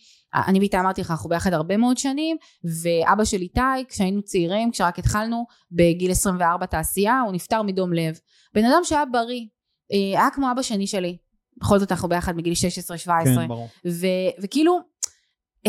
אני 0.47 0.59
ואיתה 0.59 0.79
אמרתי 0.79 1.01
לך, 1.01 1.11
אנחנו 1.11 1.29
ביחד 1.29 1.53
הרבה 1.53 1.77
מאוד 1.77 1.97
שנים, 1.97 2.37
ואבא 2.83 3.25
של 3.25 3.41
איתי, 3.41 3.59
כשהיינו 3.87 4.21
צעירים, 4.21 4.71
כשרק 4.71 4.99
התחלנו, 4.99 5.45
בגיל 5.71 6.11
24 6.11 6.65
תעשייה, 6.65 7.21
הוא 7.25 7.33
נפטר 7.33 7.61
מדום 7.61 7.93
לב. 7.93 8.19
בן 8.53 8.65
אדם 8.65 8.81
שהיה 8.83 9.05
בריא, 9.05 9.45
אה, 9.93 10.19
היה 10.19 10.29
כמו 10.33 10.51
אבא 10.51 10.61
שני 10.61 10.87
שלי, 10.87 11.17
בכל 11.57 11.79
זאת 11.79 11.91
אנחנו 11.91 12.09
ביחד 12.09 12.35
מגיל 12.35 12.53
16-17. 12.53 12.55
כן, 13.25 13.47
ברור. 13.47 13.69
ו- 13.87 14.43
וכאילו, 14.43 14.79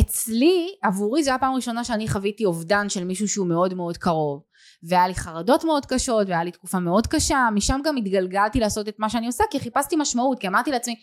אצלי, 0.01 0.75
עבורי 0.83 1.25
זו 1.25 1.31
הייתה 1.31 1.41
פעם 1.41 1.55
ראשונה 1.55 1.85
שאני 1.85 2.09
חוויתי 2.09 2.45
אובדן 2.45 2.89
של 2.89 3.05
מישהו 3.05 3.29
שהוא 3.29 3.47
מאוד 3.47 3.75
מאוד 3.75 3.97
קרוב. 3.97 4.43
והיה 4.89 5.09
לי 5.09 5.15
חרדות 5.15 5.65
מאוד 5.65 5.87
קשות, 5.87 6.29
והיה 6.29 6.45
לי 6.45 6.53
תקופה 6.53 6.79
מאוד 6.79 7.07
קשה, 7.07 7.49
משם 7.55 7.81
גם 7.85 7.97
התגלגלתי 7.97 8.61
לעשות 8.61 8.89
את 8.89 8.99
מה 8.99 9.11
שאני 9.11 9.27
עושה, 9.27 9.45
כי 9.51 9.61
חיפשתי 9.61 9.97
משמעות, 9.97 10.39
כי 10.39 10.49
אמרתי 10.49 10.71
לעצמי, 10.71 10.95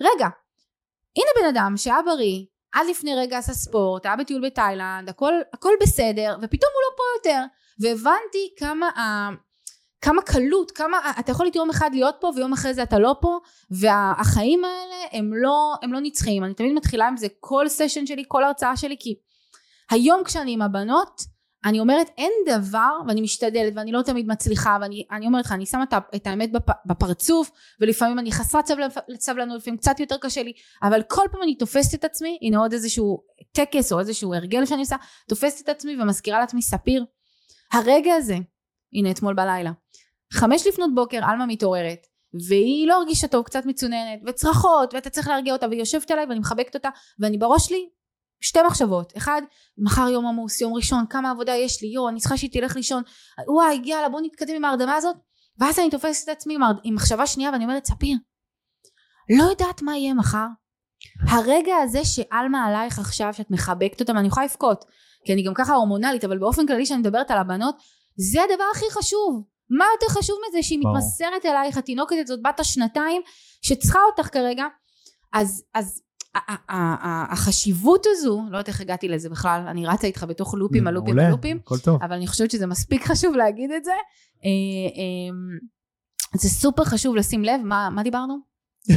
רגע, 0.00 0.28
הנה 1.16 1.30
בן 1.40 1.58
אדם 1.58 1.76
שהיה 1.76 2.02
בריא, 2.06 2.44
עד 2.72 2.86
לפני 2.90 3.14
רגע 3.14 3.38
עשה 3.38 3.52
ספורט, 3.52 4.06
היה 4.06 4.16
בטיול 4.16 4.46
בתאילנד, 4.46 5.08
הכל, 5.08 5.32
הכל 5.52 5.72
בסדר, 5.82 6.36
ופתאום 6.42 6.72
הוא 6.74 6.82
לא 6.82 6.96
פה 6.96 7.02
יותר. 7.16 7.42
והבנתי 7.80 8.54
כמה, 8.58 8.88
כמה 10.00 10.22
קלות, 10.22 10.70
כמה, 10.70 10.98
אתה 11.20 11.30
יכול 11.30 11.50
יום 11.54 11.70
אחד 11.70 11.90
להיות 11.92 12.16
פה 12.20 12.30
ויום 12.36 12.52
אחרי 12.52 12.74
זה 12.74 12.82
אתה 12.82 12.98
לא 12.98 13.16
פה, 13.20 13.38
והחיים 13.70 14.64
האלה 14.64 14.94
הם 15.12 15.30
לא, 15.34 15.74
הם 15.82 15.92
לא 15.92 16.00
נצחיים. 16.00 16.44
אני 16.44 16.54
תמיד 16.54 16.72
מתחילה 16.72 17.08
עם 17.08 17.16
זה 17.16 17.26
כל 17.40 17.68
סשן 17.68 18.06
שלי, 18.06 18.24
כל 18.28 18.44
הרצאה 18.44 18.76
שלי, 18.76 18.96
כי 19.00 19.14
היום 19.90 20.24
כשאני 20.24 20.52
עם 20.52 20.62
הבנות, 20.62 21.20
אני 21.64 21.80
אומרת 21.80 22.10
אין 22.18 22.32
דבר 22.46 22.90
ואני 23.08 23.20
משתדלת 23.20 23.72
ואני 23.76 23.92
לא 23.92 24.02
תמיד 24.02 24.26
מצליחה 24.26 24.78
ואני 24.80 25.26
אומרת 25.26 25.44
לך 25.44 25.52
אני 25.52 25.66
שמה 25.66 25.84
את 26.16 26.26
האמת 26.26 26.50
בפרצוף 26.86 27.50
ולפעמים 27.80 28.18
אני 28.18 28.32
חסרת 28.32 28.66
סבלנות 29.18 29.60
לפעמים 29.60 29.78
קצת 29.78 30.00
יותר 30.00 30.16
קשה 30.20 30.42
לי 30.42 30.52
אבל 30.82 31.02
כל 31.02 31.22
פעם 31.32 31.42
אני 31.42 31.54
תופסת 31.54 31.94
את 31.94 32.04
עצמי 32.04 32.38
הנה 32.42 32.58
עוד 32.58 32.72
איזשהו 32.72 33.22
טקס 33.52 33.92
או 33.92 34.00
איזשהו 34.00 34.34
הרגל 34.34 34.66
שאני 34.66 34.80
עושה 34.80 34.96
תופסת 35.28 35.64
את 35.64 35.68
עצמי 35.68 36.02
ומזכירה 36.02 36.40
לעצמי 36.40 36.62
ספיר 36.62 37.04
הרגע 37.72 38.14
הזה 38.14 38.36
הנה 38.94 39.10
אתמול 39.10 39.34
בלילה 39.34 39.70
חמש 40.32 40.66
לפנות 40.66 40.94
בוקר 40.94 41.20
עלמה 41.24 41.46
מתעוררת 41.46 42.06
והיא 42.48 42.88
לא 42.88 42.94
הרגישה 42.94 43.28
טוב 43.28 43.44
קצת 43.44 43.66
מצוננת 43.66 44.20
וצרחות 44.26 44.94
ואתה 44.94 45.10
צריך 45.10 45.28
להרגיע 45.28 45.52
אותה 45.52 45.68
והיא 45.68 45.80
יושבת 45.80 46.10
עליי 46.10 46.24
ואני 46.24 46.38
מחבקת 46.38 46.74
אותה 46.74 46.88
ואני 47.18 47.38
בראש 47.38 47.70
לי 47.70 47.88
שתי 48.40 48.58
מחשבות. 48.66 49.12
אחד 49.16 49.42
מחר 49.78 50.08
יום 50.08 50.26
עמוס 50.26 50.60
יום 50.60 50.74
ראשון 50.74 51.04
כמה 51.10 51.30
עבודה 51.30 51.54
יש 51.54 51.82
לי 51.82 51.88
יו 51.88 52.08
אני 52.08 52.20
צריכה 52.20 52.36
שהיא 52.36 52.50
תלך 52.52 52.76
לישון. 52.76 53.02
וואי 53.48 53.80
יאללה 53.84 54.08
בוא 54.08 54.20
נתקדם 54.20 54.54
עם 54.54 54.64
ההרדמה 54.64 54.94
הזאת. 54.94 55.16
ואז 55.58 55.78
אני 55.78 55.90
תופסת 55.90 56.24
את 56.24 56.36
עצמי 56.36 56.56
עם 56.84 56.94
מחשבה 56.94 57.26
שנייה 57.26 57.50
ואני 57.50 57.64
אומרת 57.64 57.86
ספיר 57.86 58.16
לא 59.38 59.44
יודעת 59.44 59.82
מה 59.82 59.96
יהיה 59.96 60.14
מחר. 60.14 60.46
הרגע 61.28 61.76
הזה 61.76 62.04
שעלמה 62.04 62.64
עלייך 62.66 62.98
עכשיו 62.98 63.34
שאת 63.34 63.50
מחבקת 63.50 64.00
אותה 64.00 64.12
ואני 64.12 64.28
יכולה 64.28 64.46
לבכות 64.46 64.84
כי 65.24 65.32
אני 65.32 65.42
גם 65.42 65.54
ככה 65.54 65.74
הורמונלית 65.74 66.24
אבל 66.24 66.38
באופן 66.38 66.66
כללי 66.66 66.86
שאני 66.86 67.00
מדברת 67.00 67.30
על 67.30 67.38
הבנות 67.38 67.76
זה 68.16 68.42
הדבר 68.42 68.64
הכי 68.74 68.84
חשוב. 68.90 69.44
מה 69.70 69.84
יותר 69.94 70.20
חשוב 70.20 70.36
מזה 70.48 70.62
שהיא 70.62 70.78
מתמסרת 70.78 71.46
אלייך 71.46 71.76
התינוקת 71.76 72.16
הזאת 72.24 72.40
בת 72.42 72.60
השנתיים 72.60 73.22
שצריכה 73.62 73.98
אותך 74.10 74.32
כרגע? 74.32 74.64
אז 75.32 75.64
אז 75.74 76.02
החשיבות 77.32 78.06
הזו, 78.10 78.42
לא 78.50 78.56
יודעת 78.56 78.68
איך 78.68 78.80
הגעתי 78.80 79.08
לזה 79.08 79.30
בכלל, 79.30 79.64
אני 79.66 79.86
רצה 79.86 80.06
איתך 80.06 80.24
בתוך 80.28 80.54
לופים 80.54 80.86
על 80.86 80.94
לופים 80.94 81.18
על 81.18 81.30
לופים, 81.30 81.58
אבל 82.02 82.12
אני 82.12 82.26
חושבת 82.26 82.50
שזה 82.50 82.66
מספיק 82.66 83.04
חשוב 83.10 83.34
להגיד 83.34 83.70
את 83.70 83.84
זה. 83.84 83.90
אה, 84.44 85.00
אמ, 85.00 85.58
זה 86.34 86.48
סופר 86.48 86.84
חשוב 86.84 87.16
לשים 87.16 87.44
לב, 87.44 87.60
מה, 87.64 87.88
מה 87.90 88.02
דיברנו? 88.02 88.38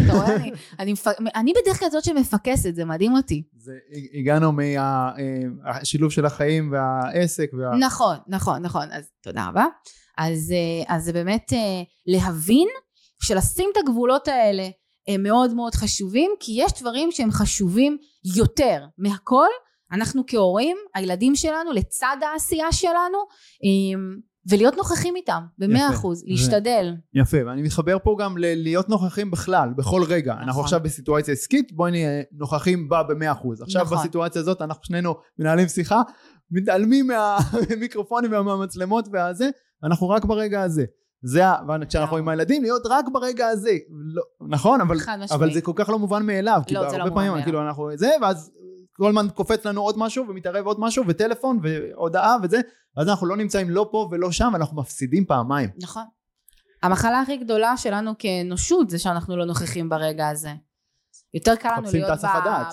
אתה 0.06 0.14
רואה, 0.14 0.36
אני, 0.36 0.52
אני, 0.80 0.94
אני 1.36 1.54
בדרך 1.62 1.80
כלל 1.80 1.90
זאת 1.90 2.04
שמפקסת, 2.04 2.76
זה 2.76 2.86
מדהים 2.86 3.14
אותי. 3.14 3.44
זה, 3.58 3.74
הגענו 4.14 4.52
מהשילוב 4.52 6.10
אה, 6.10 6.16
של 6.16 6.26
החיים 6.26 6.72
והעסק. 6.72 7.50
וה... 7.54 7.78
נכון, 7.78 8.18
נכון, 8.28 8.62
נכון, 8.62 8.88
אז 8.92 9.10
תודה 9.24 9.48
רבה. 9.48 9.66
אז, 10.18 10.52
אה, 10.52 10.96
אז 10.96 11.04
זה 11.04 11.14
באמת 11.14 11.54
להבין 12.06 12.68
שלשים 13.22 13.70
את 13.74 13.78
הגבולות 13.78 14.28
האלה 14.28 14.70
מאוד 15.20 15.54
מאוד 15.54 15.76
חשובים, 15.76 16.32
כי 16.40 16.52
יש 16.56 16.72
דברים 16.82 17.12
שהם 17.12 17.32
חשובים 17.32 17.98
יותר 18.36 18.86
מהכל. 18.98 19.48
אנחנו 19.92 20.24
כהורים, 20.28 20.78
הילדים 20.96 21.36
שלנו, 21.36 21.72
לצד 21.72 22.18
העשייה 22.22 22.72
שלנו, 22.72 23.18
ולהיות 24.50 24.78
נוכחים 24.78 25.16
איתם, 25.16 25.44
במאה 25.58 25.90
אחוז, 25.90 26.24
להשתדל. 26.28 26.94
יפה, 27.14 27.38
ואני 27.46 27.62
מתחבר 27.62 27.98
פה 28.04 28.16
גם 28.20 28.36
להיות 28.38 28.90
נוכחים 28.90 29.32
בכלל, 29.32 29.70
בכל 29.78 30.04
רגע. 30.08 30.34
נכון. 30.34 30.44
אנחנו 30.44 30.62
עכשיו 30.62 30.80
בסיטואציה 30.84 31.34
עסקית, 31.34 31.74
בואי 31.74 31.92
נהיה 31.92 32.24
נוכחים 32.32 32.90
בה 32.90 33.04
במאה 33.04 33.32
אחוז. 33.32 33.62
עכשיו 33.62 33.84
נכון. 33.84 33.98
בסיטואציה 33.98 34.42
הזאת 34.42 34.62
אנחנו 34.62 34.84
שנינו 34.84 35.16
מנהלים 35.40 35.68
שיחה, 35.68 36.02
מתעלמים 36.52 37.08
מהמיקרופונים 37.12 38.34
ומהמצלמות 38.34 39.08
והזה, 39.12 39.50
אנחנו 39.84 40.10
רק 40.10 40.26
ברגע 40.26 40.62
הזה. 40.62 40.86
זה, 41.24 41.44
וכשאנחנו 41.82 42.18
עם 42.18 42.28
הילדים, 42.30 42.62
להיות 42.62 42.82
רק 42.90 43.06
ברגע 43.12 43.48
הזה. 43.48 43.78
לא, 43.90 44.24
נכון, 44.50 44.82
אבל, 44.82 44.98
אבל 45.32 45.54
זה 45.54 45.62
כל 45.62 45.74
כך 45.76 45.90
לא 45.90 46.00
מובן 46.00 46.26
מאליו. 46.26 46.62
לא, 46.72 46.90
זה 46.90 46.98
לא 46.98 47.06
מובן 47.06 47.28
מאליו. 47.28 47.44
כאילו 47.44 47.62
אנחנו 47.62 47.90
זה, 47.96 48.10
ואז 48.22 48.52
כל 49.02 49.10
הזמן 49.10 49.28
קופץ 49.34 49.66
לנו 49.66 49.82
עוד 49.82 49.98
משהו 49.98 50.28
ומתערב 50.28 50.66
עוד 50.66 50.80
משהו 50.80 51.04
וטלפון 51.08 51.60
והודעה 51.64 52.36
וזה 52.44 52.62
ואז 52.98 53.10
אנחנו 53.10 53.28
לא 53.28 53.38
נמצאים 53.38 53.70
לא 53.70 53.90
פה 53.92 54.10
ולא 54.12 54.32
שם 54.32 54.52
אנחנו 54.56 54.78
מפסידים 54.78 55.26
פעמיים 55.26 55.70
נכון 55.82 56.04
המחלה 56.84 57.22
הכי 57.22 57.38
גדולה 57.38 57.78
שלנו 57.78 58.12
כאנושות 58.20 58.90
זה 58.90 59.00
שאנחנו 59.00 59.38
לא 59.38 59.46
נוכחים 59.46 59.90
ברגע 59.90 60.30
הזה 60.30 60.50
יותר 61.34 61.56
קל 61.56 61.70
לנו 61.78 61.88
להיות 61.94 62.20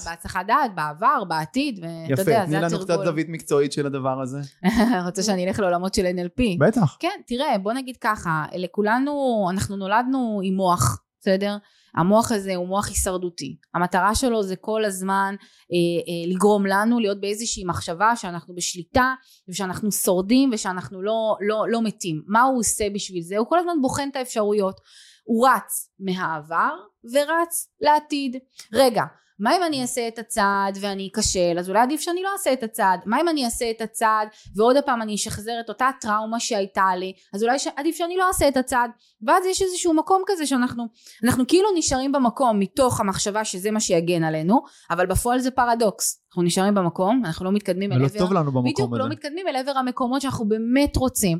בהצלחת 0.05 0.47
דעת, 0.47 0.75
בעבר, 0.75 1.25
בעתיד, 1.29 1.81
ואתה 1.83 2.23
יודע, 2.23 2.25
זה 2.25 2.31
התרגול. 2.31 2.37
יפה, 2.37 2.47
תני 2.47 2.61
לנו 2.61 2.85
קצת 2.85 3.05
זווית 3.05 3.29
מקצועית 3.29 3.73
של 3.73 3.87
הדבר 3.87 4.21
הזה. 4.21 4.41
רוצה 5.07 5.23
שאני 5.23 5.47
אלך 5.47 5.61
לעולמות 5.61 5.95
של 5.95 6.07
NLP? 6.07 6.43
בטח. 6.59 6.97
כן, 7.01 7.21
תראה, 7.27 7.59
בוא 7.59 7.73
נגיד 7.73 7.97
ככה, 7.97 8.45
לכולנו, 8.57 9.47
אנחנו 9.51 9.77
נולדנו 9.77 10.41
עם 10.45 10.55
מוח, 10.55 11.03
בסדר? 11.21 11.57
המוח 11.95 12.33
הזה 12.33 12.57
הוא 12.57 12.69
מוח 12.69 12.89
הישרדותי 12.89 13.57
המטרה 13.75 14.15
שלו 14.15 14.43
זה 14.43 14.57
כל 14.57 14.85
הזמן 14.85 15.35
אה, 15.73 15.77
אה, 15.77 16.35
לגרום 16.35 16.67
לנו 16.67 16.99
להיות 16.99 17.21
באיזושהי 17.21 17.65
מחשבה 17.65 18.17
שאנחנו 18.17 18.55
בשליטה 18.55 19.15
ושאנחנו 19.49 19.93
שורדים 19.93 20.51
ושאנחנו 20.53 21.03
לא, 21.03 21.37
לא, 21.41 21.65
לא 21.69 21.83
מתים 21.83 22.23
מה 22.27 22.43
הוא 22.43 22.59
עושה 22.59 22.85
בשביל 22.95 23.23
זה? 23.23 23.39
הוא 23.39 23.47
כל 23.49 23.59
הזמן 23.59 23.83
בוחן 23.83 24.09
את 24.11 24.17
האפשרויות 24.17 24.81
הוא 25.25 25.49
רץ 25.49 25.91
מהעבר 26.01 26.75
ורץ 27.05 27.69
לעתיד. 27.81 28.37
רגע 28.73 29.03
מה 29.39 29.57
אם 29.57 29.63
אני 29.67 29.83
אעשה 29.83 30.09
את 30.09 30.19
הצעד 30.19 30.79
ואני 30.81 31.11
אכשל? 31.15 31.59
אז 31.59 31.69
אולי 31.69 31.81
עדיף 31.81 32.01
שאני 32.01 32.23
לא 32.23 32.29
אעשה 32.33 32.53
את 32.53 32.63
הצעד. 32.63 33.01
מה 33.07 33.21
אם 33.21 33.29
אני 33.29 33.45
אעשה 33.45 33.71
את 33.71 33.81
הצעד 33.81 34.29
ועוד 34.57 34.77
פעם 34.87 35.03
אני 35.03 35.15
אשחזר 35.15 35.61
את 35.65 35.69
אותה 35.69 35.91
טראומה 36.01 36.41
שהייתה 36.41 36.97
לי? 36.97 37.13
אז 37.35 37.43
אולי 37.43 37.57
עדיף 37.77 37.97
שאני 37.97 38.17
לא 38.17 38.29
אעשה 38.29 38.49
את 38.49 38.57
הצעד. 38.57 38.91
ואז 39.23 39.47
יש 39.47 39.63
איזשהו 39.63 39.95
מקום 39.95 40.23
כזה 40.27 40.47
שאנחנו 40.47 40.85
אנחנו 41.25 41.47
כאילו 41.47 41.69
נשארים 41.77 42.13
במקום 42.13 42.59
מתוך 42.59 43.01
המחשבה 43.01 43.45
שזה 43.45 43.71
מה 43.71 43.81
שיגן 43.81 44.25
עלינו 44.25 44.63
אבל 44.91 45.07
בפועל 45.07 45.39
זה 45.39 45.51
פרדוקס. 45.51 46.23
אנחנו 46.31 46.43
נשארים 46.43 46.75
במקום 46.75 47.23
אנחנו 47.25 47.45
לא 47.45 47.53
מתקדמים 47.53 47.93
אל 47.93 48.05
עבר 48.05 48.19
טוב 48.19 48.33
לנו 48.33 48.45
במקום 48.45 48.73
בדיוק 48.73 48.93
הזה. 48.93 48.99
לא 48.99 49.09
מתקדמים 49.09 49.49
אל 49.49 49.57
עבר 49.57 49.79
המקומות 49.79 50.23
שאנחנו 50.23 50.49
באמת 50.49 50.97
רוצים 50.97 51.39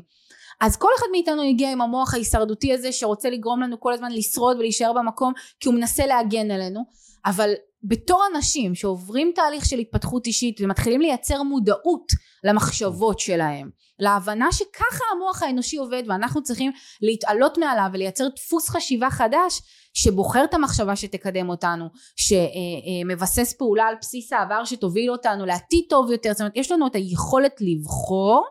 אז 0.61 0.77
כל 0.77 0.89
אחד 0.99 1.05
מאיתנו 1.11 1.41
הגיע 1.41 1.71
עם 1.71 1.81
המוח 1.81 2.13
ההישרדותי 2.13 2.73
הזה 2.73 2.91
שרוצה 2.91 3.29
לגרום 3.29 3.61
לנו 3.61 3.79
כל 3.79 3.93
הזמן 3.93 4.11
לשרוד 4.11 4.57
ולהישאר 4.57 4.93
במקום 4.93 5.33
כי 5.59 5.69
הוא 5.69 5.75
מנסה 5.75 6.05
להגן 6.05 6.51
עלינו. 6.51 6.81
אבל 7.25 7.53
בתור 7.83 8.21
אנשים 8.35 8.75
שעוברים 8.75 9.31
תהליך 9.35 9.65
של 9.65 9.79
התפתחות 9.79 10.27
אישית 10.27 10.61
ומתחילים 10.61 11.01
לייצר 11.01 11.43
מודעות 11.43 12.11
למחשבות 12.43 13.19
שלהם 13.19 13.69
להבנה 13.99 14.51
שככה 14.51 15.05
המוח 15.15 15.43
האנושי 15.43 15.77
עובד 15.77 16.03
ואנחנו 16.07 16.43
צריכים 16.43 16.71
להתעלות 17.01 17.57
מעליו 17.57 17.89
ולייצר 17.93 18.27
דפוס 18.35 18.69
חשיבה 18.69 19.09
חדש 19.09 19.61
שבוחר 19.93 20.43
את 20.43 20.53
המחשבה 20.53 20.95
שתקדם 20.95 21.49
אותנו 21.49 21.85
שמבסס 22.15 23.53
פעולה 23.53 23.83
על 23.83 23.95
בסיס 24.01 24.33
העבר 24.33 24.65
שתוביל 24.65 25.11
אותנו 25.11 25.45
לעתיד 25.45 25.83
טוב 25.89 26.11
יותר. 26.11 26.31
זאת 26.31 26.41
אומרת 26.41 26.57
יש 26.57 26.71
לנו 26.71 26.87
את 26.87 26.95
היכולת 26.95 27.55
לבחור 27.61 28.45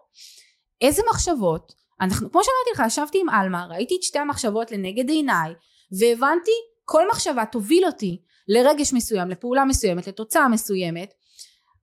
איזה 0.80 1.02
מחשבות 1.10 1.72
אנחנו 2.00 2.32
כמו 2.32 2.40
שאמרתי 2.44 2.82
לך 2.82 2.86
ישבתי 2.86 3.20
עם 3.20 3.28
עלמה 3.28 3.66
ראיתי 3.70 3.96
את 3.96 4.02
שתי 4.02 4.18
המחשבות 4.18 4.70
לנגד 4.70 5.08
עיניי 5.08 5.52
והבנתי 6.00 6.50
כל 6.84 7.08
מחשבה 7.10 7.44
תוביל 7.44 7.86
אותי 7.86 8.22
לרגש 8.48 8.92
מסוים, 8.92 9.28
לפעולה 9.28 9.64
מסוימת, 9.64 10.06
לתוצאה 10.06 10.48
מסוימת, 10.48 11.14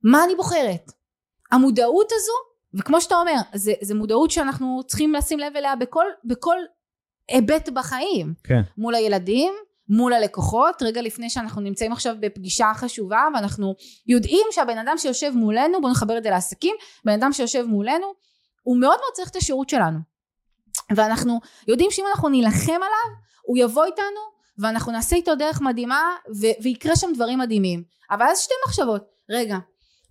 מה 0.04 0.24
אני 0.24 0.36
בוחרת? 0.36 0.92
המודעות 1.52 2.12
הזו, 2.12 2.34
וכמו 2.74 3.02
שאתה 3.02 3.16
אומר, 3.16 3.42
זה, 3.54 3.74
זה 3.82 3.96
מודעות 3.96 4.32
שאנחנו 4.32 4.82
צריכים 4.88 5.14
לשים 5.14 5.40
לב 5.40 5.56
אליה 5.56 5.76
בכל, 5.76 6.06
בכל 6.26 6.58
היבט 7.30 7.70
בחיים. 7.70 8.34
כן. 8.44 8.62
מול 8.78 8.96
הילדים, 8.96 9.54
מול 9.90 10.14
הלקוחות, 10.14 10.82
רגע 10.82 11.02
לפני 11.02 11.30
שאנחנו 11.30 11.62
נמצאים 11.62 11.92
עכשיו 11.92 12.16
בפגישה 12.20 12.72
חשובה 12.76 13.28
ואנחנו 13.34 13.76
יודעים 14.08 14.48
שהבן 14.52 14.78
אדם 14.78 14.98
שיושב 14.98 15.32
מולנו, 15.36 15.82
בואו 15.82 15.92
נחבר 15.92 16.18
את 16.18 16.24
זה 16.24 16.30
לעסקים, 16.30 16.76
בן 17.06 17.14
אדם 17.14 17.34
שיושב 17.34 17.66
מולנו, 17.66 18.14
הוא 18.66 18.78
מאוד 18.78 18.98
מאוד 19.00 19.14
צריך 19.14 19.30
את 19.30 19.36
השירות 19.36 19.70
שלנו. 19.70 20.00
ואנחנו 20.96 21.40
יודעים 21.68 21.92
שאם 21.92 22.06
אנחנו 22.12 22.30
נילחם 22.30 22.72
עליו, 22.72 23.16
הוא 23.44 23.58
יבוא 23.58 23.86
איתנו 23.86 24.36
ואנחנו 24.58 24.92
נעשה 24.92 25.16
איתו 25.16 25.36
דרך 25.36 25.62
מדהימה 25.62 26.02
ו- 26.42 26.64
ויקרה 26.64 26.96
שם 26.96 27.12
דברים 27.16 27.40
מדהימים. 27.40 27.84
אבל 28.12 28.26
אז 28.26 28.40
שתי 28.40 28.54
מחשבות. 28.68 29.06
רגע 29.30 29.58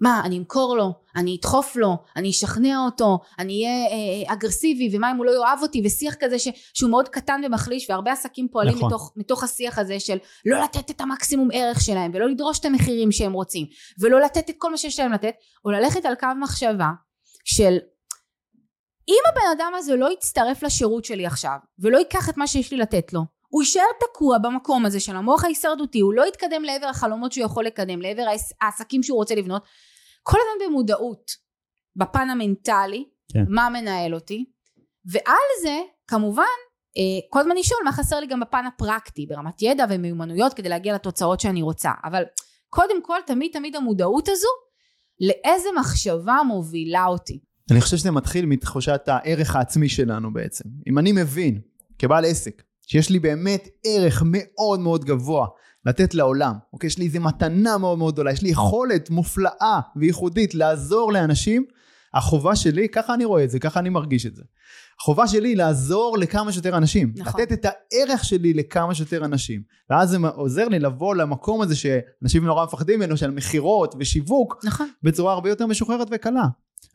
מה 0.00 0.22
אני 0.24 0.38
אמכור 0.38 0.76
לו? 0.76 0.92
אני 1.16 1.36
אדחוף 1.40 1.76
לו? 1.76 1.96
אני 2.16 2.30
אשכנע 2.30 2.78
אותו? 2.84 3.18
אני 3.38 3.64
אהיה 3.64 3.86
אה, 3.86 4.32
אגרסיבי? 4.32 4.96
ומה 4.96 5.10
אם 5.10 5.16
הוא 5.16 5.26
לא 5.26 5.30
יאהב 5.30 5.62
אותי? 5.62 5.82
ושיח 5.86 6.14
כזה 6.20 6.38
ש- 6.38 6.48
שהוא 6.74 6.90
מאוד 6.90 7.08
קטן 7.08 7.40
ומחליש 7.46 7.90
והרבה 7.90 8.12
עסקים 8.12 8.48
פועלים 8.48 8.74
נכון. 8.74 8.86
מתוך, 8.86 9.12
מתוך 9.16 9.42
השיח 9.42 9.78
הזה 9.78 10.00
של 10.00 10.18
לא 10.46 10.60
לתת 10.60 10.90
את 10.90 11.00
המקסימום 11.00 11.48
ערך 11.52 11.80
שלהם 11.80 12.10
ולא 12.14 12.28
לדרוש 12.28 12.58
את 12.58 12.64
המחירים 12.64 13.12
שהם 13.12 13.32
רוצים 13.32 13.66
ולא 14.00 14.20
לתת 14.20 14.50
את 14.50 14.54
כל 14.58 14.70
מה 14.70 14.76
שיש 14.76 15.00
להם 15.00 15.12
לתת 15.12 15.34
או 15.64 15.70
ללכת 15.70 16.04
על 16.04 16.14
קו 16.14 16.26
מחשבה 16.40 16.88
של 17.44 17.78
אם 19.08 19.20
הבן 19.32 19.58
אדם 19.58 19.72
הזה 19.76 19.96
לא 19.96 20.12
יצטרף 20.12 20.62
לשירות 20.62 21.04
שלי 21.04 21.26
עכשיו 21.26 21.56
ולא 21.78 21.98
ייקח 21.98 22.28
את 22.28 22.36
מה 22.36 22.46
שיש 22.46 22.70
לי 22.70 22.76
לתת 22.78 23.12
לו 23.12 23.20
הוא 23.54 23.62
יישאר 23.62 23.82
תקוע 24.00 24.38
במקום 24.38 24.86
הזה 24.86 25.00
של 25.00 25.16
המוח 25.16 25.44
ההישרדותי, 25.44 26.00
הוא 26.00 26.14
לא 26.14 26.26
יתקדם 26.26 26.62
לעבר 26.64 26.86
החלומות 26.86 27.32
שהוא 27.32 27.44
יכול 27.44 27.64
לקדם, 27.64 28.02
לעבר 28.02 28.24
העסקים 28.60 29.02
שהוא 29.02 29.16
רוצה 29.16 29.34
לבנות. 29.34 29.62
כל 30.22 30.38
הזמן 30.40 30.66
במודעות, 30.66 31.30
בפן 31.96 32.30
המנטלי, 32.30 33.04
כן. 33.32 33.44
מה 33.48 33.68
מנהל 33.68 34.14
אותי, 34.14 34.44
ועל 35.04 35.62
זה 35.62 35.80
כמובן 36.08 36.42
אה, 36.96 37.28
כל 37.30 37.40
הזמן 37.40 37.56
לשאול 37.56 37.80
מה 37.84 37.92
חסר 37.92 38.20
לי 38.20 38.26
גם 38.26 38.40
בפן 38.40 38.66
הפרקטי, 38.66 39.26
ברמת 39.26 39.62
ידע 39.62 39.84
ומיומנויות 39.90 40.54
כדי 40.54 40.68
להגיע 40.68 40.94
לתוצאות 40.94 41.40
שאני 41.40 41.62
רוצה, 41.62 41.90
אבל 42.04 42.22
קודם 42.68 43.02
כל 43.02 43.18
תמיד 43.26 43.52
תמיד 43.52 43.76
המודעות 43.76 44.28
הזו 44.28 44.48
לאיזה 45.20 45.68
מחשבה 45.80 46.36
מובילה 46.46 47.04
אותי. 47.06 47.40
אני 47.70 47.80
חושב 47.80 47.96
שזה 47.96 48.10
מתחיל 48.10 48.46
מתחושת 48.46 49.00
הערך 49.06 49.56
העצמי 49.56 49.88
שלנו 49.88 50.32
בעצם. 50.32 50.64
אם 50.86 50.98
אני 50.98 51.12
מבין 51.12 51.60
כבעל 51.98 52.24
עסק 52.24 52.62
שיש 52.86 53.10
לי 53.10 53.18
באמת 53.18 53.68
ערך 53.84 54.22
מאוד 54.26 54.80
מאוד 54.80 55.04
גבוה 55.04 55.46
לתת 55.86 56.14
לעולם, 56.14 56.54
אוקיי? 56.72 56.86
יש 56.86 56.98
לי 56.98 57.04
איזה 57.04 57.20
מתנה 57.20 57.78
מאוד 57.78 57.98
מאוד 57.98 58.14
גדולה, 58.14 58.32
יש 58.32 58.42
לי 58.42 58.48
יכולת 58.48 59.10
מופלאה 59.10 59.80
וייחודית 59.96 60.54
לעזור 60.54 61.12
לאנשים, 61.12 61.64
החובה 62.14 62.56
שלי, 62.56 62.88
ככה 62.88 63.14
אני 63.14 63.24
רואה 63.24 63.44
את 63.44 63.50
זה, 63.50 63.58
ככה 63.58 63.80
אני 63.80 63.88
מרגיש 63.88 64.26
את 64.26 64.36
זה. 64.36 64.42
החובה 65.00 65.28
שלי 65.28 65.48
היא 65.48 65.56
לעזור 65.56 66.18
לכמה 66.18 66.52
שיותר 66.52 66.76
אנשים. 66.76 67.12
נכון. 67.16 67.40
לתת 67.40 67.52
את 67.52 67.64
הערך 67.64 68.24
שלי 68.24 68.54
לכמה 68.54 68.94
שיותר 68.94 69.24
אנשים. 69.24 69.62
ואז 69.90 70.10
זה 70.10 70.16
עוזר 70.34 70.68
לי 70.68 70.78
לבוא 70.78 71.14
למקום 71.14 71.62
הזה 71.62 71.76
שאנשים 71.76 72.44
נורא 72.44 72.64
מפחדים 72.64 72.98
ממנו, 72.98 73.16
של 73.16 73.30
מכירות 73.30 73.94
ושיווק, 73.98 74.64
נכון. 74.64 74.88
בצורה 75.02 75.32
הרבה 75.32 75.48
יותר 75.48 75.66
משוחררת 75.66 76.08
וקלה. 76.10 76.44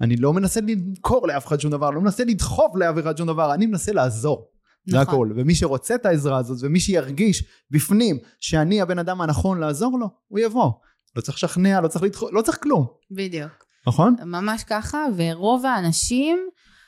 אני 0.01 0.15
לא 0.15 0.33
מנסה 0.33 0.61
למכור 0.61 1.27
לאף 1.27 1.47
אחד 1.47 1.59
שום 1.59 1.71
דבר, 1.71 1.89
לא 1.89 2.01
מנסה 2.01 2.23
לדחוף 2.23 2.75
לאף 2.75 2.95
אחד 2.99 3.17
שום 3.17 3.27
דבר, 3.27 3.53
אני 3.53 3.65
מנסה 3.65 3.93
לעזור. 3.93 4.49
זה 4.85 4.97
נכון. 5.01 5.13
הכל. 5.13 5.31
ומי 5.35 5.55
שרוצה 5.55 5.95
את 5.95 6.05
העזרה 6.05 6.37
הזאת, 6.37 6.57
ומי 6.61 6.79
שירגיש 6.79 7.43
בפנים 7.71 8.17
שאני 8.39 8.81
הבן 8.81 8.99
אדם 8.99 9.21
הנכון 9.21 9.59
לעזור 9.59 9.99
לו, 9.99 10.09
הוא 10.27 10.39
יבוא. 10.39 10.71
לא 11.15 11.21
צריך 11.21 11.37
לשכנע, 11.37 11.81
לא 11.81 11.87
צריך 11.87 12.03
לדחות, 12.03 12.33
לא 12.33 12.41
צריך 12.41 12.63
כלום. 12.63 12.85
בדיוק. 13.11 13.51
נכון? 13.87 14.15
ממש 14.25 14.63
ככה, 14.63 15.05
ורוב 15.17 15.65
האנשים, 15.65 16.39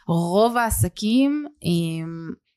רוב 0.08 0.58
העסקים. 0.58 1.46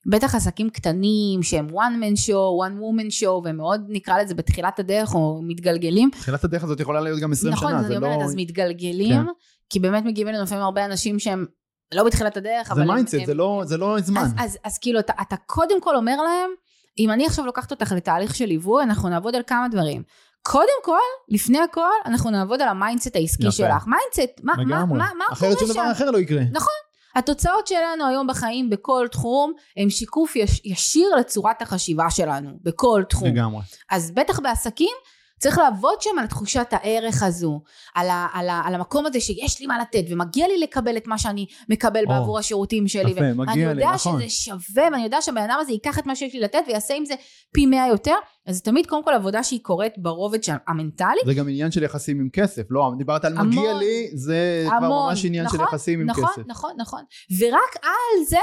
בטח 0.06 0.34
עסקים 0.34 0.70
קטנים 0.70 1.42
שהם 1.42 1.68
one 1.68 1.72
man 2.00 2.18
show, 2.26 2.68
one 2.68 2.80
woman 2.80 3.22
show, 3.22 3.40
ומאוד 3.44 3.80
נקרא 3.88 4.22
לזה 4.22 4.34
בתחילת 4.34 4.78
הדרך 4.78 5.14
או 5.14 5.40
מתגלגלים. 5.42 6.10
תחילת 6.10 6.44
הדרך 6.44 6.64
הזאת 6.64 6.80
יכולה 6.80 7.00
להיות 7.00 7.20
גם 7.20 7.32
20 7.32 7.52
נכון, 7.52 7.70
שנה, 7.70 7.82
זה 7.82 7.88
לא... 7.88 7.94
נכון, 7.94 8.04
אני 8.04 8.14
אומרת, 8.14 8.28
אז 8.28 8.34
מתגלגלים, 8.36 9.22
כן. 9.22 9.32
כי 9.70 9.80
באמת 9.80 10.04
מגיעים 10.04 10.28
אלינו 10.28 10.42
לפעמים 10.42 10.64
הרבה 10.64 10.84
אנשים 10.84 11.18
שהם 11.18 11.46
לא 11.94 12.04
בתחילת 12.04 12.36
הדרך, 12.36 12.70
אבל... 12.70 12.80
זה 12.80 12.92
mindset, 12.92 13.16
זה, 13.26 13.34
לא, 13.34 13.62
זה 13.64 13.76
לא 13.76 14.00
זמן. 14.00 14.22
אז, 14.22 14.32
אז, 14.38 14.58
אז 14.64 14.78
כאילו, 14.78 14.98
אתה, 15.00 15.12
אתה 15.22 15.36
קודם 15.36 15.80
כל 15.80 15.96
אומר 15.96 16.16
להם, 16.22 16.50
אם 16.98 17.10
אני 17.10 17.26
עכשיו 17.26 17.46
לוקחת 17.46 17.70
אותך 17.70 17.92
לתהליך 17.92 18.34
של 18.34 18.44
ליווי, 18.44 18.82
אנחנו 18.82 19.08
נעבוד 19.08 19.34
על 19.34 19.42
כמה 19.46 19.68
דברים. 19.68 20.02
קודם 20.42 20.80
כל, 20.84 20.98
לפני 21.28 21.58
הכל, 21.58 21.90
אנחנו 22.06 22.30
נעבוד 22.30 22.62
על 22.62 22.68
ה 22.68 22.74
mindset 22.74 23.16
העסקי 23.16 23.42
יפה. 23.42 23.52
שלך. 23.52 23.86
mindset, 23.86 24.40
מה, 24.42 24.52
מה, 24.56 24.64
מה, 24.64 24.94
מה 24.94 24.96
קורה 24.96 25.08
שם? 25.08 25.32
אחרת 25.32 25.58
שום 25.58 25.68
דבר 25.68 25.92
אחר 25.92 26.10
לא 26.10 26.18
יקרה. 26.18 26.42
נכון. 26.52 26.74
התוצאות 27.14 27.66
שלנו 27.66 28.06
היום 28.06 28.26
בחיים 28.26 28.70
בכל 28.70 29.06
תחום 29.10 29.52
הם 29.76 29.90
שיקוף 29.90 30.36
יש, 30.36 30.60
ישיר 30.64 31.08
לצורת 31.18 31.62
החשיבה 31.62 32.10
שלנו 32.10 32.50
בכל 32.62 33.02
תחום. 33.08 33.28
לגמרי. 33.28 33.62
אז 33.90 34.10
בטח 34.10 34.40
בעסקים 34.40 34.94
צריך 35.40 35.58
לעבוד 35.58 35.94
שם 36.02 36.18
על 36.20 36.26
תחושת 36.26 36.66
הערך 36.70 37.22
הזו, 37.22 37.60
על, 37.94 38.08
ה, 38.10 38.26
על, 38.32 38.48
ה, 38.48 38.62
על 38.64 38.74
המקום 38.74 39.06
הזה 39.06 39.20
שיש 39.20 39.60
לי 39.60 39.66
מה 39.66 39.78
לתת 39.78 40.04
ומגיע 40.10 40.48
לי 40.48 40.58
לקבל 40.58 40.96
את 40.96 41.06
מה 41.06 41.18
שאני 41.18 41.46
מקבל 41.68 42.02
או, 42.04 42.08
בעבור 42.08 42.38
השירותים 42.38 42.88
שלי. 42.88 43.10
יפה, 43.10 43.20
מגיע 43.34 43.44
ואני 43.46 43.64
לי, 43.64 43.70
יודע 43.82 43.94
נכון. 43.94 44.20
שזה 44.20 44.30
שווה 44.30 44.84
ואני 44.92 45.04
יודע 45.04 45.22
שהבן 45.22 45.42
אדם 45.42 45.56
הזה 45.60 45.72
ייקח 45.72 45.98
את 45.98 46.06
מה 46.06 46.16
שיש 46.16 46.34
לי 46.34 46.40
לתת 46.40 46.58
ויעשה 46.66 46.94
עם 46.94 47.04
זה 47.04 47.14
פי 47.54 47.66
מאה 47.66 47.88
יותר, 47.88 48.14
אז 48.46 48.56
זה 48.56 48.62
תמיד 48.62 48.86
קודם 48.86 49.04
כל 49.04 49.12
עבודה 49.12 49.42
שהיא 49.42 49.60
קורית 49.62 49.92
ברובד 49.98 50.44
של- 50.44 50.52
המנטלי. 50.68 51.20
זה 51.26 51.34
גם 51.34 51.48
עניין 51.48 51.70
של 51.70 51.82
יחסים 51.82 52.20
עם 52.20 52.28
כסף, 52.32 52.62
לא, 52.70 52.92
דיברת 52.98 53.24
על 53.24 53.32
המון. 53.32 53.46
מגיע 53.48 53.74
לי, 53.74 54.10
זה 54.14 54.64
כבר 54.66 54.76
המון, 54.76 55.08
ממש 55.10 55.24
עניין 55.24 55.48
של 55.48 55.54
נכון, 55.54 55.66
יחסים 55.68 56.00
עם 56.00 56.10
נכון, 56.10 56.24
כסף. 56.26 56.42
נכון, 56.46 56.72
נכון. 56.78 57.02
ורק 57.40 57.76
על 57.82 58.24
זה 58.28 58.38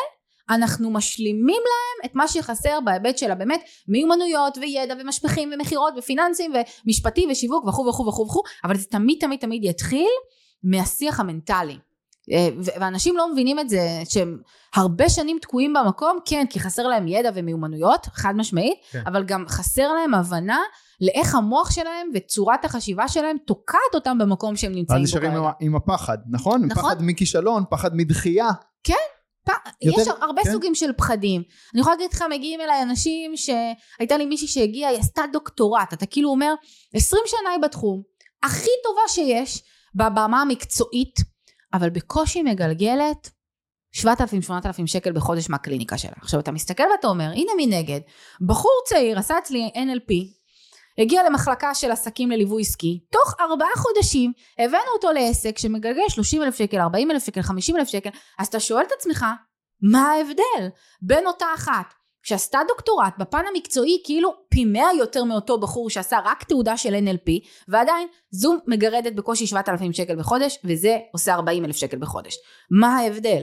אנחנו 0.51 0.91
משלימים 0.91 1.61
להם 1.63 2.09
את 2.11 2.15
מה 2.15 2.27
שחסר 2.27 2.79
בהיבט 2.85 3.17
של 3.17 3.31
הבאמת 3.31 3.61
מיומנויות 3.87 4.57
וידע 4.57 4.93
ומשפחים 4.99 5.51
ומכירות 5.53 5.93
ופיננסים 5.97 6.53
ומשפטי 6.85 7.27
ושיווק 7.31 7.65
וכו' 7.67 7.85
וכו' 7.89 8.05
וכו' 8.07 8.25
וכו', 8.25 8.41
אבל 8.63 8.77
זה 8.77 8.85
תמיד 8.85 9.17
תמיד 9.19 9.39
תמיד 9.39 9.63
יתחיל 9.63 10.09
מהשיח 10.63 11.19
המנטלי. 11.19 11.77
אה, 12.31 12.49
ואנשים 12.63 13.17
לא 13.17 13.31
מבינים 13.31 13.59
את 13.59 13.69
זה 13.69 13.79
שהם 14.09 14.37
הרבה 14.75 15.09
שנים 15.09 15.37
תקועים 15.41 15.73
במקום 15.73 16.19
כן 16.25 16.45
כי 16.49 16.59
חסר 16.59 16.87
להם 16.87 17.07
ידע 17.07 17.29
ומיומנויות 17.35 18.05
חד 18.13 18.33
משמעית 18.35 18.73
כן. 18.91 19.01
אבל 19.05 19.23
גם 19.23 19.45
חסר 19.49 19.93
להם 19.93 20.13
הבנה 20.13 20.59
לאיך 21.01 21.35
המוח 21.35 21.71
שלהם 21.71 22.09
וצורת 22.13 22.65
החשיבה 22.65 23.07
שלהם 23.07 23.37
תוקעת 23.47 23.79
אותם 23.93 24.17
במקום 24.17 24.55
שהם 24.55 24.71
נמצאים 24.71 24.97
בו 24.99 25.03
נשארים 25.03 25.31
כרגע. 25.31 25.39
עם- 25.43 25.51
עם 25.59 25.75
הפחד, 25.75 26.17
נכון? 26.31 26.65
נכון. 26.65 26.83
פחד 26.83 26.95
מכישלון, 26.99 27.63
פחד 27.69 27.95
מדחייה. 27.95 28.49
פ- 28.83 28.91
יותר- 29.81 30.01
יש 30.01 30.07
הרבה 30.21 30.43
כן. 30.43 30.51
סוגים 30.51 30.75
של 30.75 30.93
פחדים. 30.97 31.43
אני 31.73 31.81
יכולה 31.81 31.95
להגיד 31.95 32.13
לך, 32.13 32.23
מגיעים 32.29 32.61
אליי 32.61 32.81
אנשים 32.83 33.37
שהייתה 33.37 34.17
לי 34.17 34.25
מישהי 34.25 34.47
שהגיעה, 34.47 34.89
היא 34.91 34.99
עשתה 34.99 35.21
דוקטורט, 35.33 35.93
אתה 35.93 36.05
כאילו 36.05 36.29
אומר, 36.29 36.53
20 36.93 37.23
שנה 37.27 37.49
היא 37.49 37.61
בתחום, 37.61 38.01
הכי 38.43 38.69
טובה 38.83 39.01
שיש, 39.07 39.63
בבמה 39.95 40.41
המקצועית, 40.41 41.15
אבל 41.73 41.89
בקושי 41.89 42.43
מגלגלת 42.43 43.29
7,000-8,000 43.95 44.07
שקל 44.85 45.11
בחודש 45.11 45.49
מהקליניקה 45.49 45.97
שלה. 45.97 46.11
עכשיו 46.21 46.39
אתה 46.39 46.51
מסתכל 46.51 46.83
ואתה 46.91 47.07
אומר, 47.07 47.31
הנה 47.31 47.51
מנגד, 47.57 47.99
בחור 48.47 48.81
צעיר 48.87 49.19
עשה 49.19 49.37
אצלי 49.37 49.71
NLP, 49.75 50.13
הגיע 50.97 51.23
למחלקה 51.23 51.75
של 51.75 51.91
עסקים 51.91 52.31
לליווי 52.31 52.61
עסקי, 52.61 52.99
תוך 53.11 53.35
ארבעה 53.39 53.75
חודשים 53.75 54.31
הבאנו 54.59 54.91
אותו 54.95 55.11
לעסק 55.11 55.57
שמגלגל 55.57 56.09
30 56.09 56.43
אלף 56.43 56.57
שקל, 56.57 56.79
40 56.79 57.11
אלף 57.11 57.25
שקל, 57.25 57.41
50 57.41 57.77
אלף 57.77 57.87
שקל, 57.87 58.09
אז 58.39 58.47
אתה 58.47 58.59
שואל 58.59 58.83
את 58.83 58.91
עצמך, 58.91 59.25
מה 59.81 60.11
ההבדל 60.11 60.69
בין 61.01 61.27
אותה 61.27 61.45
אחת 61.55 61.93
שעשתה 62.23 62.59
דוקטורט 62.67 63.13
בפן 63.17 63.43
המקצועי 63.49 64.01
כאילו 64.05 64.33
פי 64.49 64.65
מאה 64.65 64.93
יותר 64.93 65.23
מאותו 65.23 65.59
בחור 65.59 65.89
שעשה 65.89 66.17
רק 66.25 66.43
תעודה 66.43 66.77
של 66.77 66.93
NLP 66.93 67.47
ועדיין 67.67 68.07
זו 68.31 68.53
מגרדת 68.67 69.13
בקושי 69.13 69.47
7,000 69.47 69.93
שקל 69.93 70.15
בחודש 70.15 70.59
וזה 70.63 70.97
עושה 71.11 71.33
40 71.33 71.65
אלף 71.65 71.75
שקל 71.75 71.97
בחודש. 71.97 72.35
מה 72.71 72.95
ההבדל? 72.95 73.41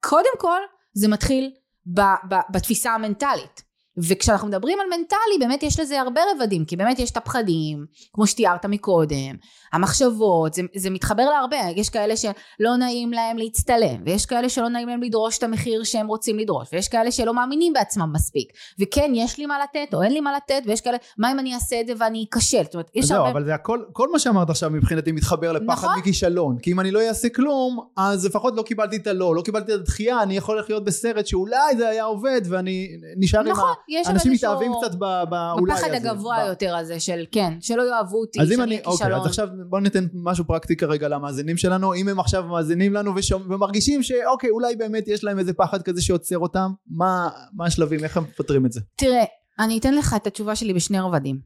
קודם 0.00 0.38
כל 0.38 0.60
זה 0.92 1.08
מתחיל 1.08 1.50
ב, 1.86 2.00
ב, 2.00 2.34
בתפיסה 2.50 2.94
המנטלית. 2.94 3.62
וכשאנחנו 3.98 4.48
מדברים 4.48 4.78
על 4.80 4.86
מנטלי 4.86 5.38
באמת 5.46 5.62
יש 5.62 5.80
לזה 5.80 6.00
הרבה 6.00 6.20
רבדים 6.34 6.64
כי 6.64 6.76
באמת 6.76 6.98
יש 6.98 7.10
את 7.10 7.16
הפחדים 7.16 7.86
כמו 8.12 8.26
שתיארת 8.26 8.66
מקודם 8.66 9.36
המחשבות 9.72 10.54
זה, 10.54 10.62
זה 10.74 10.90
מתחבר 10.90 11.24
להרבה 11.24 11.56
יש 11.76 11.90
כאלה 11.90 12.16
שלא 12.16 12.76
נעים 12.78 13.12
להם 13.12 13.36
להצטלם 13.36 14.02
ויש 14.06 14.26
כאלה 14.26 14.48
שלא 14.48 14.68
נעים 14.68 14.88
להם 14.88 15.02
לדרוש 15.02 15.38
את 15.38 15.42
המחיר 15.42 15.84
שהם 15.84 16.06
רוצים 16.06 16.38
לדרוש 16.38 16.68
ויש 16.72 16.88
כאלה 16.88 17.10
שלא 17.10 17.34
מאמינים 17.34 17.72
בעצמם 17.72 18.10
מספיק 18.12 18.52
וכן 18.80 19.12
יש 19.14 19.38
לי 19.38 19.46
מה 19.46 19.58
לתת 19.58 19.94
או 19.94 20.02
אין 20.02 20.12
לי 20.12 20.20
מה 20.20 20.32
לתת 20.36 20.62
ויש 20.66 20.80
כאלה 20.80 20.96
מה 21.18 21.32
אם 21.32 21.38
אני 21.38 21.54
אעשה 21.54 21.80
את 21.80 21.86
זה 21.86 21.92
ואני 21.98 22.26
אכשל 22.34 22.62
זאת 22.64 22.74
אומרת 22.74 22.90
יש 22.94 23.04
זהו, 23.04 23.18
הרבה 23.18 23.30
אבל 23.30 23.44
זה 23.44 23.54
הכל, 23.54 23.82
כל 23.92 24.12
מה 24.12 24.18
שאמרת 24.18 24.50
עכשיו 24.50 24.70
מבחינתי 24.70 25.12
מתחבר 25.12 25.52
לפחד 25.52 25.86
נכון. 25.86 25.98
מכישלון. 25.98 26.58
כי 26.58 26.72
אם 26.72 26.80
אני 26.80 26.90
לא 26.90 27.08
אעשה 27.08 27.28
כלום, 27.28 27.80
אז 27.96 28.26
לפחות 28.26 28.54
לא 28.56 28.62
קיבלתי 28.62 28.96
את 28.96 29.06
הלא, 29.06 29.34
לא 29.34 29.42
קיבלתי 29.42 29.74
את 29.74 29.80
הדחייה, 29.80 30.22
אני 30.22 30.36
יכול 30.36 30.58
לחיות 30.58 30.84
בסרט 30.84 31.26
שאולי 31.26 31.76
זה 31.76 31.88
היה 31.88 32.04
עובד, 32.04 32.40
ואני 32.48 32.88
נשאר 33.16 33.40
עם 33.40 33.46
ה... 33.46 33.50
נכון 33.50 33.74
יש 33.88 34.08
אנשים 34.08 34.32
מתאהבים 34.32 34.72
קצת 34.82 34.94
באולי 35.28 35.72
הזה. 35.72 35.86
הפחד 35.86 35.94
הגבוה 35.94 36.44
יותר 36.46 36.76
הזה 36.76 37.00
של 37.00 37.24
כן 37.32 37.52
שלא 37.60 37.82
יאהבו 37.82 38.20
אותי 38.20 38.40
אז 38.40 38.48
אם 38.50 38.56
שאני 38.56 38.62
אני, 38.62 38.74
אהיה 38.74 38.86
אוקיי, 38.86 39.06
כישלון. 39.06 39.20
אז 39.20 39.26
עכשיו 39.26 39.48
בוא 39.68 39.80
ניתן 39.80 40.06
משהו 40.14 40.44
פרקטי 40.44 40.76
כרגע 40.76 41.08
למאזינים 41.08 41.56
שלנו, 41.56 41.94
אם 41.94 42.08
הם 42.08 42.20
עכשיו 42.20 42.42
מאזינים 42.42 42.94
לנו 42.94 43.14
ומרגישים 43.48 44.02
שאוקיי, 44.02 44.50
אולי 44.50 44.76
באמת 44.76 45.08
יש 45.08 45.24
להם 45.24 45.38
איזה 45.38 45.52
פחד 45.52 45.82
כזה 45.82 46.02
שעוצר 46.02 46.38
אותם, 46.38 46.72
מה, 46.86 47.28
מה 47.52 47.66
השלבים, 47.66 48.04
איך 48.04 48.16
הם 48.16 48.24
פותרים 48.36 48.66
את 48.66 48.72
זה? 48.72 48.80
תראה, 48.96 49.24
אני 49.58 49.78
אתן 49.78 49.94
לך 49.94 50.14
את 50.16 50.26
התשובה 50.26 50.56
שלי 50.56 50.74
בשני 50.74 51.00
רבדים. 51.00 51.40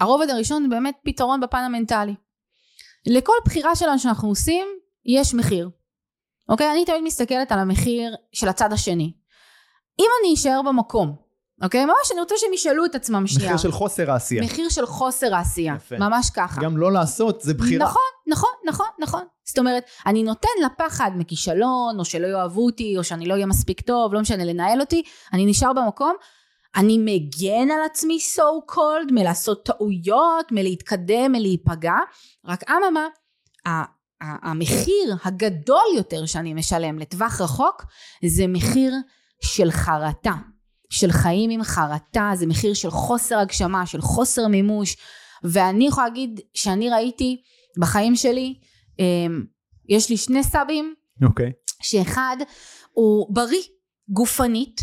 הרובד 0.00 0.30
הראשון 0.30 0.62
הוא 0.62 0.70
באמת 0.70 0.94
פתרון 1.04 1.40
בפן 1.40 1.58
המנטלי. 1.58 2.14
לכל 3.06 3.32
בחירה 3.44 3.76
שלנו 3.76 3.98
שאנחנו 3.98 4.28
עושים, 4.28 4.66
יש 5.06 5.34
מחיר. 5.34 5.70
אוקיי? 6.48 6.72
אני 6.72 6.84
תמיד 6.84 7.00
מסתכלת 7.04 7.52
על 7.52 7.58
המחיר 7.58 8.14
של 8.32 8.48
הצד 8.48 8.72
השני. 8.72 9.12
אם 10.00 10.06
אני 10.20 10.34
אשאר 10.34 10.60
במקום, 10.66 11.16
אוקיי? 11.62 11.84
ממש 11.84 12.12
אני 12.12 12.20
רוצה 12.20 12.34
שהם 12.38 12.52
ישאלו 12.52 12.84
את 12.84 12.94
עצמם 12.94 13.26
שנייה. 13.26 13.54
מחיר 13.54 13.62
של 13.62 13.72
חוסר 13.72 14.10
העשייה. 14.10 14.44
מחיר 14.44 14.68
של 14.68 14.86
חוסר 14.86 15.34
העשייה. 15.34 15.74
יפה. 15.76 15.98
ממש 15.98 16.30
ככה. 16.30 16.60
גם 16.60 16.76
לא 16.76 16.92
לעשות, 16.92 17.40
זה 17.40 17.54
בחירה. 17.54 17.84
נכון, 17.84 18.02
נכון, 18.26 18.50
נכון, 18.66 18.86
נכון. 19.00 19.22
זאת 19.44 19.58
אומרת, 19.58 19.84
אני 20.06 20.22
נותן 20.22 20.48
לפחד 20.66 21.10
מכישלון, 21.16 21.98
או 21.98 22.04
שלא 22.04 22.26
יאהבו 22.26 22.66
אותי, 22.66 22.98
או 22.98 23.04
שאני 23.04 23.26
לא 23.26 23.34
אהיה 23.34 23.46
מספיק 23.46 23.80
טוב, 23.80 24.14
לא 24.14 24.20
משנה, 24.20 24.44
לנהל 24.44 24.80
אותי, 24.80 25.02
אני 25.32 25.46
נשאר 25.46 25.72
במקום, 25.72 26.14
אני 26.76 26.98
מגן 26.98 27.70
על 27.70 27.82
עצמי 27.86 28.18
so 28.36 28.72
called, 28.72 29.12
מלעשות 29.12 29.64
טעויות, 29.64 30.52
מלהתקדם, 30.52 31.32
מלהיפגע, 31.32 31.96
רק 32.46 32.64
אממה, 32.70 33.06
המחיר 34.20 35.16
הגדול 35.24 35.84
יותר 35.96 36.26
שאני 36.26 36.54
משלם 36.54 36.98
לטווח 36.98 37.40
רחוק, 37.40 37.84
זה 38.26 38.46
מחיר 38.46 38.94
של 39.42 39.70
חרטה. 39.70 40.34
של 40.90 41.12
חיים 41.12 41.50
עם 41.50 41.62
חרטה, 41.62 42.32
זה 42.34 42.46
מחיר 42.46 42.74
של 42.74 42.90
חוסר 42.90 43.38
הגשמה, 43.38 43.86
של 43.86 44.00
חוסר 44.00 44.48
מימוש, 44.48 44.96
ואני 45.44 45.86
יכולה 45.86 46.06
להגיד 46.06 46.40
שאני 46.54 46.90
ראיתי 46.90 47.42
בחיים 47.78 48.16
שלי, 48.16 48.54
אמ, 48.98 49.44
יש 49.88 50.10
לי 50.10 50.16
שני 50.16 50.44
סבים, 50.44 50.94
אוקיי. 51.22 51.52
שאחד 51.82 52.36
הוא 52.92 53.34
בריא 53.34 53.62
גופנית, 54.08 54.80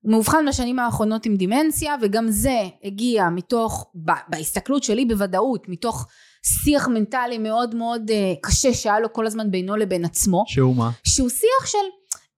הוא 0.00 0.12
מאובחן 0.12 0.46
בשנים 0.48 0.78
האחרונות 0.78 1.26
עם 1.26 1.36
דימנציה, 1.36 1.96
וגם 2.02 2.30
זה 2.30 2.62
הגיע 2.84 3.28
מתוך, 3.28 3.90
בהסתכלות 4.28 4.82
שלי 4.82 5.04
בוודאות, 5.04 5.68
מתוך 5.68 6.06
שיח 6.64 6.88
מנטלי 6.88 7.38
מאוד 7.38 7.74
מאוד 7.74 8.10
אה, 8.10 8.32
קשה 8.42 8.74
שהיה 8.74 9.00
לו 9.00 9.12
כל 9.12 9.26
הזמן 9.26 9.50
בינו 9.50 9.76
לבין 9.76 10.04
עצמו, 10.04 10.44
שהוא 10.46 10.76
מה? 10.76 10.90
שהוא 11.04 11.28
שיח 11.28 11.66
של 11.66 11.78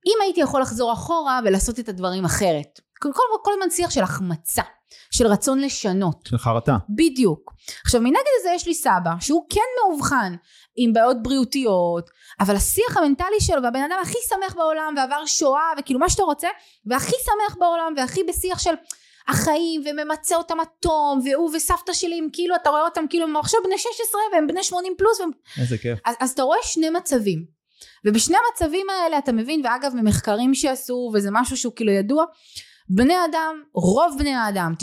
אם 0.07 0.23
הייתי 0.23 0.41
יכול 0.41 0.63
לחזור 0.63 0.93
אחורה 0.93 1.41
ולעשות 1.45 1.79
את 1.79 1.89
הדברים 1.89 2.25
אחרת. 2.25 2.81
כל, 3.01 3.13
כל, 3.13 3.23
כל 3.43 3.51
הזמן 3.53 3.71
שיח 3.71 3.91
של 3.91 4.03
החמצה, 4.03 4.63
של 5.11 5.27
רצון 5.27 5.61
לשנות. 5.61 6.27
של 6.27 6.39
חרטה. 6.39 6.77
בדיוק. 6.89 7.53
עכשיו 7.85 8.01
מנגד 8.01 8.21
זה 8.43 8.51
יש 8.55 8.67
לי 8.67 8.75
סבא 8.75 9.11
שהוא 9.21 9.47
כן 9.51 9.61
מאובחן 9.83 10.37
עם 10.77 10.93
בעיות 10.93 11.23
בריאותיות 11.23 12.11
אבל 12.41 12.57
השיח 12.57 12.97
המנטלי 12.97 13.41
שלו 13.41 13.63
והבן 13.63 13.83
אדם 13.83 13.99
הכי 14.03 14.19
שמח 14.29 14.55
בעולם 14.55 14.95
ועבר 14.97 15.27
שואה 15.27 15.73
וכאילו 15.79 16.01
מה 16.01 16.09
שאתה 16.09 16.23
רוצה 16.23 16.49
והכי 16.87 17.17
שמח 17.25 17.57
בעולם 17.61 17.95
והכי 17.97 18.21
בשיח 18.29 18.59
של 18.59 18.75
החיים 19.29 19.83
וממצה 19.87 20.37
אותם 20.37 20.61
עד 20.61 20.67
תום 20.81 21.21
והוא 21.25 21.51
וסבתא 21.57 21.93
שלי 21.93 22.19
הם 22.19 22.29
כאילו 22.33 22.57
אתה 22.57 22.71
רואה 22.71 22.83
אותם 22.83 23.05
כאילו 23.11 23.25
הם 23.25 23.37
עכשיו 23.37 23.61
בני 23.65 23.79
16 23.79 24.21
והם 24.33 24.47
בני 24.47 24.65
80 24.65 24.95
פלוס 24.99 25.21
והם... 25.21 25.31
איזה 25.61 25.79
כיף. 25.79 25.99
אז, 26.05 26.15
אז 26.21 26.31
אתה 26.31 26.43
רואה 26.43 26.59
שני 26.63 26.91
מצבים 26.91 27.45
ובשני 28.05 28.37
המצבים 28.37 28.87
האלה 28.91 29.19
אתה 29.19 29.33
מבין 29.33 29.63
ואגב 29.65 29.93
ממחקרים 29.95 30.55
שעשו 30.55 31.11
וזה 31.15 31.29
משהו 31.33 31.57
שהוא 31.57 31.73
כאילו 31.77 31.93
ידוע 31.93 32.25
בני 32.89 33.15
אדם, 33.31 33.63
רוב 33.75 34.17
בני 34.19 34.35
האדם, 34.35 34.75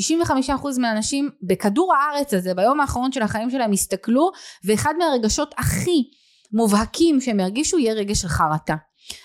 95% 0.50 0.52
מהאנשים 0.80 1.30
בכדור 1.42 1.94
הארץ 1.96 2.34
הזה 2.34 2.54
ביום 2.54 2.80
האחרון 2.80 3.12
של 3.12 3.22
החיים 3.22 3.50
שלהם 3.50 3.72
הסתכלו 3.72 4.32
ואחד 4.66 4.94
מהרגשות 4.98 5.56
הכי 5.58 6.10
מובהקים 6.54 7.22
שהם 7.22 7.40
ירגישו 7.40 7.80
יהיה 7.80 7.94
רגש 7.94 8.22
של 8.22 8.28
חרטה. 8.28 8.76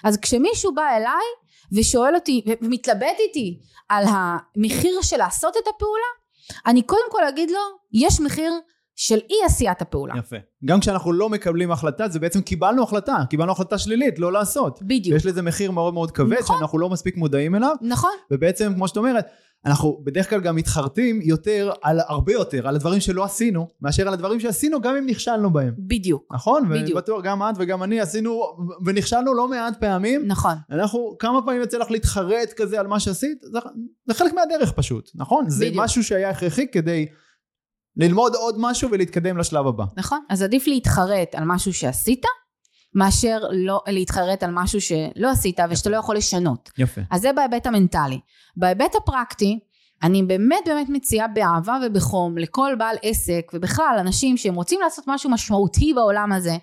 אז 0.05 0.17
כשמישהו 0.17 0.75
בא 0.75 0.97
אליי 0.97 1.27
ושואל 1.73 2.15
אותי 2.15 2.45
ומתלבט 2.63 3.17
איתי 3.19 3.59
על 3.89 4.05
המחיר 4.09 5.03
של 5.03 5.17
לעשות 5.17 5.57
את 5.57 5.69
הפעולה, 5.69 6.11
אני 6.67 6.83
קודם 6.83 7.11
כל 7.11 7.25
אגיד 7.29 7.51
לו 7.51 7.61
יש 7.93 8.21
מחיר 8.21 8.53
של 9.01 9.19
אי 9.31 9.37
עשיית 9.47 9.83
הפעולה. 9.83 10.15
יפה. 10.19 10.37
גם 10.65 10.81
כשאנחנו 10.81 11.13
לא 11.13 11.29
מקבלים 11.29 11.71
החלטה, 11.71 12.09
זה 12.09 12.19
בעצם 12.19 12.41
קיבלנו 12.41 12.83
החלטה, 12.83 13.17
קיבלנו 13.31 13.53
החלטה 13.53 13.79
שלילית, 13.79 14.19
לא 14.19 14.33
לעשות. 14.33 14.79
בדיוק. 14.83 15.13
ויש 15.13 15.27
לזה 15.27 15.43
מחיר 15.43 15.71
מאוד 15.71 15.95
מאוד 15.95 16.11
כבד, 16.11 16.39
נכון. 16.41 16.57
שאנחנו 16.59 16.79
לא 16.79 16.91
מספיק 16.91 17.17
מודעים 17.17 17.55
אליו, 17.55 17.77
נכון, 17.83 18.11
ובעצם, 18.31 18.73
כמו 18.75 18.89
שאת 18.89 18.97
אומרת, 18.97 19.27
אנחנו 19.67 20.01
בדרך 20.05 20.31
כלל 20.31 20.41
גם 20.41 20.57
מתחרטים 20.57 21.21
יותר, 21.23 21.73
על 21.83 22.01
הרבה 22.09 22.33
יותר, 22.33 22.69
על 22.69 22.75
הדברים 22.75 23.01
שלא 23.01 23.25
עשינו, 23.25 23.69
מאשר 23.83 24.09
על 24.09 24.15
הדברים 24.15 24.41
שעשינו, 24.41 24.81
גם 24.81 24.97
אם 24.97 25.07
נכשלנו 25.07 25.51
בהם. 25.53 25.75
בדיוק, 25.79 26.25
נכון? 26.33 26.67
ואני 26.69 26.83
בדיוק. 26.83 26.97
בטוח 26.97 27.23
גם 27.25 27.43
את 27.43 27.55
וגם 27.59 27.83
אני 27.83 28.01
עשינו, 28.01 28.43
ונכשלנו 28.85 29.35
לא 29.35 29.49
מעט 29.49 29.81
פעמים. 29.81 30.27
נכון. 30.27 30.55
אנחנו, 30.71 31.17
כמה 31.19 31.43
פעמים 31.43 31.61
יוצא 31.61 31.79
לך 31.79 31.91
להתחרט 31.91 32.53
כזה 32.57 32.81
על 32.81 32.87
מה 32.87 33.01
שעשית? 33.01 33.39
זה, 33.43 33.59
זה 34.07 34.15
חלק 34.15 34.33
מהדרך 34.35 34.73
פשוט, 34.73 35.11
נכון? 35.15 35.45
זה 35.49 35.65
בדיוק. 35.65 35.85
משהו 35.85 36.05
שהיה 36.05 36.31
הכרחי 36.31 36.67
כדי 36.73 37.07
ללמוד 37.99 38.35
עוד 38.35 38.55
משהו 38.59 38.91
ולהתקדם 38.91 39.39
לשלב 39.39 39.67
הבא. 39.67 39.85
נכון. 39.97 40.25
אז 40.29 40.43
עדיף 40.43 40.67
להתחרט 40.67 41.35
על 41.35 41.45
משהו 41.47 41.73
שעשית, 41.73 42.23
מאשר 42.95 43.41
לא 43.53 43.81
להתחרט 43.89 44.43
על 44.43 44.51
משהו 44.53 44.81
שלא 44.81 45.31
עשית 45.31 45.59
ושאתה 45.71 45.91
לא 45.91 45.97
יכול 45.97 46.17
לשנות. 46.17 46.71
יפה. 46.79 47.01
אז 47.11 47.21
זה 47.21 47.33
בהיבט 47.33 47.67
המנטלי. 47.67 48.21
בהיבט 48.57 48.95
הפרקטי, 48.95 49.59
אני 50.03 50.23
באמת 50.23 50.65
באמת 50.67 50.87
מציעה 50.89 51.29
באהבה 51.29 51.79
ובחום 51.87 52.39
לכל 52.39 52.73
בעל 52.79 52.97
עסק 53.03 53.51
ובכלל 53.55 53.97
אנשים 54.01 54.37
שהם 54.37 54.55
רוצים 54.55 54.81
לעשות 54.81 55.05
משהו 55.09 55.31
משמעותי 55.31 55.95
בעולם 55.95 56.33
הזה 56.33 56.57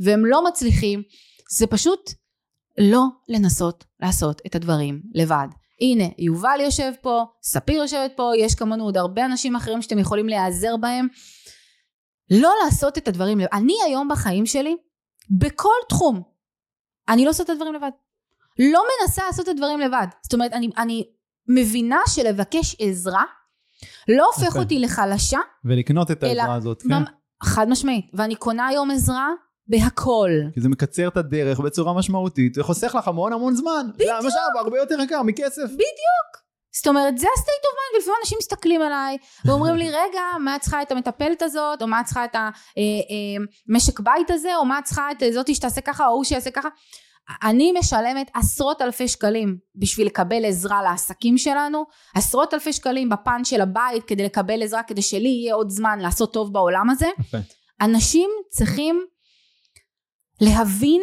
והם 0.00 0.26
לא 0.26 0.44
מצליחים, 0.44 1.02
זה 1.50 1.66
פשוט 1.66 2.10
לא 2.78 3.04
לנסות 3.28 3.84
לעשות 4.00 4.42
את 4.46 4.54
הדברים 4.54 5.00
לבד. 5.14 5.48
הנה, 5.80 6.04
יובל 6.18 6.58
יושב 6.60 6.92
פה, 7.02 7.24
ספיר 7.42 7.76
יושבת 7.82 8.12
פה, 8.16 8.30
יש 8.36 8.54
כמונו 8.54 8.84
עוד 8.84 8.96
הרבה 8.96 9.24
אנשים 9.24 9.56
אחרים 9.56 9.82
שאתם 9.82 9.98
יכולים 9.98 10.28
להיעזר 10.28 10.76
בהם. 10.76 11.08
לא 12.30 12.52
לעשות 12.64 12.98
את 12.98 13.08
הדברים 13.08 13.38
לבד. 13.38 13.48
אני 13.52 13.74
היום 13.86 14.08
בחיים 14.08 14.46
שלי, 14.46 14.76
בכל 15.30 15.68
תחום, 15.88 16.22
אני 17.08 17.24
לא 17.24 17.30
עושה 17.30 17.42
את 17.42 17.50
הדברים 17.50 17.74
לבד. 17.74 17.90
לא 18.58 18.82
מנסה 19.02 19.22
לעשות 19.26 19.44
את 19.44 19.54
הדברים 19.54 19.80
לבד. 19.80 20.06
זאת 20.22 20.34
אומרת, 20.34 20.52
אני, 20.52 20.70
אני 20.78 21.04
מבינה 21.48 21.98
שלבקש 22.06 22.76
עזרה 22.80 23.22
לא 24.08 24.26
הופך 24.26 24.48
יפה. 24.48 24.58
אותי 24.58 24.78
לחלשה, 24.78 25.38
ולקנות 25.64 26.10
את 26.10 26.24
אלא- 26.24 26.40
העזרה 26.40 26.54
הזאת, 26.54 26.82
כן. 26.82 27.02
חד 27.42 27.68
משמעית. 27.68 28.04
ואני 28.14 28.34
קונה 28.36 28.66
היום 28.66 28.90
עזרה 28.90 29.28
בהכל. 29.68 30.30
כי 30.54 30.60
זה 30.60 30.68
מקצר 30.68 31.08
את 31.08 31.16
הדרך 31.16 31.60
בצורה 31.60 31.92
משמעותית, 31.92 32.54
זה 32.54 32.62
חוסך 32.62 32.94
לך 32.98 33.08
המון 33.08 33.32
המון 33.32 33.54
זמן. 33.54 33.86
בדיוק. 33.94 34.10
זה 34.10 34.16
המשאב 34.16 34.56
הרבה 34.58 34.78
יותר 34.78 35.00
יקר 35.00 35.22
מכסף. 35.22 35.62
זאת 36.76 36.86
אומרת, 36.86 37.18
זה 37.18 37.26
ה-state 37.26 37.64
of 37.64 37.74
mind, 37.74 37.96
ולפעמים 37.96 38.18
אנשים 38.22 38.38
מסתכלים 38.40 38.82
עליי 38.82 39.16
ואומרים 39.44 39.76
לי, 39.76 39.90
רגע, 40.02 40.20
מה 40.40 40.56
את 40.56 40.60
צריכה 40.60 40.82
את 40.82 40.92
המטפלת 40.92 41.42
הזאת, 41.42 41.82
או 41.82 41.86
מה 41.86 42.00
את 42.00 42.04
צריכה 42.04 42.24
את 42.24 42.36
המשק 43.68 44.00
בית 44.00 44.30
הזה, 44.30 44.56
או 44.56 44.64
מה 44.64 44.78
את 44.78 44.84
צריכה 44.84 45.10
את 45.10 45.22
זאתי 45.32 45.54
שתעשה 45.54 45.80
ככה, 45.80 46.04
או 46.04 46.10
ההוא 46.10 46.24
שיעשה 46.24 46.50
ככה. 46.50 46.68
אני 47.42 47.72
משלמת 47.78 48.30
עשרות 48.34 48.82
אלפי 48.82 49.08
שקלים 49.08 49.56
בשביל 49.76 50.06
לקבל 50.06 50.44
עזרה 50.44 50.82
לעסקים 50.82 51.38
שלנו, 51.38 51.84
עשרות 52.14 52.54
אלפי 52.54 52.72
שקלים 52.72 53.08
בפן 53.08 53.44
של 53.44 53.60
הבית 53.60 54.04
כדי 54.04 54.24
לקבל 54.24 54.62
עזרה, 54.62 54.82
כדי 54.82 55.02
שלי 55.02 55.28
יהיה 55.28 55.54
עוד 55.54 55.70
זמן 55.70 55.98
לעשות 55.98 56.32
טוב 56.32 56.52
בעולם 56.52 56.90
הזה. 56.90 57.08
אנשים 57.80 58.30
צריכים 58.50 59.04
להבין 60.40 61.02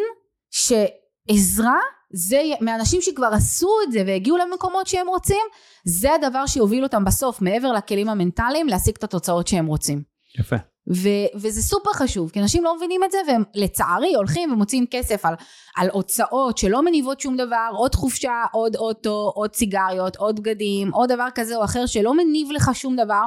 שעזרה 0.51 1.79
זה 2.13 2.41
מאנשים 2.61 3.01
שכבר 3.01 3.29
עשו 3.33 3.69
את 3.87 3.91
זה 3.91 4.03
והגיעו 4.07 4.37
למקומות 4.37 4.87
שהם 4.87 5.07
רוצים 5.07 5.45
זה 5.85 6.13
הדבר 6.13 6.45
שיוביל 6.45 6.83
אותם 6.83 7.05
בסוף 7.05 7.41
מעבר 7.41 7.71
לכלים 7.71 8.09
המנטליים 8.09 8.67
להשיג 8.67 8.95
את 8.97 9.03
התוצאות 9.03 9.47
שהם 9.47 9.65
רוצים 9.65 10.03
יפה. 10.39 10.55
ו- 10.93 11.39
וזה 11.41 11.61
סופר 11.61 11.93
חשוב 11.93 12.29
כי 12.29 12.39
אנשים 12.39 12.63
לא 12.63 12.75
מבינים 12.75 13.03
את 13.03 13.11
זה 13.11 13.17
והם 13.27 13.43
לצערי 13.55 14.15
הולכים 14.15 14.53
ומוצאים 14.53 14.85
כסף 14.91 15.25
על, 15.25 15.33
על 15.77 15.89
הוצאות 15.89 16.57
שלא 16.57 16.85
מניבות 16.85 17.19
שום 17.19 17.37
דבר 17.37 17.69
עוד 17.71 17.95
חופשה 17.95 18.43
עוד 18.51 18.75
אוטו 18.75 19.31
עוד 19.35 19.55
סיגריות 19.55 20.15
עוד 20.15 20.39
בגדים 20.39 20.93
עוד 20.93 21.11
דבר 21.11 21.27
כזה 21.35 21.55
או 21.55 21.63
אחר 21.63 21.85
שלא 21.85 22.13
מניב 22.17 22.51
לך 22.51 22.71
שום 22.73 22.95
דבר 22.95 23.21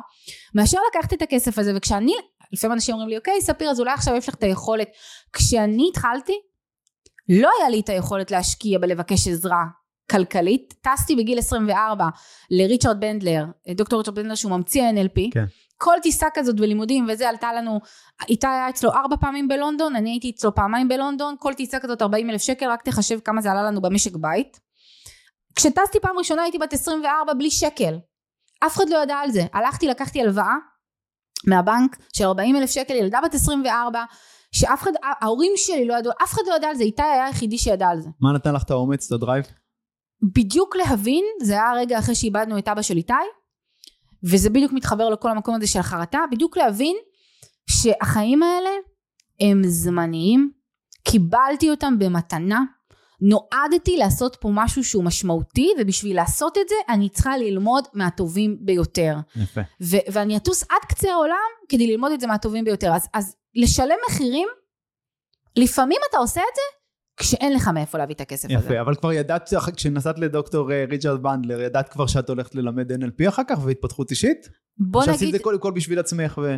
מאשר 0.54 0.78
לקחת 0.90 1.12
את 1.12 1.22
הכסף 1.22 1.58
הזה 1.58 1.72
וכשאני 1.76 2.14
לפעמים 2.52 2.74
אנשים 2.74 2.94
אומרים 2.94 3.08
לי 3.08 3.16
אוקיי 3.16 3.40
ספיר 3.40 3.70
אז 3.70 3.80
אולי 3.80 3.92
עכשיו 3.92 4.14
יש 4.14 4.28
לך 4.28 4.34
את 4.34 4.42
היכולת. 4.42 4.88
כשאני 5.32 5.88
התחלתי 5.90 6.32
לא 7.28 7.50
היה 7.58 7.68
לי 7.68 7.80
את 7.80 7.88
היכולת 7.88 8.30
להשקיע 8.30 8.78
בלבקש 8.78 9.28
עזרה 9.28 9.64
כלכלית. 10.10 10.74
טסתי 10.82 11.16
בגיל 11.16 11.38
24 11.38 12.08
לריצ'רד 12.50 13.00
בנדלר 13.00 13.44
דוקטור 13.76 13.98
ריצ'רד 13.98 14.14
בנדלר 14.14 14.34
שהוא 14.34 14.52
ממציא 14.52 14.90
NLP 14.90 15.20
כן. 15.34 15.44
כל 15.76 15.94
טיסה 16.02 16.26
כזאת 16.34 16.60
ולימודים 16.60 17.06
וזה 17.08 17.28
עלתה 17.28 17.52
לנו 17.52 17.80
איתי 18.28 18.46
היה 18.46 18.68
אצלו 18.68 18.92
ארבע 18.92 19.16
פעמים 19.20 19.48
בלונדון 19.48 19.96
אני 19.96 20.10
הייתי 20.10 20.30
אצלו 20.30 20.54
פעמיים 20.54 20.88
בלונדון 20.88 21.34
כל 21.38 21.54
טיסה 21.54 21.78
כזאת 21.80 22.02
40 22.02 22.30
אלף 22.30 22.42
שקל 22.42 22.70
רק 22.70 22.82
תחשב 22.82 23.18
כמה 23.20 23.40
זה 23.40 23.50
עלה 23.50 23.62
לנו 23.62 23.80
במשק 23.80 24.16
בית. 24.16 24.60
כשטסתי 25.56 26.00
פעם 26.00 26.18
ראשונה 26.18 26.42
הייתי 26.42 26.58
בת 26.58 26.72
24 26.72 27.34
בלי 27.34 27.50
שקל. 27.50 27.98
אף 28.66 28.76
אחד 28.76 28.88
לא 28.88 29.02
ידע 29.02 29.16
על 29.16 29.30
זה. 29.30 29.46
הלכתי 29.52 29.88
לקחתי 29.88 30.20
הלוואה 30.20 30.54
מהבנק 31.46 31.96
של 32.12 32.24
40 32.24 32.56
אלף 32.56 32.70
שקל 32.70 32.94
ילדה 32.94 33.18
בת 33.24 33.34
24 33.34 34.04
שאף 34.52 34.82
אחד 34.82 34.90
ההורים 35.02 35.52
שלי 35.56 35.86
לא 35.86 35.94
ידעו 35.94 36.12
אף 36.24 36.32
אחד 36.32 36.42
לא 36.46 36.54
ידע 36.54 36.68
על 36.68 36.76
זה 36.76 36.82
איתי 36.82 37.02
היה 37.02 37.26
היחידי 37.26 37.58
שידע 37.58 37.88
על 37.88 38.00
זה 38.00 38.08
מה 38.20 38.32
נתן 38.32 38.54
לך 38.54 38.62
את 38.62 38.70
האומץ, 38.70 39.06
את 39.06 39.12
הדרייב? 39.12 39.44
בדיוק 40.34 40.76
להבין 40.76 41.24
זה 41.42 41.52
היה 41.52 41.70
הרגע 41.70 41.98
אחרי 41.98 42.14
שאיבדנו 42.14 42.58
את 42.58 42.68
אבא 42.68 42.82
של 42.82 42.96
איתי 42.96 43.12
וזה 44.24 44.50
בדיוק 44.50 44.72
מתחבר 44.72 45.08
לכל 45.08 45.30
המקום 45.30 45.54
הזה 45.54 45.66
של 45.66 45.78
החרטה 45.78 46.18
בדיוק 46.30 46.56
להבין 46.56 46.96
שהחיים 47.70 48.42
האלה 48.42 48.70
הם 49.40 49.62
זמניים 49.64 50.50
קיבלתי 51.04 51.70
אותם 51.70 51.98
במתנה 51.98 52.64
נועדתי 53.20 53.96
לעשות 53.96 54.36
פה 54.40 54.48
משהו 54.52 54.84
שהוא 54.84 55.04
משמעותי 55.04 55.72
ובשביל 55.80 56.16
לעשות 56.16 56.58
את 56.58 56.68
זה 56.68 56.74
אני 56.88 57.08
צריכה 57.08 57.36
ללמוד 57.36 57.84
מהטובים 57.94 58.56
ביותר 58.60 59.16
יפה. 59.36 59.60
ו- 59.82 60.12
ואני 60.12 60.36
אטוס 60.36 60.62
עד 60.62 60.88
קצה 60.88 61.12
העולם 61.12 61.48
כדי 61.68 61.86
ללמוד 61.86 62.12
את 62.12 62.20
זה 62.20 62.26
מהטובים 62.26 62.64
ביותר 62.64 62.92
אז, 62.94 63.08
אז 63.14 63.36
לשלם 63.54 63.96
מחירים 64.08 64.48
לפעמים 65.56 65.98
אתה 66.10 66.18
עושה 66.18 66.40
את 66.40 66.56
זה 66.56 66.78
כשאין 67.18 67.52
לך 67.52 67.68
מאיפה 67.68 67.98
להביא 67.98 68.14
את 68.14 68.20
הכסף 68.20 68.48
הזה 68.50 68.54
יפה, 68.54 68.80
אבל 68.80 68.94
כבר 68.94 69.12
ידעת, 69.12 69.50
כשנסעת 69.76 70.18
לדוקטור 70.18 70.72
אה, 70.72 70.84
ריצ'רד 70.90 71.22
בנדלר, 71.22 71.60
ידעת 71.60 71.88
כבר 71.88 72.06
שאת 72.06 72.28
הולכת 72.28 72.54
ללמד 72.54 72.92
NLP 72.92 73.28
אחר 73.28 73.42
כך 73.48 73.58
והתפתחות 73.64 74.10
אישית? 74.10 74.48
בוא 74.78 75.00
או 75.00 75.06
שעשית 75.06 75.22
נגיד 75.22 75.34
את 75.34 75.38
זה 75.38 75.44
קודם 75.44 75.58
כל 75.58 75.70
בשביל 75.70 75.98
עצמך 75.98 76.40
ו... 76.42 76.56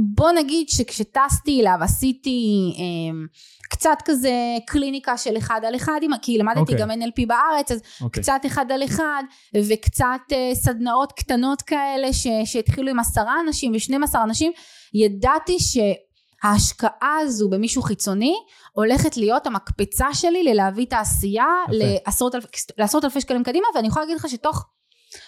בוא 0.00 0.32
נגיד 0.32 0.68
שכשטסתי 0.68 1.60
אליו 1.60 1.78
עשיתי 1.80 2.72
אמ, 2.78 3.26
קצת 3.70 3.98
כזה 4.04 4.32
קליניקה 4.66 5.16
של 5.16 5.36
אחד 5.38 5.60
על 5.66 5.76
אחד, 5.76 6.00
כי 6.22 6.38
למדתי 6.38 6.60
אוקיי. 6.60 6.78
גם 6.78 6.90
NLP 6.90 7.26
בארץ, 7.26 7.72
אז 7.72 7.82
אוקיי. 8.00 8.22
קצת 8.22 8.40
אחד 8.46 8.72
על 8.72 8.84
אחד, 8.84 9.22
וקצת 9.68 10.20
אה, 10.32 10.54
סדנאות 10.54 11.12
קטנות 11.12 11.62
כאלה 11.62 12.12
ש, 12.12 12.26
שהתחילו 12.44 12.90
עם 12.90 12.98
עשרה 12.98 13.40
אנשים 13.46 13.72
ושנים 13.74 14.04
עשר 14.04 14.18
אנשים, 14.22 14.52
ידעתי 14.94 15.56
שההשקעה 15.60 17.18
הזו 17.20 17.48
במישהו 17.48 17.82
חיצוני 17.82 18.34
הולכת 18.72 19.16
להיות 19.16 19.46
המקפצה 19.46 20.14
שלי 20.14 20.44
ללהביא 20.44 20.86
תעשייה 20.86 21.46
יפה. 21.68 21.76
לעשרות 22.06 22.34
אלפי, 22.34 22.48
לעשרות 22.78 23.04
אלפי 23.04 23.20
שקלים 23.20 23.42
קדימה, 23.42 23.66
ואני 23.74 23.88
יכולה 23.88 24.04
להגיד 24.04 24.16
לך 24.16 24.28
שתוך, 24.28 24.66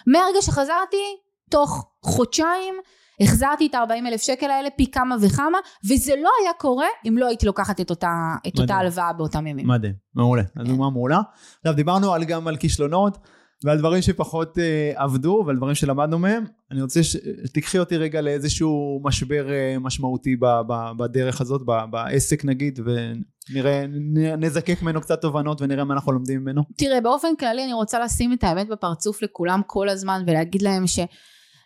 מהרגע 0.06 0.42
שחזרתי, 0.42 1.16
תוך 1.50 1.86
חודשיים, 2.04 2.74
החזרתי 3.22 3.66
את 3.66 3.74
ה-40 3.74 4.08
אלף 4.08 4.22
שקל 4.22 4.50
האלה 4.50 4.68
פי 4.76 4.90
כמה 4.90 5.16
וכמה, 5.20 5.58
וזה 5.84 6.12
לא 6.22 6.30
היה 6.42 6.52
קורה 6.58 6.86
אם 7.08 7.18
לא 7.18 7.26
הייתי 7.26 7.46
לוקחת 7.46 7.80
את 7.80 7.90
אותה, 7.90 8.10
את 8.48 8.58
אותה. 8.58 8.74
הלוואה 8.74 9.12
באותם 9.12 9.46
ימים. 9.46 9.68
מדהים, 9.68 9.92
מעולה. 10.14 10.44
כן. 10.44 10.60
אז 10.60 10.66
דוגמה 10.66 10.90
מעולה. 10.90 11.20
עכשיו 11.58 11.74
דיברנו 11.76 12.12
על, 12.12 12.24
גם 12.24 12.48
על 12.48 12.56
כישלונות 12.56 13.18
ועל 13.64 13.78
דברים 13.78 14.02
שפחות 14.02 14.58
אה, 14.58 14.92
עבדו 14.96 15.44
ועל 15.46 15.56
דברים 15.56 15.74
שלמדנו 15.74 16.18
מהם. 16.18 16.44
אני 16.70 16.82
רוצה 16.82 17.00
שתיקחי 17.02 17.78
אותי 17.78 17.96
רגע 17.96 18.20
לאיזשהו 18.20 19.00
משבר 19.04 19.52
אה, 19.52 19.76
משמעותי 19.80 20.36
ב, 20.36 20.46
ב, 20.68 20.72
בדרך 20.98 21.40
הזאת, 21.40 21.62
ב, 21.66 21.72
בעסק 21.90 22.44
נגיד, 22.44 22.80
ונראה, 22.84 23.84
נ- 23.88 24.44
נזקק 24.44 24.82
ממנו 24.82 25.00
קצת 25.00 25.20
תובנות 25.20 25.62
ונראה 25.62 25.84
מה 25.84 25.94
אנחנו 25.94 26.12
לומדים 26.12 26.40
ממנו. 26.40 26.62
תראה, 26.76 27.00
באופן 27.00 27.28
כללי 27.38 27.64
אני 27.64 27.72
רוצה 27.72 28.00
לשים 28.00 28.32
את 28.32 28.44
האמת 28.44 28.68
בפרצוף 28.68 29.22
לכולם 29.22 29.60
כל 29.66 29.88
הזמן 29.88 30.22
ולהגיד 30.26 30.62
להם 30.62 30.86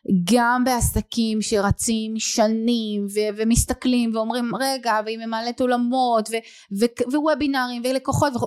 שגם 0.07 0.62
בעסקים 0.64 1.42
שרצים 1.42 2.14
שנים 2.18 3.07
ו- 3.14 3.36
ומסתכלים 3.36 4.14
ואומרים 4.14 4.50
רגע 4.61 5.00
והיא 5.04 5.18
ממלאת 5.18 5.61
עולמות 5.61 6.28
ו- 6.30 6.78
ו- 7.12 7.84
ולקוחות 7.84 8.32
וכו' 8.36 8.46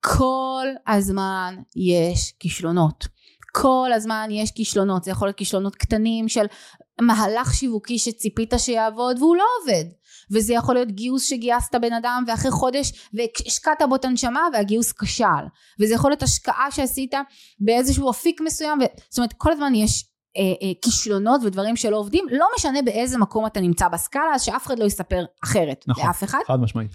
כל 0.00 0.66
הזמן 0.86 1.56
יש 1.76 2.32
כישלונות. 2.38 3.04
כל 3.52 3.90
הזמן 3.94 4.28
יש 4.30 4.50
כישלונות. 4.50 5.04
זה 5.04 5.10
יכול 5.10 5.28
להיות 5.28 5.36
כישלונות 5.36 5.76
קטנים 5.76 6.28
של 6.28 6.46
מהלך 7.00 7.54
שיווקי 7.54 7.98
שציפית 7.98 8.54
שיעבוד 8.58 9.18
והוא 9.18 9.36
לא 9.36 9.44
עובד. 9.60 9.84
וזה 10.32 10.54
יכול 10.54 10.74
להיות 10.74 10.88
גיוס 10.88 11.24
שגייסת 11.24 11.74
בן 11.74 11.92
אדם 11.92 12.24
ואחרי 12.26 12.50
חודש 12.50 12.92
והשקעת 13.14 13.82
בו 13.88 13.96
את 13.96 14.04
הנשמה 14.04 14.40
והגיוס 14.52 14.92
כשל. 14.92 15.44
וזה 15.80 15.94
יכול 15.94 16.10
להיות 16.10 16.22
השקעה 16.22 16.70
שעשית 16.70 17.14
באיזשהו 17.60 18.10
אפיק 18.10 18.40
מסוים 18.40 18.78
ו... 18.80 18.84
זאת 19.10 19.18
אומרת 19.18 19.32
כל 19.32 19.52
הזמן 19.52 19.74
יש 19.74 20.09
אה, 20.36 20.42
אה, 20.42 20.72
כישלונות 20.82 21.40
ודברים 21.44 21.76
שלא 21.76 21.96
עובדים, 21.96 22.26
לא 22.30 22.46
משנה 22.58 22.82
באיזה 22.82 23.18
מקום 23.18 23.46
אתה 23.46 23.60
נמצא 23.60 23.88
בסקאלה, 23.88 24.34
אז 24.34 24.42
שאף 24.42 24.66
אחד 24.66 24.78
לא 24.78 24.84
יספר 24.84 25.24
אחרת 25.44 25.84
נכון, 25.88 26.06
לאף 26.06 26.24
אחד. 26.24 26.38
חד 26.46 26.60
משמעית. 26.60 26.90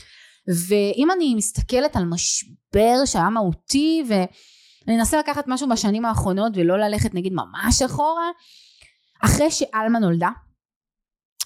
ואם 0.67 1.11
אני 1.11 1.35
מסתכלת 1.35 1.95
על 1.95 2.05
משבר 2.05 3.05
שהיה 3.05 3.29
מהותי, 3.29 4.03
ואני 4.07 4.99
אנסה 4.99 5.19
לקחת 5.19 5.43
משהו 5.47 5.69
בשנים 5.69 6.05
האחרונות 6.05 6.51
ולא 6.55 6.77
ללכת 6.77 7.13
נגיד 7.13 7.33
ממש 7.33 7.81
אחורה, 7.81 8.29
אחרי 9.23 9.51
שאלמה 9.51 9.99
נולדה, 9.99 10.29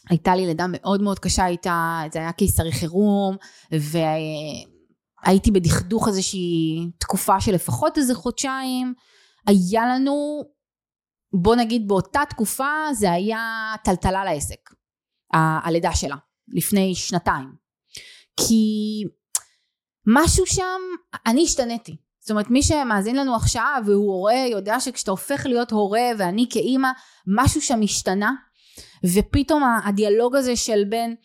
הייתה 0.09 0.35
לי 0.35 0.45
לידה 0.45 0.65
מאוד 0.69 1.01
מאוד 1.01 1.19
קשה 1.19 1.47
איתה, 1.47 2.01
זה 2.13 2.19
היה 2.19 2.31
קיסרי 2.31 2.71
חירום, 2.71 3.35
והייתי 3.71 5.51
בדכדוך 5.51 6.07
איזושהי 6.07 6.87
תקופה 6.97 7.41
של 7.41 7.51
לפחות 7.51 7.97
איזה 7.97 8.15
חודשיים. 8.15 8.93
היה 9.47 9.85
לנו, 9.85 10.43
בוא 11.33 11.55
נגיד 11.55 11.87
באותה 11.87 12.21
תקופה 12.29 12.67
זה 12.93 13.11
היה 13.11 13.73
טלטלה 13.83 14.23
לעסק, 14.25 14.69
ה- 15.33 15.67
הלידה 15.67 15.95
שלה, 15.95 16.15
לפני 16.47 16.95
שנתיים. 16.95 17.47
כי 18.37 18.63
משהו 20.07 20.45
שם, 20.45 20.81
אני 21.27 21.43
השתניתי. 21.43 21.95
זאת 22.19 22.31
אומרת, 22.31 22.49
מי 22.49 22.63
שמאזין 22.63 23.15
לנו 23.15 23.35
עכשיו 23.35 23.81
והוא 23.85 24.13
הורה, 24.13 24.45
יודע 24.51 24.79
שכשאתה 24.79 25.11
הופך 25.11 25.45
להיות 25.45 25.71
הורה 25.71 26.09
ואני 26.17 26.45
כאימא, 26.49 26.89
משהו 27.27 27.61
שם 27.61 27.79
השתנה, 27.83 28.31
ופתאום 29.15 29.63
הדיאלוג 29.85 30.35
הזה 30.35 30.55
של 30.55 30.83
בין, 30.89 31.15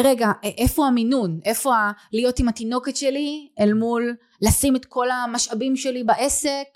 רגע, 0.00 0.28
איפה 0.42 0.86
המינון? 0.86 1.40
איפה 1.44 1.76
ה- 1.76 1.92
להיות 2.12 2.38
עם 2.38 2.48
התינוקת 2.48 2.96
שלי 2.96 3.48
אל 3.60 3.74
מול 3.74 4.16
לשים 4.42 4.76
את 4.76 4.84
כל 4.84 5.10
המשאבים 5.10 5.76
שלי 5.76 6.04
בעסק? 6.04 6.66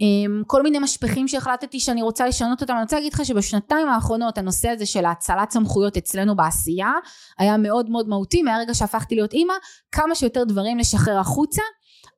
אמ, 0.00 0.42
כל 0.46 0.62
מיני 0.62 0.78
משפכים 0.78 1.28
שהחלטתי 1.28 1.80
שאני 1.80 2.02
רוצה 2.02 2.26
לשנות 2.28 2.60
אותם. 2.62 2.72
אני 2.74 2.82
רוצה 2.82 2.96
להגיד 2.96 3.12
לך 3.12 3.24
שבשנתיים 3.24 3.88
האחרונות 3.88 4.38
הנושא 4.38 4.68
הזה 4.68 4.86
של 4.86 5.04
האצלת 5.04 5.50
סמכויות 5.50 5.96
אצלנו 5.96 6.36
בעשייה 6.36 6.92
היה 7.38 7.56
מאוד 7.56 7.90
מאוד 7.90 8.08
מהותי 8.08 8.42
מהרגע 8.42 8.74
שהפכתי 8.74 9.14
להיות 9.14 9.32
אימא, 9.32 9.54
כמה 9.92 10.14
שיותר 10.14 10.44
דברים 10.44 10.78
לשחרר 10.78 11.18
החוצה. 11.18 11.62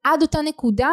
עד 0.04 0.22
אותה 0.22 0.38
נקודה 0.42 0.88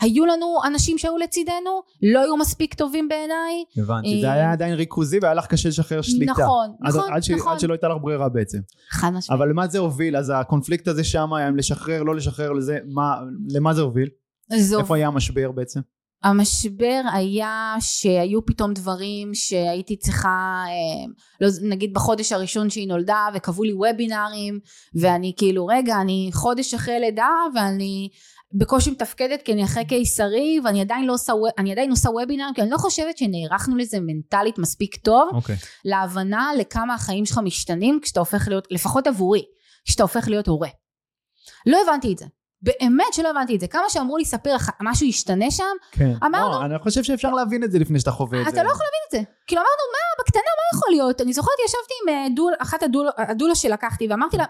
היו 0.00 0.26
לנו 0.26 0.56
אנשים 0.66 0.98
שהיו 0.98 1.18
לצידנו, 1.18 1.82
לא 2.02 2.20
היו 2.20 2.36
מספיק 2.36 2.74
טובים 2.74 3.08
בעיניי. 3.08 3.64
הבנתי, 3.76 4.20
זה 4.20 4.32
היה 4.32 4.52
עדיין 4.52 4.74
ריכוזי 4.74 5.18
והיה 5.22 5.34
לך 5.34 5.46
קשה 5.46 5.68
לשחרר 5.68 6.02
שליטה. 6.02 6.32
נכון, 6.32 6.70
עד- 6.82 6.88
נכון, 6.96 7.12
עד 7.12 7.22
ש- 7.22 7.30
נכון. 7.30 7.52
עד 7.52 7.60
שלא 7.60 7.72
הייתה 7.72 7.88
לך 7.88 7.94
ברירה 8.02 8.28
בעצם. 8.28 8.58
חד 8.90 9.10
משמעית. 9.10 9.40
אבל 9.40 9.48
למה 9.50 9.66
זה 9.68 9.78
הוביל? 9.78 10.16
אז 10.16 10.32
הקונפליקט 10.36 10.88
הזה 10.88 11.04
שם 11.04 11.32
היה 11.34 11.48
אם 11.48 11.56
לשחרר, 11.56 12.02
לא 12.02 12.14
לשחרר, 12.16 12.52
לזה, 12.52 12.78
מה, 12.94 13.14
למה 13.54 13.74
זה 13.74 13.80
הוביל? 13.80 14.08
זו 14.56 14.80
איפה 14.80 14.96
היה 14.96 15.06
המשבר 15.06 15.50
בעצם? 15.52 15.80
המשבר 16.24 17.00
היה 17.12 17.74
שהיו 17.80 18.46
פתאום 18.46 18.72
דברים 18.72 19.34
שהייתי 19.34 19.96
צריכה, 19.96 20.64
אה, 20.66 21.12
לא, 21.40 21.48
נגיד 21.62 21.94
בחודש 21.94 22.32
הראשון 22.32 22.70
שהיא 22.70 22.88
נולדה 22.88 23.26
וקבעו 23.34 23.64
לי 23.64 23.72
וובינארים 23.72 24.60
ואני 24.94 25.32
כאילו 25.36 25.66
רגע 25.66 26.00
אני 26.00 26.30
חודש 26.32 26.74
אחרי 26.74 27.00
לידה 27.00 27.30
ואני 27.54 28.08
בקושי 28.54 28.90
מתפקדת 28.90 29.42
כי 29.42 29.52
אני 29.52 29.64
אחרי 29.64 29.84
קיסרי 29.84 30.60
ואני 30.64 30.80
עדיין 30.80 31.06
לא 31.06 31.12
עושה, 31.12 31.32
אני 31.58 31.72
עדיין 31.72 31.90
עושה 31.90 32.10
וובינאר 32.10 32.48
כי 32.54 32.62
אני 32.62 32.70
לא 32.70 32.76
חושבת 32.76 33.18
שנערכנו 33.18 33.76
לזה 33.76 33.98
מנטלית 34.00 34.58
מספיק 34.58 34.96
טוב 34.96 35.30
אוקיי. 35.32 35.56
להבנה 35.84 36.50
לכמה 36.58 36.94
החיים 36.94 37.26
שלך 37.26 37.38
משתנים 37.38 37.98
כשאתה 38.02 38.20
הופך 38.20 38.48
להיות, 38.48 38.68
לפחות 38.70 39.06
עבורי, 39.06 39.42
כשאתה 39.84 40.02
הופך 40.02 40.28
להיות 40.28 40.48
הורה. 40.48 40.68
לא 41.66 41.78
הבנתי 41.86 42.12
את 42.12 42.18
זה. 42.18 42.26
באמת 42.62 43.12
שלא 43.12 43.30
הבנתי 43.30 43.54
את 43.56 43.60
זה. 43.60 43.66
כמה 43.66 43.84
שאמרו 43.90 44.16
לי, 44.16 44.24
ספר, 44.24 44.56
אח- 44.56 44.70
משהו 44.82 45.06
ישתנה 45.06 45.50
שם, 45.50 45.64
כן. 45.92 46.12
אמרנו- 46.26 46.50
לא, 46.60 46.64
אני 46.64 46.78
חושב 46.78 47.02
שאפשר 47.02 47.30
להבין 47.30 47.64
את 47.64 47.72
זה 47.72 47.78
לפני 47.78 48.00
שאתה 48.00 48.10
חווה 48.10 48.40
את 48.40 48.44
זה. 48.44 48.50
אתה 48.50 48.62
לא 48.62 48.70
יכול 48.70 48.86
להבין 48.86 49.00
את 49.06 49.26
זה. 49.26 49.32
כאילו 49.46 49.60
אמרנו, 49.60 49.84
מה, 49.92 50.24
בקטנה, 50.24 50.42
מה 50.42 50.78
יכול 50.78 50.90
להיות? 50.90 51.20
אני 51.20 51.32
זוכרת, 51.32 51.54
ישבתי 51.66 51.94
עם 52.02 52.08
אה, 52.08 52.26
דול, 52.36 52.52
אחת 52.58 52.82
הדול, 52.82 53.08
הדולה 53.18 53.54
שלקחתי, 53.54 54.06
ואמרתי 54.10 54.36
לה, 54.36 54.44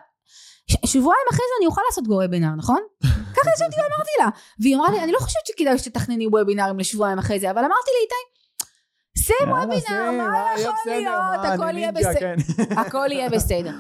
"ש- 0.71 0.77
שבועיים 0.93 1.27
אחרי 1.31 1.39
זה 1.49 1.55
אני 1.61 1.67
אוכל 1.67 1.81
לעשות 1.89 2.05
וובינר, 2.09 2.55
נכון? 2.57 2.79
ככה 3.37 3.51
ישבתי 3.57 3.77
ואמרתי 3.77 4.11
לה. 4.21 4.29
והיא 4.61 4.77
אמרה 4.77 4.91
לי, 4.91 5.01
אני 5.03 5.13
לא 5.13 5.19
חושבת 5.19 5.47
שכדאי 5.47 5.79
שתתכנני 5.79 6.27
וובינרים 6.27 6.79
לשבועיים 6.79 7.19
אחרי 7.19 7.41
זה, 7.41 7.51
אבל 7.51 7.59
אמרתי 7.65 7.91
לי, 7.91 8.05
איתי, 8.05 8.23
שים 9.27 9.37
שים, 9.39 9.49
מה 10.19 10.45
יהיה 10.55 10.61
יכול 10.69 10.75
להיות? 10.87 11.15
מה, 11.15 11.53
הכל 11.55 11.77
יהיה 11.77 11.93
בסדר. 11.93 12.21
כן. 12.21 12.37
הכל 12.81 13.09
יהיה 13.11 13.31
בסדר. 13.31 13.73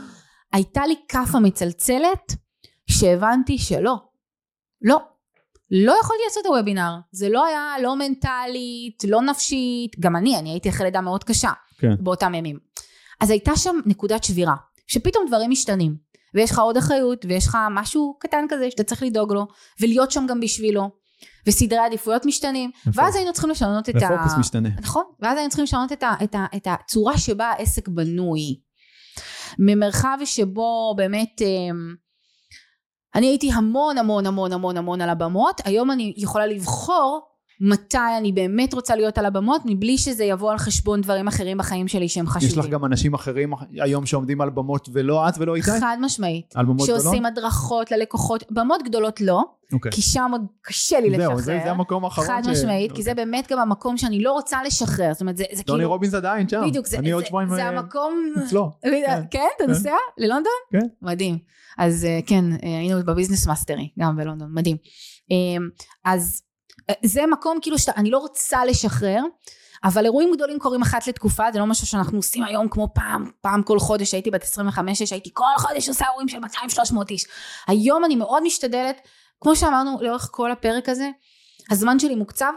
הייתה 0.53 0.87
לי 0.87 0.95
כאפה 1.09 1.39
מצלצלת, 1.39 2.33
שהבנתי 2.91 3.59
שלא. 3.59 4.11
לא. 4.83 4.99
לא 5.70 5.95
יכולתי 6.03 6.22
לעשות 6.24 6.41
את 6.41 6.47
הוובינר. 6.47 6.95
זה 7.12 7.28
לא 7.28 7.47
היה 7.47 7.74
לא 7.83 7.97
מנטלית, 7.97 9.05
לא 9.09 9.22
נפשית, 9.22 10.01
גם 10.01 10.16
אני, 10.16 10.39
אני 10.39 10.51
הייתי 10.51 10.68
אחרי 10.68 10.85
לידה 10.85 11.01
מאוד 11.01 11.24
קשה. 11.24 11.51
כן. 11.78 11.95
באותם 12.01 12.35
ימים. 12.35 12.59
אז 13.20 13.30
הייתה 13.30 13.57
שם 13.57 13.76
נקודת 13.87 14.24
שבירה, 14.24 14.55
שפתאום 14.87 15.24
דברים 15.28 15.51
משתנים, 15.51 15.97
ויש 16.35 16.51
לך 16.51 16.59
עוד 16.59 16.76
אחריות, 16.76 17.24
ויש 17.28 17.47
לך 17.47 17.59
משהו 17.70 18.16
קטן 18.20 18.45
כזה 18.49 18.70
שאתה 18.70 18.83
צריך 18.83 19.03
לדאוג 19.03 19.33
לו, 19.33 19.47
ולהיות 19.80 20.11
שם 20.11 20.26
גם 20.28 20.41
בשבילו, 20.41 20.91
וסדרי 21.47 21.78
העדיפויות 21.78 22.26
משתנים, 22.26 22.70
נכון. 22.87 23.05
ואז 23.05 23.16
היינו 23.16 23.33
צריכים 23.33 23.51
לשנות 23.51 23.89
את 23.89 23.95
ה... 23.95 24.07
ופוקוס 24.14 24.33
משתנה. 24.39 24.68
נכון, 24.80 25.05
ואז 25.20 25.37
היינו 25.37 25.51
צריכים 25.51 25.64
לשנות 25.64 25.93
את, 25.93 26.03
ה, 26.03 26.14
את, 26.24 26.35
ה, 26.35 26.47
את 26.57 26.66
הצורה 26.70 27.18
שבה 27.18 27.47
העסק 27.47 27.89
בנוי. 27.89 28.61
ממרחב 29.59 30.18
שבו 30.24 30.95
באמת 30.97 31.43
אמ, 31.43 31.95
אני 33.14 33.26
הייתי 33.26 33.50
המון 33.52 33.98
המון 33.98 34.26
המון 34.26 34.52
המון 34.52 34.76
המון 34.76 35.00
על 35.00 35.10
הבמות, 35.10 35.60
היום 35.64 35.90
אני 35.90 36.14
יכולה 36.16 36.46
לבחור 36.46 37.32
מתי 37.64 37.98
אני 38.18 38.32
באמת 38.32 38.74
רוצה 38.74 38.96
להיות 38.96 39.18
על 39.18 39.26
הבמות, 39.26 39.62
מבלי 39.64 39.98
שזה 39.98 40.24
יבוא 40.24 40.52
על 40.52 40.58
חשבון 40.58 41.00
דברים 41.00 41.28
אחרים 41.28 41.58
בחיים 41.58 41.88
שלי 41.88 42.08
שהם 42.08 42.26
חשובים. 42.26 42.48
יש 42.48 42.58
לך 42.58 42.66
גם 42.66 42.84
אנשים 42.84 43.14
אחרים 43.14 43.52
היום 43.70 44.06
שעומדים 44.06 44.40
על 44.40 44.50
במות 44.50 44.88
ולא 44.92 45.28
את 45.28 45.34
ולא 45.38 45.54
איתי? 45.54 45.70
חד 45.80 45.96
משמעית. 46.00 46.52
על 46.56 46.64
במות 46.66 46.82
גדולות? 46.82 47.02
שעושים 47.02 47.26
הדרכות 47.26 47.90
ללקוחות, 47.90 48.44
במות 48.50 48.82
גדולות 48.82 49.20
לא, 49.20 49.42
אוקיי. 49.72 49.92
כי 49.92 50.02
שם 50.02 50.28
עוד 50.32 50.42
קשה 50.62 51.00
לי 51.00 51.10
לשחרר. 51.10 51.26
זהו, 51.28 51.38
זה 51.38 51.60
זה 51.64 51.70
המקום 51.70 52.04
האחרון 52.04 52.26
חד 52.26 52.42
ש- 52.44 52.48
משמעית, 52.48 52.92
כי 52.92 53.02
זה 53.02 53.10
אוקיי. 53.10 53.24
באמת 53.24 53.52
גם 53.52 53.58
המקום 53.58 53.96
שאני 53.96 54.22
לא 54.22 54.32
רוצה 54.32 54.58
לשחרר, 54.66 55.12
זאת 55.12 55.20
אומרת 55.20 55.36
זה, 55.36 55.44
זה 55.52 55.64
כאילו, 55.64 55.88
רובינס 55.88 56.14
עדיין 56.14 56.48
שם. 56.48 56.62
בדיוק, 56.68 56.86
זה, 56.86 56.98
זה, 57.04 57.26
שבועיים 57.26 57.50
זה 57.50 57.62
אה, 57.62 57.68
המקום, 57.68 58.32
אצלו. 58.44 58.70
כן. 58.82 59.22
כן, 59.30 59.46
אתה 59.56 59.64
כן. 59.64 59.70
נוסע 59.70 59.94
ללונדון? 60.18 60.52
כן. 60.72 60.86
מדהים. 61.02 61.38
אז 61.78 62.04
אה, 62.04 62.18
כן, 62.26 62.44
אה, 62.52 62.78
היינו 62.78 63.00
ב 63.07 63.11
Business 63.11 63.47
Mastery, 63.47 63.88
גם 63.98 64.16
בלונדון, 64.16 64.48
מדהים. 64.54 64.76
אה, 65.32 65.64
אז 66.04 66.42
זה 67.05 67.26
מקום 67.26 67.59
כאילו 67.62 67.78
שאני 67.78 68.11
לא 68.11 68.18
רוצה 68.18 68.64
לשחרר, 68.64 69.22
אבל 69.84 70.05
אירועים 70.05 70.32
גדולים 70.34 70.59
קורים 70.59 70.82
אחת 70.82 71.07
לתקופה, 71.07 71.53
זה 71.53 71.59
לא 71.59 71.66
משהו 71.66 71.86
שאנחנו 71.86 72.18
עושים 72.18 72.45
היום 72.45 72.68
כמו 72.68 72.88
פעם, 72.95 73.30
פעם 73.40 73.62
כל 73.62 73.78
חודש, 73.78 74.14
הייתי 74.14 74.30
בת 74.30 74.43
25, 74.43 75.03
שהייתי 75.03 75.30
כל 75.32 75.45
חודש 75.59 75.88
עושה 75.88 76.05
אירועים 76.05 76.28
של 76.28 76.38
200-300 76.38 76.95
איש. 77.11 77.24
היום 77.66 78.05
אני 78.05 78.16
מאוד 78.16 78.43
משתדלת, 78.43 79.01
כמו 79.40 79.57
שאמרנו 79.57 79.99
לאורך 80.01 80.28
כל 80.32 80.53
הפרק 80.53 80.88
הזה, 80.88 81.11
הזמן 81.70 81.99
שלי 81.99 82.14
מוקצב, 82.14 82.53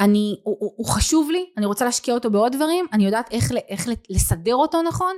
אני, 0.00 0.40
הוא, 0.42 0.56
הוא, 0.60 0.72
הוא 0.76 0.86
חשוב 0.86 1.30
לי, 1.30 1.50
אני 1.56 1.66
רוצה 1.66 1.84
להשקיע 1.84 2.14
אותו 2.14 2.30
בעוד 2.30 2.52
דברים, 2.52 2.86
אני 2.92 3.04
יודעת 3.04 3.30
איך, 3.30 3.52
איך 3.68 3.88
לסדר 4.10 4.54
אותו 4.54 4.82
נכון, 4.82 5.16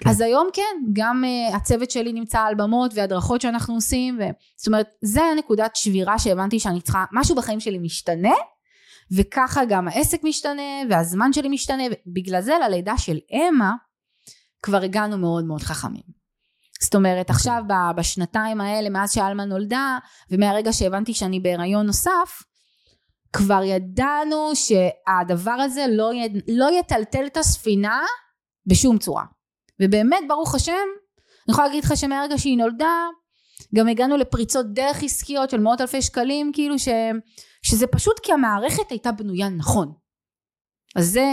כן. 0.00 0.10
אז 0.10 0.20
היום 0.20 0.48
כן, 0.52 0.62
גם 0.92 1.24
uh, 1.24 1.56
הצוות 1.56 1.90
שלי 1.90 2.12
נמצא 2.12 2.40
על 2.40 2.54
במות 2.54 2.92
והדרכות 2.94 3.40
שאנחנו 3.40 3.74
עושים, 3.74 4.18
ו... 4.20 4.22
זאת 4.56 4.66
אומרת, 4.66 4.88
זה 5.02 5.22
הנקודת 5.22 5.76
שבירה 5.76 6.18
שהבנתי 6.18 6.60
שאני 6.60 6.80
צריכה, 6.80 7.04
משהו 7.12 7.36
בחיים 7.36 7.60
שלי 7.60 7.78
משתנה, 7.78 8.34
וככה 9.12 9.64
גם 9.64 9.88
העסק 9.88 10.24
משתנה, 10.24 10.62
והזמן 10.90 11.32
שלי 11.32 11.48
משתנה, 11.48 11.82
ובגלל 12.06 12.40
זה 12.40 12.54
ללידה 12.64 12.98
של 12.98 13.18
אמה, 13.32 13.74
כבר 14.62 14.82
הגענו 14.82 15.18
מאוד 15.18 15.44
מאוד 15.44 15.62
חכמים. 15.62 16.16
זאת 16.82 16.94
אומרת, 16.94 17.30
עכשיו 17.30 17.62
ב- 17.66 17.96
בשנתיים 17.96 18.60
האלה, 18.60 18.90
מאז 18.90 19.12
שאלמה 19.12 19.44
נולדה, 19.44 19.98
ומהרגע 20.30 20.72
שהבנתי 20.72 21.14
שאני 21.14 21.40
בהיריון 21.40 21.86
נוסף, 21.86 22.42
כבר 23.32 23.62
ידענו 23.62 24.50
שהדבר 24.54 25.50
הזה 25.50 25.86
לא, 25.88 26.14
י... 26.14 26.28
לא 26.48 26.78
יטלטל 26.78 27.26
את 27.26 27.36
הספינה 27.36 28.00
בשום 28.66 28.98
צורה. 28.98 29.24
ובאמת, 29.82 30.22
ברוך 30.28 30.54
השם, 30.54 30.72
אני 30.72 31.52
יכולה 31.52 31.66
להגיד 31.66 31.84
לך 31.84 31.96
שמהרגע 31.96 32.38
שהיא 32.38 32.58
נולדה, 32.58 33.06
גם 33.74 33.88
הגענו 33.88 34.16
לפריצות 34.16 34.66
דרך 34.72 35.02
עסקיות 35.02 35.50
של 35.50 35.60
מאות 35.60 35.80
אלפי 35.80 36.02
שקלים, 36.02 36.50
כאילו 36.54 36.78
ש... 36.78 36.88
שזה 37.62 37.86
פשוט 37.86 38.20
כי 38.22 38.32
המערכת 38.32 38.90
הייתה 38.90 39.12
בנויה 39.12 39.48
נכון. 39.48 39.92
אז 40.96 41.06
זה 41.06 41.24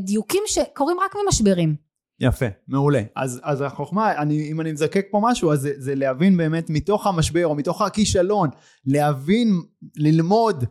דיוקים 0.00 0.42
שקורים 0.46 0.96
רק 1.04 1.14
ממשברים. 1.24 1.76
יפה, 2.20 2.46
מעולה. 2.68 3.02
אז, 3.16 3.40
אז 3.42 3.60
החוכמה, 3.60 4.12
אני, 4.16 4.50
אם 4.50 4.60
אני 4.60 4.72
מזקק 4.72 5.06
פה 5.10 5.20
משהו, 5.22 5.52
אז 5.52 5.60
זה, 5.60 5.72
זה 5.76 5.94
להבין 5.94 6.36
באמת 6.36 6.70
מתוך 6.70 7.06
המשבר 7.06 7.46
או 7.46 7.54
מתוך 7.54 7.82
הכישלון, 7.82 8.48
להבין, 8.86 9.48
ללמוד, 9.96 10.64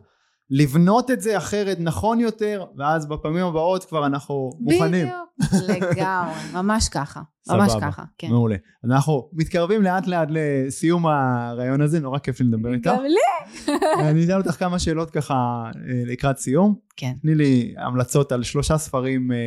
לבנות 0.50 1.12
את 1.12 1.22
זה 1.22 1.38
אחרת, 1.38 1.78
נכון 1.80 2.20
יותר, 2.20 2.66
ואז 2.78 3.06
בפעמים 3.06 3.46
הבאות 3.46 3.84
כבר 3.84 4.06
אנחנו 4.06 4.52
מוכנים. 4.60 5.08
בדיוק. 5.08 5.25
לגמרי, 5.68 6.34
ממש 6.54 6.90
ככה, 6.90 7.22
ממש 7.50 7.72
סבבה. 7.72 7.92
ככה, 7.92 8.04
כן. 8.18 8.28
מעולה. 8.28 8.56
אנחנו 8.86 9.30
מתקרבים 9.34 9.82
לאט 9.82 10.08
לאט 10.08 10.28
לסיום 10.32 11.06
הרעיון 11.08 11.82
הזה, 11.82 12.00
נורא 12.00 12.20
כיף 12.20 12.40
לי 12.40 12.48
לדבר 12.48 12.74
איתך. 12.74 12.88
גם 12.88 13.04
לי. 13.04 13.72
אני 14.10 14.26
אשאל 14.26 14.38
אותך 14.38 14.52
כמה 14.52 14.80
שאלות 14.80 15.12
ככה 15.12 15.34
אה, 15.76 16.04
לקראת 16.06 16.38
סיום. 16.38 16.76
כן. 16.98 17.14
תני 17.22 17.36
לי 17.36 17.74
המלצות 17.78 18.32
על 18.32 18.44
שלושה 18.44 18.78
ספרים, 18.78 19.32
אה, 19.32 19.38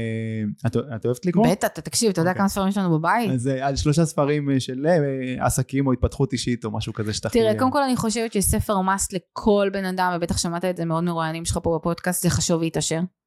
את 0.66 0.76
את 0.97 1.05
אוהבת 1.05 1.26
לקרוא? 1.26 1.49
בטח, 1.49 1.66
אתה 1.66 1.80
תקשיב, 1.80 2.11
אתה 2.11 2.20
יודע 2.20 2.30
אוקיי. 2.30 2.39
כמה 2.41 2.49
ספרים 2.49 2.68
יש 2.68 2.76
לנו 2.76 2.99
בבית? 2.99 3.30
אז 3.30 3.49
אה, 3.49 3.66
על 3.66 3.76
שלושה 3.76 4.05
ספרים 4.05 4.49
של 4.59 4.86
עסקים 5.41 5.86
או 5.86 5.93
התפתחות 5.93 6.32
אישית 6.32 6.64
או 6.64 6.70
משהו 6.70 6.93
כזה 6.93 7.12
שתכי... 7.12 7.39
תראה, 7.39 7.59
קודם 7.59 7.70
כל 7.70 7.82
אני 7.82 7.97
חושבת 7.97 8.32
שספר 8.32 8.74
must 8.74 9.09
לכל 9.12 9.70
בן 9.72 9.84
אדם, 9.84 10.12
ובטח 10.16 10.39
שמעת 10.39 10.64
את 10.64 10.76
זה 10.76 10.84
מאוד 10.84 11.05
מרואיינים 11.05 11.45
שלך 11.45 11.59
פה 11.62 11.78
בפודקאסט, 11.78 12.22
זה 12.22 12.30
חשוב 12.30 12.61
והתעשר, 12.61 12.95
סבבה. 12.97 13.18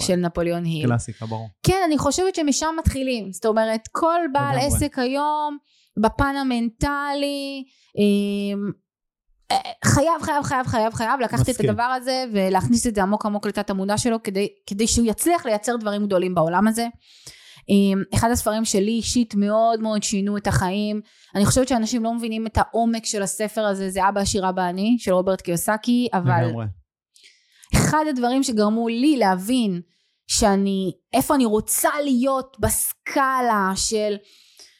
של 0.00 0.16
נפוליאון 0.16 0.64
היל. 0.64 0.86
קלאסיקה, 0.86 1.26
ברור. 1.26 1.48
כן, 1.62 1.78
אני 1.86 1.98
חושבת 1.98 2.34
שמשם 2.34 2.74
מתחילים. 2.78 3.32
זאת 3.32 3.46
אומרת, 3.46 3.88
כל 3.92 4.20
בעל. 4.32 4.58
עסק 4.58 4.98
היום, 4.98 5.58
בפן 5.96 6.36
המנטלי, 6.40 7.64
אמ, 7.98 8.70
אה, 9.50 9.56
חייב, 9.84 10.22
חייב, 10.22 10.42
חייב, 10.42 10.66
חייב, 10.66 10.94
חייב 10.94 11.20
לקחת 11.20 11.42
את 11.42 11.48
מסכים. 11.48 11.70
הדבר 11.70 11.82
הזה 11.82 12.24
ולהכניס 12.32 12.86
את 12.86 12.94
זה 12.94 13.02
עמוק 13.02 13.26
עמוק 13.26 13.46
לתת 13.46 13.70
המודע 13.70 13.98
שלו 13.98 14.22
כדי, 14.22 14.48
כדי 14.66 14.86
שהוא 14.86 15.06
יצליח 15.06 15.46
לייצר 15.46 15.76
דברים 15.76 16.06
גדולים 16.06 16.34
בעולם 16.34 16.68
הזה. 16.68 16.86
אמ, 17.68 18.02
אחד 18.14 18.30
הספרים 18.30 18.64
שלי 18.64 18.90
אישית 18.90 19.34
מאוד 19.34 19.80
מאוד 19.80 20.02
שינו 20.02 20.36
את 20.36 20.46
החיים. 20.46 21.00
אני 21.34 21.46
חושבת 21.46 21.68
שאנשים 21.68 22.04
לא 22.04 22.14
מבינים 22.14 22.46
את 22.46 22.58
העומק 22.58 23.04
של 23.04 23.22
הספר 23.22 23.60
הזה, 23.60 23.90
זה 23.90 24.08
אבא 24.08 24.20
עשיר 24.20 24.48
אבא 24.48 24.68
אני 24.68 24.96
של 24.98 25.12
רוברט 25.12 25.40
קיוסקי, 25.40 26.08
אבל 26.12 26.44
לגמרי. 26.44 26.64
אחד 27.74 28.04
הדברים 28.10 28.42
שגרמו 28.42 28.88
לי 28.88 29.16
להבין 29.16 29.80
שאני, 30.26 30.92
איפה 31.12 31.34
אני 31.34 31.44
רוצה 31.44 31.90
להיות 32.04 32.56
בסקאלה 32.60 33.72
של 33.76 34.16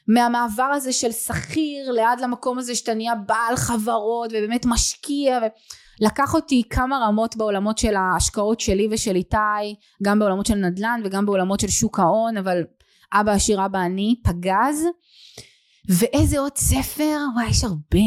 מהמעבר 0.09 0.63
הזה 0.63 0.93
של 0.93 1.13
שכיר 1.13 1.91
לעד 1.91 2.21
למקום 2.21 2.59
הזה 2.59 2.75
שאתה 2.75 2.95
נהיה 2.95 3.15
בעל 3.15 3.57
חברות 3.57 4.31
ובאמת 4.31 4.67
משקיע 4.67 5.39
ולקח 6.01 6.35
אותי 6.35 6.63
כמה 6.71 6.99
רמות 6.99 7.37
בעולמות 7.37 7.79
של 7.79 7.95
ההשקעות 7.97 8.61
שלי 8.61 8.89
ושל 8.91 9.17
איתי 9.17 9.77
גם 10.03 10.19
בעולמות 10.19 10.47
של 10.47 10.55
נדל"ן 10.55 11.01
וגם 11.05 11.27
בעולמות 11.27 11.61
של 11.61 11.69
שוק 11.69 11.99
ההון 11.99 12.37
אבל 12.37 12.63
אבא 13.13 13.33
עשיר 13.33 13.67
אבא 13.67 13.79
אני 13.79 14.15
פגז. 14.25 14.85
ואיזה 15.89 16.39
עוד 16.39 16.57
ספר? 16.57 17.19
וואי 17.35 17.47
יש 17.51 17.65
הרבה. 17.65 18.07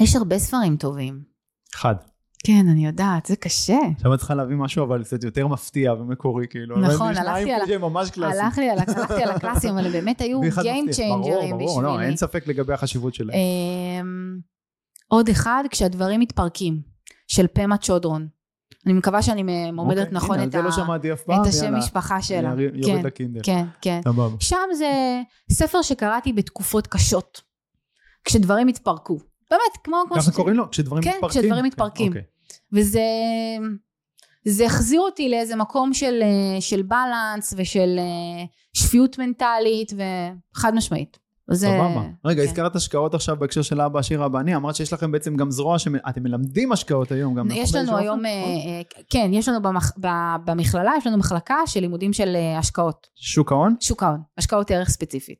יש 0.00 0.16
הרבה 0.16 0.38
ספרים 0.38 0.76
טובים. 0.76 1.22
אחד. 1.74 1.94
כן 2.46 2.66
אני 2.72 2.86
יודעת 2.86 3.26
זה 3.26 3.36
קשה 3.36 3.78
עכשיו 3.96 4.14
את 4.14 4.18
צריכה 4.18 4.34
להביא 4.34 4.56
משהו 4.56 4.84
אבל 4.84 5.04
קצת 5.04 5.24
יותר 5.24 5.46
מפתיע 5.46 5.92
ומקורי 5.92 6.46
כאילו. 6.50 6.78
נכון, 6.78 7.16
הלכתי 7.16 7.52
על 7.52 7.66
שהם 7.66 7.80
ממש 7.80 8.10
קלאסיים. 8.10 8.44
הלכתי 8.44 8.68
על, 8.70 8.78
הלכתי 8.78 9.22
על 9.22 9.30
הקלאסים, 9.30 9.70
אבל 9.78 9.90
באמת 9.92 10.20
היו 10.20 10.42
Game 10.42 10.46
מפתיע. 10.46 10.72
Changers 10.74 11.08
ברור, 11.08 11.50
ברור, 11.50 11.82
לא, 11.82 11.88
בשבילי. 11.88 12.06
אין 12.08 12.16
ספק 12.16 12.46
לגבי 12.46 12.72
החשיבות 12.72 13.14
שלהם. 13.14 13.36
אמ, 14.00 14.38
עוד 15.08 15.28
אחד, 15.28 15.64
כשהדברים 15.70 16.20
מתפרקים, 16.20 16.80
של 17.28 17.46
פמה 17.52 17.76
צ'ודרון. 17.76 18.28
אני 18.86 18.94
מקווה 18.94 19.22
שאני 19.22 19.42
מ- 19.42 19.78
עומדת 19.78 19.98
אוקיי, 19.98 20.14
נכון 20.14 20.34
הנה, 20.36 20.44
את 20.44 20.52
זה 20.52 20.58
ה- 20.58 20.62
לא 20.62 20.70
שמעתי 20.70 21.12
אף 21.12 21.22
פעם, 21.22 21.42
את 21.42 21.46
השם 21.46 21.64
יאללה. 21.64 21.78
משפחה 21.78 22.22
שלה. 22.22 22.54
יורד 22.74 23.00
כן, 23.00 23.06
לקינדל. 23.06 23.40
כן, 23.42 23.64
כן. 23.82 24.00
סבבה. 24.04 24.36
שם 24.40 24.56
זה 24.78 25.20
ספר 25.52 25.82
שקראתי 25.82 26.32
בתקופות 26.32 26.86
קשות, 26.86 27.40
כשדברים 28.24 28.68
התפרקו. 28.68 29.18
באמת, 29.50 29.76
כמו... 29.84 29.96
ככה 30.10 30.32
ש- 30.32 30.36
קוראים 30.36 30.56
לו? 30.56 30.70
כשדברים 30.70 31.02
כן, 31.02 31.10
מתפרקים? 31.10 31.42
כשדברים 31.42 31.62
כן, 31.62 31.66
מתפרקים. 31.66 32.08
אוקיי. 32.08 32.22
וזה 32.72 33.00
זה 34.44 34.66
החזיר 34.66 35.00
אותי 35.00 35.28
לאיזה 35.28 35.56
מקום 35.56 35.94
של, 35.94 36.20
אה, 36.22 36.60
של 36.60 36.82
בלנס 36.82 37.54
ושל 37.56 37.96
אה, 37.98 38.44
שפיות 38.72 39.18
מנטלית 39.18 39.92
וחד 39.92 40.74
משמעית. 40.74 41.18
זה, 41.52 41.66
סבבה. 41.66 42.02
רגע, 42.24 42.42
כן. 42.42 42.48
הזכרת 42.48 42.76
השקעות 42.76 43.14
עכשיו 43.14 43.36
בהקשר 43.36 43.62
של 43.62 43.80
אבא 43.80 43.98
עשיר 43.98 44.26
אבא 44.26 44.40
אני, 44.40 44.56
אמרת 44.56 44.74
שיש 44.74 44.92
לכם 44.92 45.12
בעצם 45.12 45.36
גם 45.36 45.50
זרוע 45.50 45.78
שאתם 45.78 46.22
מלמדים 46.22 46.72
השקעות 46.72 47.12
היום 47.12 47.34
גם. 47.34 47.48
יש? 47.50 47.74
לנו 47.74 47.96
היום? 47.96 48.26
אה, 48.26 48.30
כן, 49.10 49.30
יש 49.32 49.48
לנו 49.48 49.62
במח, 49.62 49.92
במכללה, 50.44 50.92
יש 50.98 51.06
לנו 51.06 51.16
מחלקה 51.16 51.56
של 51.66 51.80
לימודים 51.80 52.12
של 52.12 52.36
השקעות, 52.58 53.06
שוק 53.16 53.52
ההון? 53.52 53.74
שוק 53.80 54.02
ההון, 54.02 54.20
השקעות 54.38 54.70
ערך 54.70 54.88
ספציפית. 54.88 55.38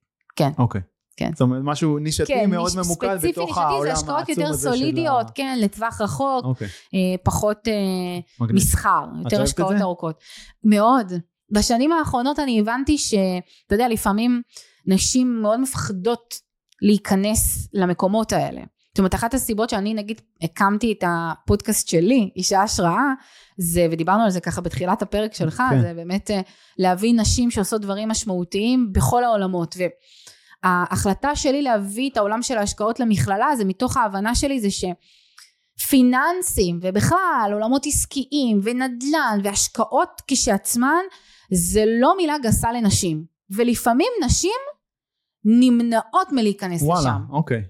אוקיי. 0.59 0.81
כן. 1.17 1.31
זאת 1.33 1.41
אומרת, 1.41 1.61
משהו 1.65 1.99
נישתי 1.99 2.27
כן, 2.27 2.51
מאוד 2.51 2.73
ניש- 2.77 2.87
ממוקד 2.87 3.15
ספציפי, 3.17 3.33
בתוך 3.33 3.49
נישתי, 3.49 3.61
העולם 3.61 3.83
זה 3.85 3.91
העצום 3.91 4.09
השקעות 4.15 4.29
יותר 4.29 4.49
הזה 4.51 4.63
של 4.63 4.69
ה- 4.69 4.73
סולידיות, 4.77 5.27
כן, 5.35 5.59
לטווח 5.61 6.01
רחוק, 6.01 6.45
אוקיי. 6.45 6.69
אה, 6.95 6.99
פחות 7.25 7.69
אה. 7.69 8.47
מסחר, 8.53 9.05
יותר 9.25 9.43
השקעות 9.43 9.75
זה? 9.79 9.83
ארוכות. 9.85 10.21
מאוד. 10.65 11.13
בשנים 11.53 11.93
האחרונות 11.93 12.39
אני 12.39 12.61
הבנתי 12.61 12.99
שאתה 12.99 13.25
יודע, 13.75 13.89
לפעמים 13.89 14.43
נשים 14.87 15.43
מאוד 15.43 15.61
מפחדות 15.61 16.35
להיכנס 16.83 17.69
למקומות 17.73 18.33
האלה. 18.33 18.61
זאת 18.91 18.99
אומרת, 18.99 19.15
אחת 19.15 19.35
הסיבות 19.35 19.71
שאני 19.71 19.95
נגיד 19.95 20.21
הקמתי 20.43 20.93
את 20.99 21.05
הפודקאסט 21.07 21.89
שלי, 21.89 22.31
אישה 22.37 22.63
השראה, 22.63 23.03
זה, 23.59 23.87
ודיברנו 23.91 24.23
על 24.23 24.31
זה 24.31 24.41
ככה 24.41 24.61
בתחילת 24.61 25.03
הפרק 25.03 25.35
שלך, 25.35 25.63
כן. 25.71 25.81
זה 25.81 25.93
באמת 25.95 26.31
אה, 26.31 26.41
להביא 26.79 27.15
נשים 27.17 27.51
שעושות 27.51 27.81
דברים 27.83 28.09
משמעותיים 28.09 28.89
בכל 28.93 29.25
העולמות. 29.25 29.77
וההחלטה 30.65 31.37
שלי 31.37 31.63
להביא 31.63 32.11
את 32.11 32.17
העולם 32.17 32.43
של 32.43 32.59
ההשקעות 32.59 33.01
למכללה, 33.01 33.57
זה 33.57 33.65
מתוך 33.65 33.97
ההבנה 33.97 34.35
שלי, 34.35 34.61
זה 34.61 34.71
ש... 34.71 34.85
פיננסים 35.89 36.79
ובכלל 36.83 37.51
עולמות 37.53 37.87
עסקיים 37.87 38.61
ונדל"ן 38.63 39.41
והשקעות 39.45 40.23
כשעצמן 40.27 41.03
זה 41.51 41.85
לא 42.01 42.17
מילה 42.17 42.39
גסה 42.39 42.73
לנשים. 42.73 43.25
ולפעמים 43.51 44.09
נשים 44.25 44.61
נמנעות 45.45 46.33
מלהיכנס 46.33 46.83
וואלה, 46.83 47.01
לשם. 47.01 47.33
אוקיי. 47.33 47.63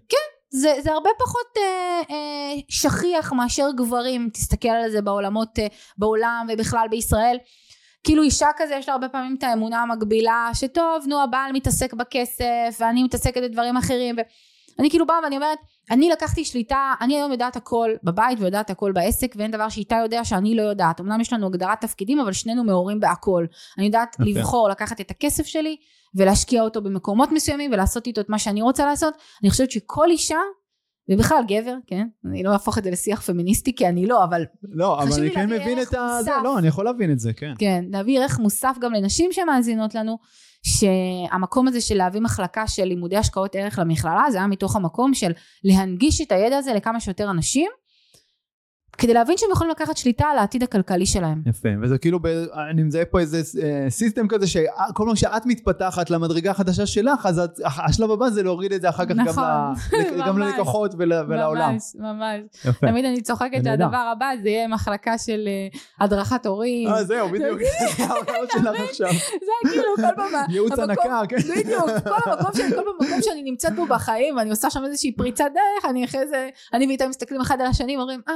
זה, 0.53 0.75
זה 0.83 0.93
הרבה 0.93 1.11
פחות 1.19 1.47
אה, 1.57 2.01
אה, 2.11 2.61
שכיח 2.69 3.33
מאשר 3.33 3.67
גברים. 3.77 4.31
תסתכל 4.33 4.69
על 4.69 4.91
זה 4.91 5.03
בעולמות 5.03 5.59
אה, 5.59 5.67
בעולם 5.99 6.47
ובכלל 6.53 6.87
בישראל 6.91 7.37
כאילו 8.05 8.23
אישה 8.23 8.47
כזה 8.57 8.75
יש 8.75 8.89
לה 8.89 8.95
הרבה 8.95 9.09
פעמים 9.09 9.37
את 9.39 9.43
האמונה 9.43 9.83
המקבילה 9.83 10.51
שטוב 10.55 11.05
נו 11.07 11.23
הבעל 11.23 11.53
מתעסק 11.53 11.95
בכסף 11.95 12.81
ואני 12.81 13.03
מתעסקת 13.03 13.43
בדברים 13.43 13.77
אחרים 13.77 14.17
ואני 14.79 14.91
כאילו 14.91 15.07
באה 15.07 15.19
ואני 15.25 15.37
אומרת 15.37 15.59
אני 15.91 16.09
לקחתי 16.09 16.45
שליטה 16.45 16.95
אני 17.01 17.17
היום 17.17 17.33
יודעת 17.33 17.57
הכל 17.57 17.91
בבית 18.05 18.39
ויודעת 18.41 18.71
הכל 18.71 18.93
בעסק 18.93 19.35
ואין 19.37 19.51
דבר 19.51 19.69
שאיתה 19.69 19.97
יודע 20.03 20.25
שאני 20.25 20.55
לא 20.55 20.63
יודעת. 20.63 21.01
אמנם 21.01 21.21
יש 21.21 21.33
לנו 21.33 21.47
הגדרת 21.47 21.81
תפקידים 21.81 22.21
אבל 22.21 22.33
שנינו 22.33 22.65
מעורים 22.65 23.01
בהכל. 23.01 23.47
אני 23.79 23.87
יודעת 23.87 24.15
יפה. 24.15 24.25
לבחור 24.25 24.69
לקחת 24.69 25.01
את 25.01 25.11
הכסף 25.11 25.47
שלי 25.47 25.77
ולהשקיע 26.15 26.63
אותו 26.63 26.83
במקומות 26.83 27.33
מסוימים 27.33 27.73
ולעשות 27.73 28.07
איתו 28.07 28.21
את 28.21 28.29
מה 28.29 28.39
שאני 28.39 28.63
רוצה 28.63 28.87
לעשות. 28.87 29.15
אני 29.43 29.51
חושבת 29.51 29.71
שכל 29.71 30.11
אישה 30.11 30.39
ובכלל 31.13 31.43
גבר 31.49 31.75
כן 31.87 32.07
אני 32.25 32.43
לא 32.43 32.53
אהפוך 32.53 32.79
את 32.79 32.85
זה 32.85 32.91
לשיח 32.91 33.21
פמיניסטי 33.21 33.75
כי 33.75 33.89
אני 33.89 34.07
לא 34.07 34.25
אבל 34.25 34.45
לא, 34.63 35.03
אבל 35.03 35.13
אני 35.19 35.31
כן 35.31 35.51
מבין 35.51 35.83
את 35.83 35.95
ה... 35.95 36.19
זה. 36.23 36.31
לא, 36.45 36.59
אני 36.59 36.69
יכול 36.69 36.85
להבין 36.85 37.13
את 37.13 37.19
זה, 37.19 37.33
כן. 37.33 37.53
כן 37.59 37.85
להביא 37.89 38.21
ערך 38.21 38.39
מוסף 38.39 38.77
גם 38.81 38.93
לנשים 38.93 39.33
שמאזינות 39.33 39.95
לנו 39.95 40.19
שהמקום 40.63 41.69
הזה 41.69 41.81
של 41.81 41.95
להביא 41.95 42.21
מחלקה 42.21 42.67
של 42.67 42.85
לימודי 42.85 43.17
השקעות 43.17 43.57
ערך 43.57 43.79
למכללה 43.79 44.25
זה 44.31 44.39
היה 44.39 44.47
מתוך 44.47 44.77
המקום 44.77 45.15
של 45.15 45.33
להנגיש 45.65 46.21
את 46.21 46.33
הידע 46.33 46.57
הזה 46.57 46.75
לכמה 46.75 47.01
שיותר 47.01 47.31
אנשים 47.31 47.71
כדי 49.01 49.15
להבין 49.15 49.37
שהם 49.39 49.51
יכולים 49.53 49.71
לקחת 49.71 49.97
שליטה 49.97 50.25
על 50.25 50.39
העתיד 50.39 50.63
הכלכלי 50.63 51.07
שלהם. 51.07 51.43
יפה, 51.47 51.69
וזה 51.83 51.99
כאילו, 51.99 52.19
ב... 52.23 52.27
אני 52.71 52.83
מזהה 52.83 53.05
פה 53.05 53.21
איזה 53.21 53.43
אה, 53.63 53.91
סיסטם 53.91 54.29
כזה 54.29 54.47
שכל 54.47 55.05
פעם 55.07 55.17
שאת 55.17 55.47
מתפתחת 55.47 56.11
למדרגה 56.11 56.51
החדשה 56.51 56.87
שלך, 56.87 57.27
אז 57.27 57.39
את, 57.39 57.51
השלב 57.65 58.11
הבא 58.11 58.31
זה 58.31 58.43
להוריד 58.43 58.73
את 58.73 58.81
זה 58.81 58.89
אחר 58.89 59.05
כך 59.05 59.11
גם, 59.11 59.21
נכון, 59.21 59.45
ל... 59.93 60.21
גם. 60.27 60.39
ללקוחות 60.39 60.95
ול... 60.99 61.13
ולעולם. 61.29 61.73
ממש, 61.73 61.83
ממש. 61.95 62.41
יפה. 62.65 62.87
תמיד 62.87 63.05
אני 63.05 63.23
צוחקת. 63.23 63.65
שהדבר 63.65 64.11
הבא 64.13 64.27
זה 64.43 64.49
יהיה 64.49 64.69
מחלקה 64.69 65.19
של 65.19 65.49
אה, 65.49 65.79
הדרכת 66.05 66.47
הורים. 66.47 66.89
אה, 66.89 67.05
זהו, 67.05 67.29
בדיוק. 67.29 67.61
זה 67.97 68.05
העולם 68.05 68.47
שלך 68.53 68.91
עכשיו. 68.91 69.13
זה 69.33 69.71
כאילו 69.71 69.97
כל 69.97 70.03
פעם... 70.17 70.51
ייעוץ 70.51 70.79
הנקה, 70.79 71.23
כן. 71.29 71.37
בדיוק, 71.37 71.91
כל 72.05 72.31
המקום 72.31 73.23
שאני, 73.23 73.43
נמצאת 73.43 73.77
בו 73.77 73.87
בחיים 73.87 74.37
ואני 74.37 74.51
עושה 74.51 74.71
שם 74.71 74.85
איזושהי 74.85 75.13
פריצת 75.13 75.45
דרך, 75.55 75.91
אני 75.91 76.05
אחרי 76.05 76.29
זה, 76.29 76.49
אני 76.73 76.87
ואיתה 76.87 77.09
מסתכלים 77.09 77.41
אחד 77.41 77.61
על 77.61 77.67
השני 77.67 77.97
ואומרים, 77.97 78.21
אה, 78.29 78.35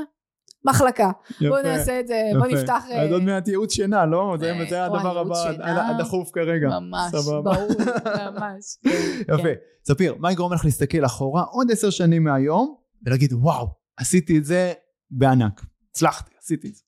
מחלקה, 0.64 1.10
בוא 1.40 1.58
יפה, 1.58 1.62
נעשה 1.62 2.00
את 2.00 2.06
זה, 2.06 2.30
בוא 2.38 2.46
יפה. 2.46 2.56
נפתח... 2.56 2.84
אז 2.94 3.12
עוד 3.12 3.20
אה, 3.20 3.26
מעט 3.26 3.48
ייעוץ 3.48 3.72
שינה, 3.72 4.06
לא? 4.06 4.36
זה 4.40 4.52
אה, 4.52 4.64
זה 4.68 4.88
וואי, 4.88 4.98
הדבר 4.98 5.18
הבא. 5.18 5.48
הדחוף 5.90 6.30
כרגע. 6.32 6.68
ממש, 6.68 7.12
סבבה. 7.12 7.40
ברור, 7.54 7.68
ממש. 8.30 8.76
יפה. 9.22 9.42
כן. 9.42 9.54
ספיר, 9.84 10.14
מה 10.18 10.32
יגרום 10.32 10.52
לך 10.52 10.64
להסתכל 10.64 11.04
אחורה 11.04 11.42
עוד 11.42 11.70
עשר 11.70 11.90
שנים 11.90 12.24
מהיום, 12.24 12.74
ולהגיד, 13.06 13.32
וואו, 13.32 13.68
עשיתי 13.96 14.38
את 14.38 14.44
זה 14.44 14.72
בענק. 15.10 15.60
הצלחתי, 15.90 16.30
עשיתי 16.38 16.68
את 16.68 16.74
זה. 16.74 16.82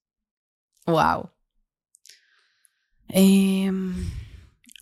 וואו. 0.91 1.23
אמ, 3.15 3.93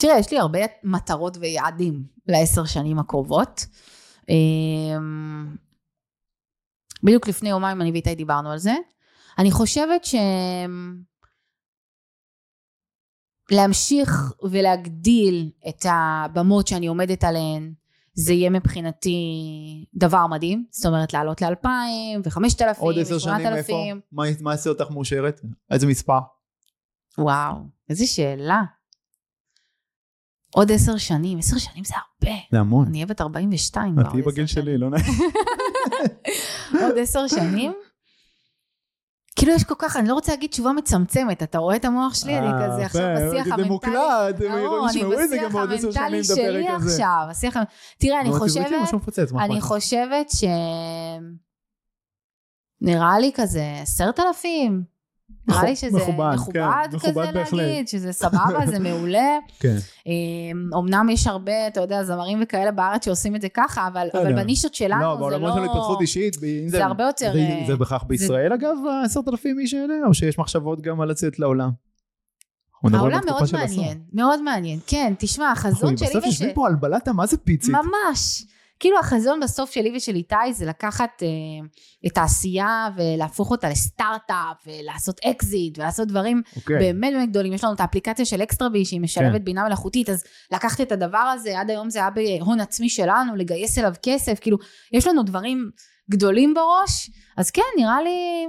תראה, 0.00 0.18
יש 0.18 0.30
לי 0.30 0.38
הרבה 0.38 0.58
מטרות 0.84 1.36
ויעדים 1.40 2.04
לעשר 2.26 2.64
שנים 2.64 2.98
הקרובות. 2.98 3.66
בדיוק 7.04 7.28
לפני 7.28 7.50
יומיים 7.50 7.80
אני 7.80 7.92
ואיתי 7.92 8.14
דיברנו 8.14 8.50
על 8.50 8.58
זה. 8.58 8.74
אני 9.38 9.50
חושבת 9.50 10.04
ש... 10.04 10.14
להמשיך 13.50 14.32
ולהגדיל 14.50 15.50
את 15.68 15.86
הבמות 15.88 16.66
שאני 16.66 16.86
עומדת 16.86 17.24
עליהן, 17.24 17.72
זה 18.14 18.32
יהיה 18.32 18.50
מבחינתי 18.50 19.16
דבר 19.94 20.26
מדהים. 20.26 20.64
זאת 20.70 20.86
אומרת, 20.86 21.12
לעלות 21.12 21.42
לאלפיים 21.42 22.20
וחמשת 22.24 22.62
אלפים 22.62 22.84
עוד 22.84 22.98
עשר 22.98 23.18
שנים 23.18 23.46
איפה? 23.46 23.72
מה, 24.12 24.24
מה 24.40 24.50
יעשה 24.50 24.70
אותך 24.70 24.90
מאושרת? 24.90 25.40
איזה 25.70 25.86
מספר? 25.86 26.18
וואו, 27.18 27.56
איזה 27.90 28.06
שאלה. 28.06 28.62
עוד 30.54 30.72
עשר 30.72 30.96
שנים, 30.96 31.38
עשר 31.38 31.58
שנים 31.58 31.84
זה 31.84 31.94
הרבה. 31.94 32.36
זה 32.52 32.60
המון. 32.60 32.86
אני 32.86 32.96
אהיה 32.96 33.06
בת 33.06 33.20
42 33.20 33.92
את 33.92 33.98
כבר. 34.00 34.10
תהיי 34.10 34.22
עוד 34.22 34.32
בגיל 34.32 34.46
שלי. 34.46 34.78
לא 34.78 34.90
נעים. 34.90 35.04
עוד 36.72 36.98
עשר 36.98 37.26
שנים? 37.26 37.72
כאילו 39.36 39.52
יש 39.52 39.64
כל 39.64 39.74
כך, 39.78 39.96
אני 39.96 40.08
לא 40.08 40.14
רוצה 40.14 40.32
להגיד 40.32 40.50
תשובה 40.50 40.72
מצמצמת, 40.72 41.42
אתה 41.42 41.58
רואה 41.58 41.76
את 41.76 41.84
המוח 41.84 42.14
שלי, 42.14 42.38
אני 42.38 42.46
אה, 42.46 42.52
כזה 42.66 42.86
עכשיו 42.86 43.02
בשיח 43.16 43.44
זה 43.44 43.54
המנטלי. 43.54 43.68
מוקלט, 43.68 44.40
הם 44.40 44.52
אני 44.52 44.90
ישמעו 44.90 45.20
את 45.20 45.28
זה 45.28 45.36
גם 45.36 45.42
בשיח 45.42 45.52
בעוד 45.52 45.72
עשר 45.72 45.92
שנים 45.92 46.04
המנטלי 46.04 46.20
את 46.20 46.24
שלי 46.24 46.68
הפרק 46.68 46.80
הזה. 46.80 46.92
עכשיו, 46.92 47.26
השיח... 47.30 47.56
תראה, 47.98 48.20
אני 48.20 48.32
חושבת, 48.32 48.66
אני? 49.38 49.60
חושבת 49.60 50.30
ש... 50.30 50.44
נראה 52.80 53.18
לי 53.18 53.30
כזה 53.34 53.64
עשרת 53.82 54.20
אלפים. 54.20 54.93
נראה 55.48 55.64
לי 55.64 55.76
שזה 55.76 55.96
מכובד, 55.98 56.30
מכובד 56.34 56.52
כן, 56.90 56.98
כזה 56.98 57.08
מכובד 57.10 57.34
בהחלט. 57.34 57.52
להגיד, 57.60 57.88
שזה 57.88 58.12
סבבה, 58.12 58.66
זה 58.66 58.78
מעולה. 58.78 59.38
כן. 59.60 59.76
אמ, 60.06 60.70
אמנם 60.78 61.08
יש 61.10 61.26
הרבה, 61.26 61.66
אתה 61.66 61.80
יודע, 61.80 62.04
זמרים 62.04 62.40
וכאלה 62.42 62.70
בארץ 62.70 63.04
שעושים 63.04 63.36
את 63.36 63.40
זה 63.40 63.48
ככה, 63.54 63.88
אבל. 63.88 64.08
אבל 64.14 64.32
בנישות 64.34 64.74
שלנו 64.74 65.00
לא, 65.02 65.14
זה 65.14 65.18
בעולמות 65.20 65.48
לא... 65.50 65.56
של 65.56 65.64
התפתחות 65.64 66.00
אישית, 66.00 66.36
אם 66.44 66.68
זה 66.68 66.84
הרבה 66.84 67.04
יותר, 67.04 67.30
זה- 67.32 67.38
אה, 67.38 67.64
זה 67.66 67.76
בהכרח 67.76 68.02
בישראל 68.02 68.52
אגב, 68.52 68.76
עשרת 69.04 69.28
אלפים 69.28 69.58
איש 69.58 69.74
האלה, 69.74 69.94
או 70.06 70.14
שיש 70.14 70.38
מחשבות 70.38 70.80
גם 70.80 71.00
על 71.00 71.08
לצאת 71.08 71.38
לעולם? 71.38 71.70
אנחנו 72.84 72.98
העולם 72.98 73.20
מאוד. 73.26 73.42
מעניין, 73.52 74.00
מאוד 74.12 74.42
מעניין. 74.42 74.78
כן, 74.86 75.12
תשמע, 75.18 75.48
אנחנו 75.48 75.70
החזון 75.70 75.96
שלי 75.96 76.06
בסוף 76.08 76.22
וש... 76.22 76.26
יושבים 76.26 76.54
פה 76.54 76.66
על 76.66 76.74
בלטה, 76.74 77.12
מה 77.12 77.26
זה 77.26 77.36
פיצית? 77.36 77.74
ממש. 77.74 78.44
כאילו 78.84 78.98
החזון 78.98 79.40
בסוף 79.40 79.70
שלי 79.70 79.96
ושל 79.96 80.14
איתי 80.14 80.52
זה 80.52 80.66
לקחת 80.66 81.22
אה, 81.22 81.28
את 82.06 82.18
העשייה 82.18 82.88
ולהפוך 82.96 83.50
אותה 83.50 83.68
לסטארט-אפ 83.68 84.66
ולעשות 84.66 85.20
אקזיט 85.24 85.78
ולעשות 85.78 86.08
דברים 86.08 86.42
אוקיי. 86.56 86.78
באמת 86.78 87.14
באמת 87.14 87.30
גדולים. 87.30 87.52
יש 87.52 87.64
לנו 87.64 87.72
את 87.74 87.80
האפליקציה 87.80 88.24
של 88.24 88.42
אקסטרבי 88.42 88.84
שהיא 88.84 89.00
משלבת 89.00 89.38
כן. 89.38 89.44
בינה 89.44 89.64
מלאכותית, 89.64 90.10
אז 90.10 90.24
לקחת 90.52 90.80
את 90.80 90.92
הדבר 90.92 91.18
הזה, 91.18 91.60
עד 91.60 91.70
היום 91.70 91.90
זה 91.90 91.98
היה 91.98 92.10
בהון 92.10 92.60
עצמי 92.60 92.88
שלנו, 92.88 93.36
לגייס 93.36 93.78
אליו 93.78 93.92
כסף, 94.02 94.38
כאילו, 94.40 94.58
יש 94.92 95.06
לנו 95.06 95.22
דברים 95.22 95.70
גדולים 96.10 96.54
בראש, 96.54 97.10
אז 97.36 97.50
כן, 97.50 97.62
נראה 97.78 98.02
לי, 98.02 98.46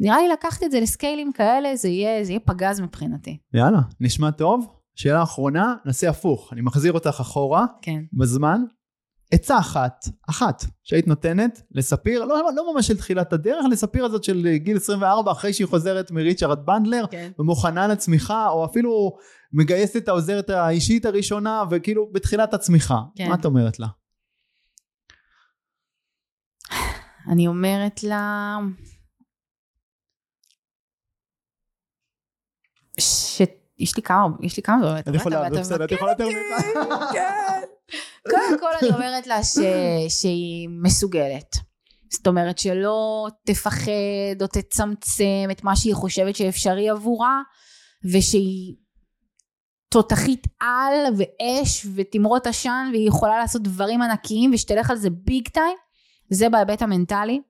נראה 0.00 0.16
לי 0.22 0.28
לקחת 0.28 0.62
את 0.62 0.70
זה 0.70 0.80
לסקיילים 0.80 1.32
כאלה, 1.32 1.76
זה 1.76 1.88
יהיה, 1.88 2.24
זה 2.24 2.32
יהיה 2.32 2.40
פגז 2.40 2.80
מבחינתי. 2.80 3.38
יאללה, 3.54 3.80
נשמע 4.00 4.30
טוב. 4.30 4.66
שאלה 4.94 5.22
אחרונה, 5.22 5.74
נעשה 5.84 6.10
הפוך. 6.10 6.52
אני 6.52 6.60
מחזיר 6.60 6.92
אותך 6.92 7.16
אחורה 7.20 7.64
כן. 7.82 8.02
בזמן. 8.12 8.60
עצה 9.32 9.58
אחת, 9.58 10.04
אחת, 10.30 10.64
שהיית 10.82 11.06
נותנת 11.06 11.62
לספיר, 11.70 12.24
לא, 12.24 12.54
לא 12.54 12.74
ממש 12.74 12.86
של 12.86 12.96
תחילת 12.96 13.32
הדרך, 13.32 13.64
לספיר 13.70 14.04
הזאת 14.04 14.24
של 14.24 14.56
גיל 14.56 14.76
24 14.76 15.32
אחרי 15.32 15.52
שהיא 15.52 15.66
חוזרת 15.66 16.10
מריצ'רד 16.10 16.66
בנדלר 16.66 17.06
כן. 17.10 17.30
ומוכנה 17.38 17.86
לצמיחה, 17.88 18.48
או 18.48 18.64
אפילו 18.64 19.16
מגייסת 19.52 19.96
את 19.96 20.08
העוזרת 20.08 20.50
האישית 20.50 21.04
הראשונה 21.04 21.64
וכאילו 21.70 22.10
בתחילת 22.12 22.54
הצמיחה. 22.54 23.00
כן. 23.16 23.28
מה 23.28 23.34
את 23.34 23.44
אומרת 23.44 23.78
לה? 23.78 23.86
אני 27.32 27.46
אומרת 27.46 28.02
לה... 28.02 28.58
ש... 33.00 33.42
יש 33.78 33.96
לי 33.96 34.02
כמה, 34.02 34.26
יש 34.40 34.56
לי 34.56 34.62
כמה 34.62 34.80
דברים. 34.82 34.98
את 35.08 35.14
יכולה, 35.14 35.50
בסדר, 35.50 35.84
את 35.84 35.92
יכולה 35.92 36.12
יותר 36.12 36.24
ממך. 36.24 37.12
קודם 38.30 38.58
כל 38.60 38.70
אני 38.82 38.90
אומרת 38.90 39.26
לה 39.26 39.44
ש... 39.44 39.58
שהיא 40.08 40.68
מסוגלת. 40.82 41.56
זאת 42.10 42.26
אומרת 42.26 42.58
שלא 42.58 43.26
תפחד 43.46 44.42
או 44.42 44.46
תצמצם 44.46 45.48
את 45.50 45.64
מה 45.64 45.76
שהיא 45.76 45.94
חושבת 45.94 46.36
שאפשרי 46.36 46.90
עבורה, 46.90 47.42
ושהיא 48.12 48.74
תותחית 49.88 50.46
על 50.60 50.94
ואש 51.18 51.86
ותמרות 51.94 52.46
עשן 52.46 52.88
והיא 52.92 53.08
יכולה 53.08 53.38
לעשות 53.38 53.62
דברים 53.62 54.02
ענקיים 54.02 54.50
ושתלך 54.54 54.90
על 54.90 54.96
זה 54.96 55.10
ביג 55.10 55.48
טיים, 55.48 55.76
זה 56.30 56.48
בהיבט 56.48 56.82
המנטלי. 56.82 57.40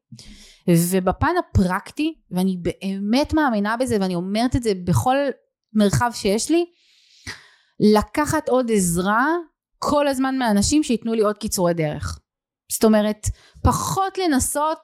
ובפן 0.69 1.35
הפרקטי, 1.39 2.15
ואני 2.31 2.57
באמת 2.63 3.35
מאמינה 3.35 3.77
בזה 3.77 3.97
ואני 4.01 4.15
אומרת 4.15 4.57
את 4.57 4.63
זה 4.63 4.73
בכל 4.85 5.17
מרחב 5.73 6.11
שיש 6.15 6.51
לי, 6.51 6.65
לקחת 7.95 8.49
עוד 8.49 8.71
עזרה 8.71 9.27
כל 9.83 10.09
הזמן 10.09 10.39
מאנשים 10.39 10.83
שייתנו 10.83 11.15
לי 11.15 11.23
עוד 11.23 11.39
קיצורי 11.39 11.75
דרך. 11.75 12.19
זאת 12.73 12.85
אומרת, 12.85 13.27
פחות 13.65 14.19
לנסות 14.19 14.79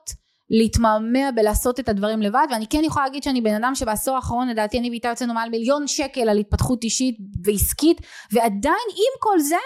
להתמהמה 0.50 1.32
בלעשות 1.34 1.80
את 1.80 1.88
הדברים 1.88 2.22
לבד, 2.22 2.46
ואני 2.50 2.66
כן 2.66 2.84
יכולה 2.84 3.04
להגיד 3.04 3.22
שאני 3.22 3.40
בן 3.40 3.54
אדם 3.54 3.74
שבעשור 3.74 4.16
האחרון 4.16 4.48
לדעתי 4.48 4.78
אני 4.78 4.90
ואיתה 4.90 5.08
יוצאנו 5.08 5.34
מעל 5.34 5.50
מיליון 5.50 5.86
שקל 5.86 6.28
על 6.28 6.38
התפתחות 6.38 6.84
אישית 6.84 7.16
ועסקית, 7.44 8.00
ועדיין 8.32 8.88
עם 8.90 9.20
כל 9.20 9.40
זה, 9.40 9.56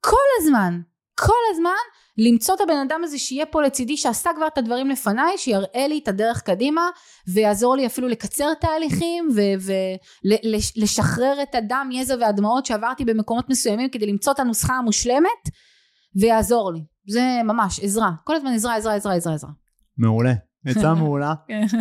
כל 0.00 0.26
הזמן, 0.40 0.80
כל 1.20 1.42
הזמן, 1.50 1.84
למצוא 2.18 2.54
את 2.54 2.60
הבן 2.60 2.76
אדם 2.86 3.00
הזה 3.04 3.18
שיהיה 3.18 3.46
פה 3.46 3.62
לצידי, 3.62 3.96
שעשה 3.96 4.30
כבר 4.36 4.46
את 4.46 4.58
הדברים 4.58 4.90
לפניי, 4.90 5.38
שיראה 5.38 5.86
לי 5.88 6.00
את 6.02 6.08
הדרך 6.08 6.42
קדימה, 6.42 6.88
ויעזור 7.28 7.76
לי 7.76 7.86
אפילו 7.86 8.08
לקצר 8.08 8.54
תהליכים, 8.60 9.28
ולשחרר 10.24 11.42
את 11.42 11.54
הדם, 11.54 11.88
יזע 11.92 12.14
והדמעות 12.20 12.66
שעברתי 12.66 13.04
במקומות 13.04 13.48
מסוימים, 13.48 13.90
כדי 13.90 14.06
למצוא 14.06 14.32
את 14.32 14.38
הנוסחה 14.38 14.74
המושלמת, 14.74 15.50
ויעזור 16.20 16.72
לי. 16.72 16.80
זה 17.08 17.40
ממש 17.44 17.80
עזרה, 17.82 18.10
כל 18.24 18.36
הזמן 18.36 18.50
עזרה, 18.50 18.76
עזרה, 18.76 18.94
עזרה, 18.94 19.14
עזרה, 19.14 19.34
עזרה. 19.34 19.50
מעולה. 19.98 20.32
עצה 20.66 20.94
מעולה. 21.00 21.34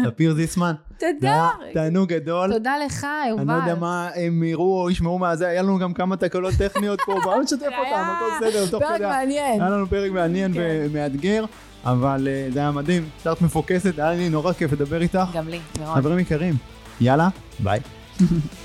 ספיר 0.05 0.33
זיסמן. 0.33 0.73
זה 0.99 1.07
תודה. 1.19 1.49
תענוג 1.73 2.09
גדול. 2.13 2.53
תודה 2.53 2.73
לך, 2.85 3.07
יובל. 3.29 3.41
אני 3.41 3.47
לא 3.47 3.53
יודע 3.53 3.75
מה 3.75 4.09
הם 4.15 4.43
יראו 4.43 4.81
או 4.81 4.89
ישמעו 4.89 5.19
מהזה, 5.19 5.47
היה 5.47 5.61
לנו 5.61 5.79
גם 5.79 5.93
כמה 5.93 6.17
תקלות 6.17 6.53
טכניות 6.57 6.99
פה, 7.05 7.19
בואו 7.23 7.41
נשתף 7.41 7.59
זה 7.59 7.65
אותם, 7.67 8.03
הכל 8.15 8.45
בסדר, 8.47 8.65
תוך 8.71 8.83
פרק 8.83 8.95
כדי. 8.97 9.05
מעניין. 9.07 9.61
היה 9.61 9.69
לנו 9.69 9.87
פרק 9.87 10.11
מעניין 10.11 10.53
כן. 10.53 10.59
ומאתגר, 10.91 11.45
אבל 11.85 12.27
אה, 12.31 12.47
זה 12.53 12.59
היה 12.59 12.71
מדהים, 12.71 13.03
שרת 13.23 13.41
מפוקסת, 13.41 13.99
היה 13.99 14.11
לי 14.11 14.29
נורא 14.29 14.53
כיף 14.53 14.71
לדבר 14.71 15.01
איתך. 15.01 15.19
גם 15.33 15.47
לי, 15.49 15.59
מאוד. 15.79 15.95
חברים 15.95 16.19
יקרים, 16.19 16.53
יאללה, 17.01 17.29
ביי. 17.59 17.79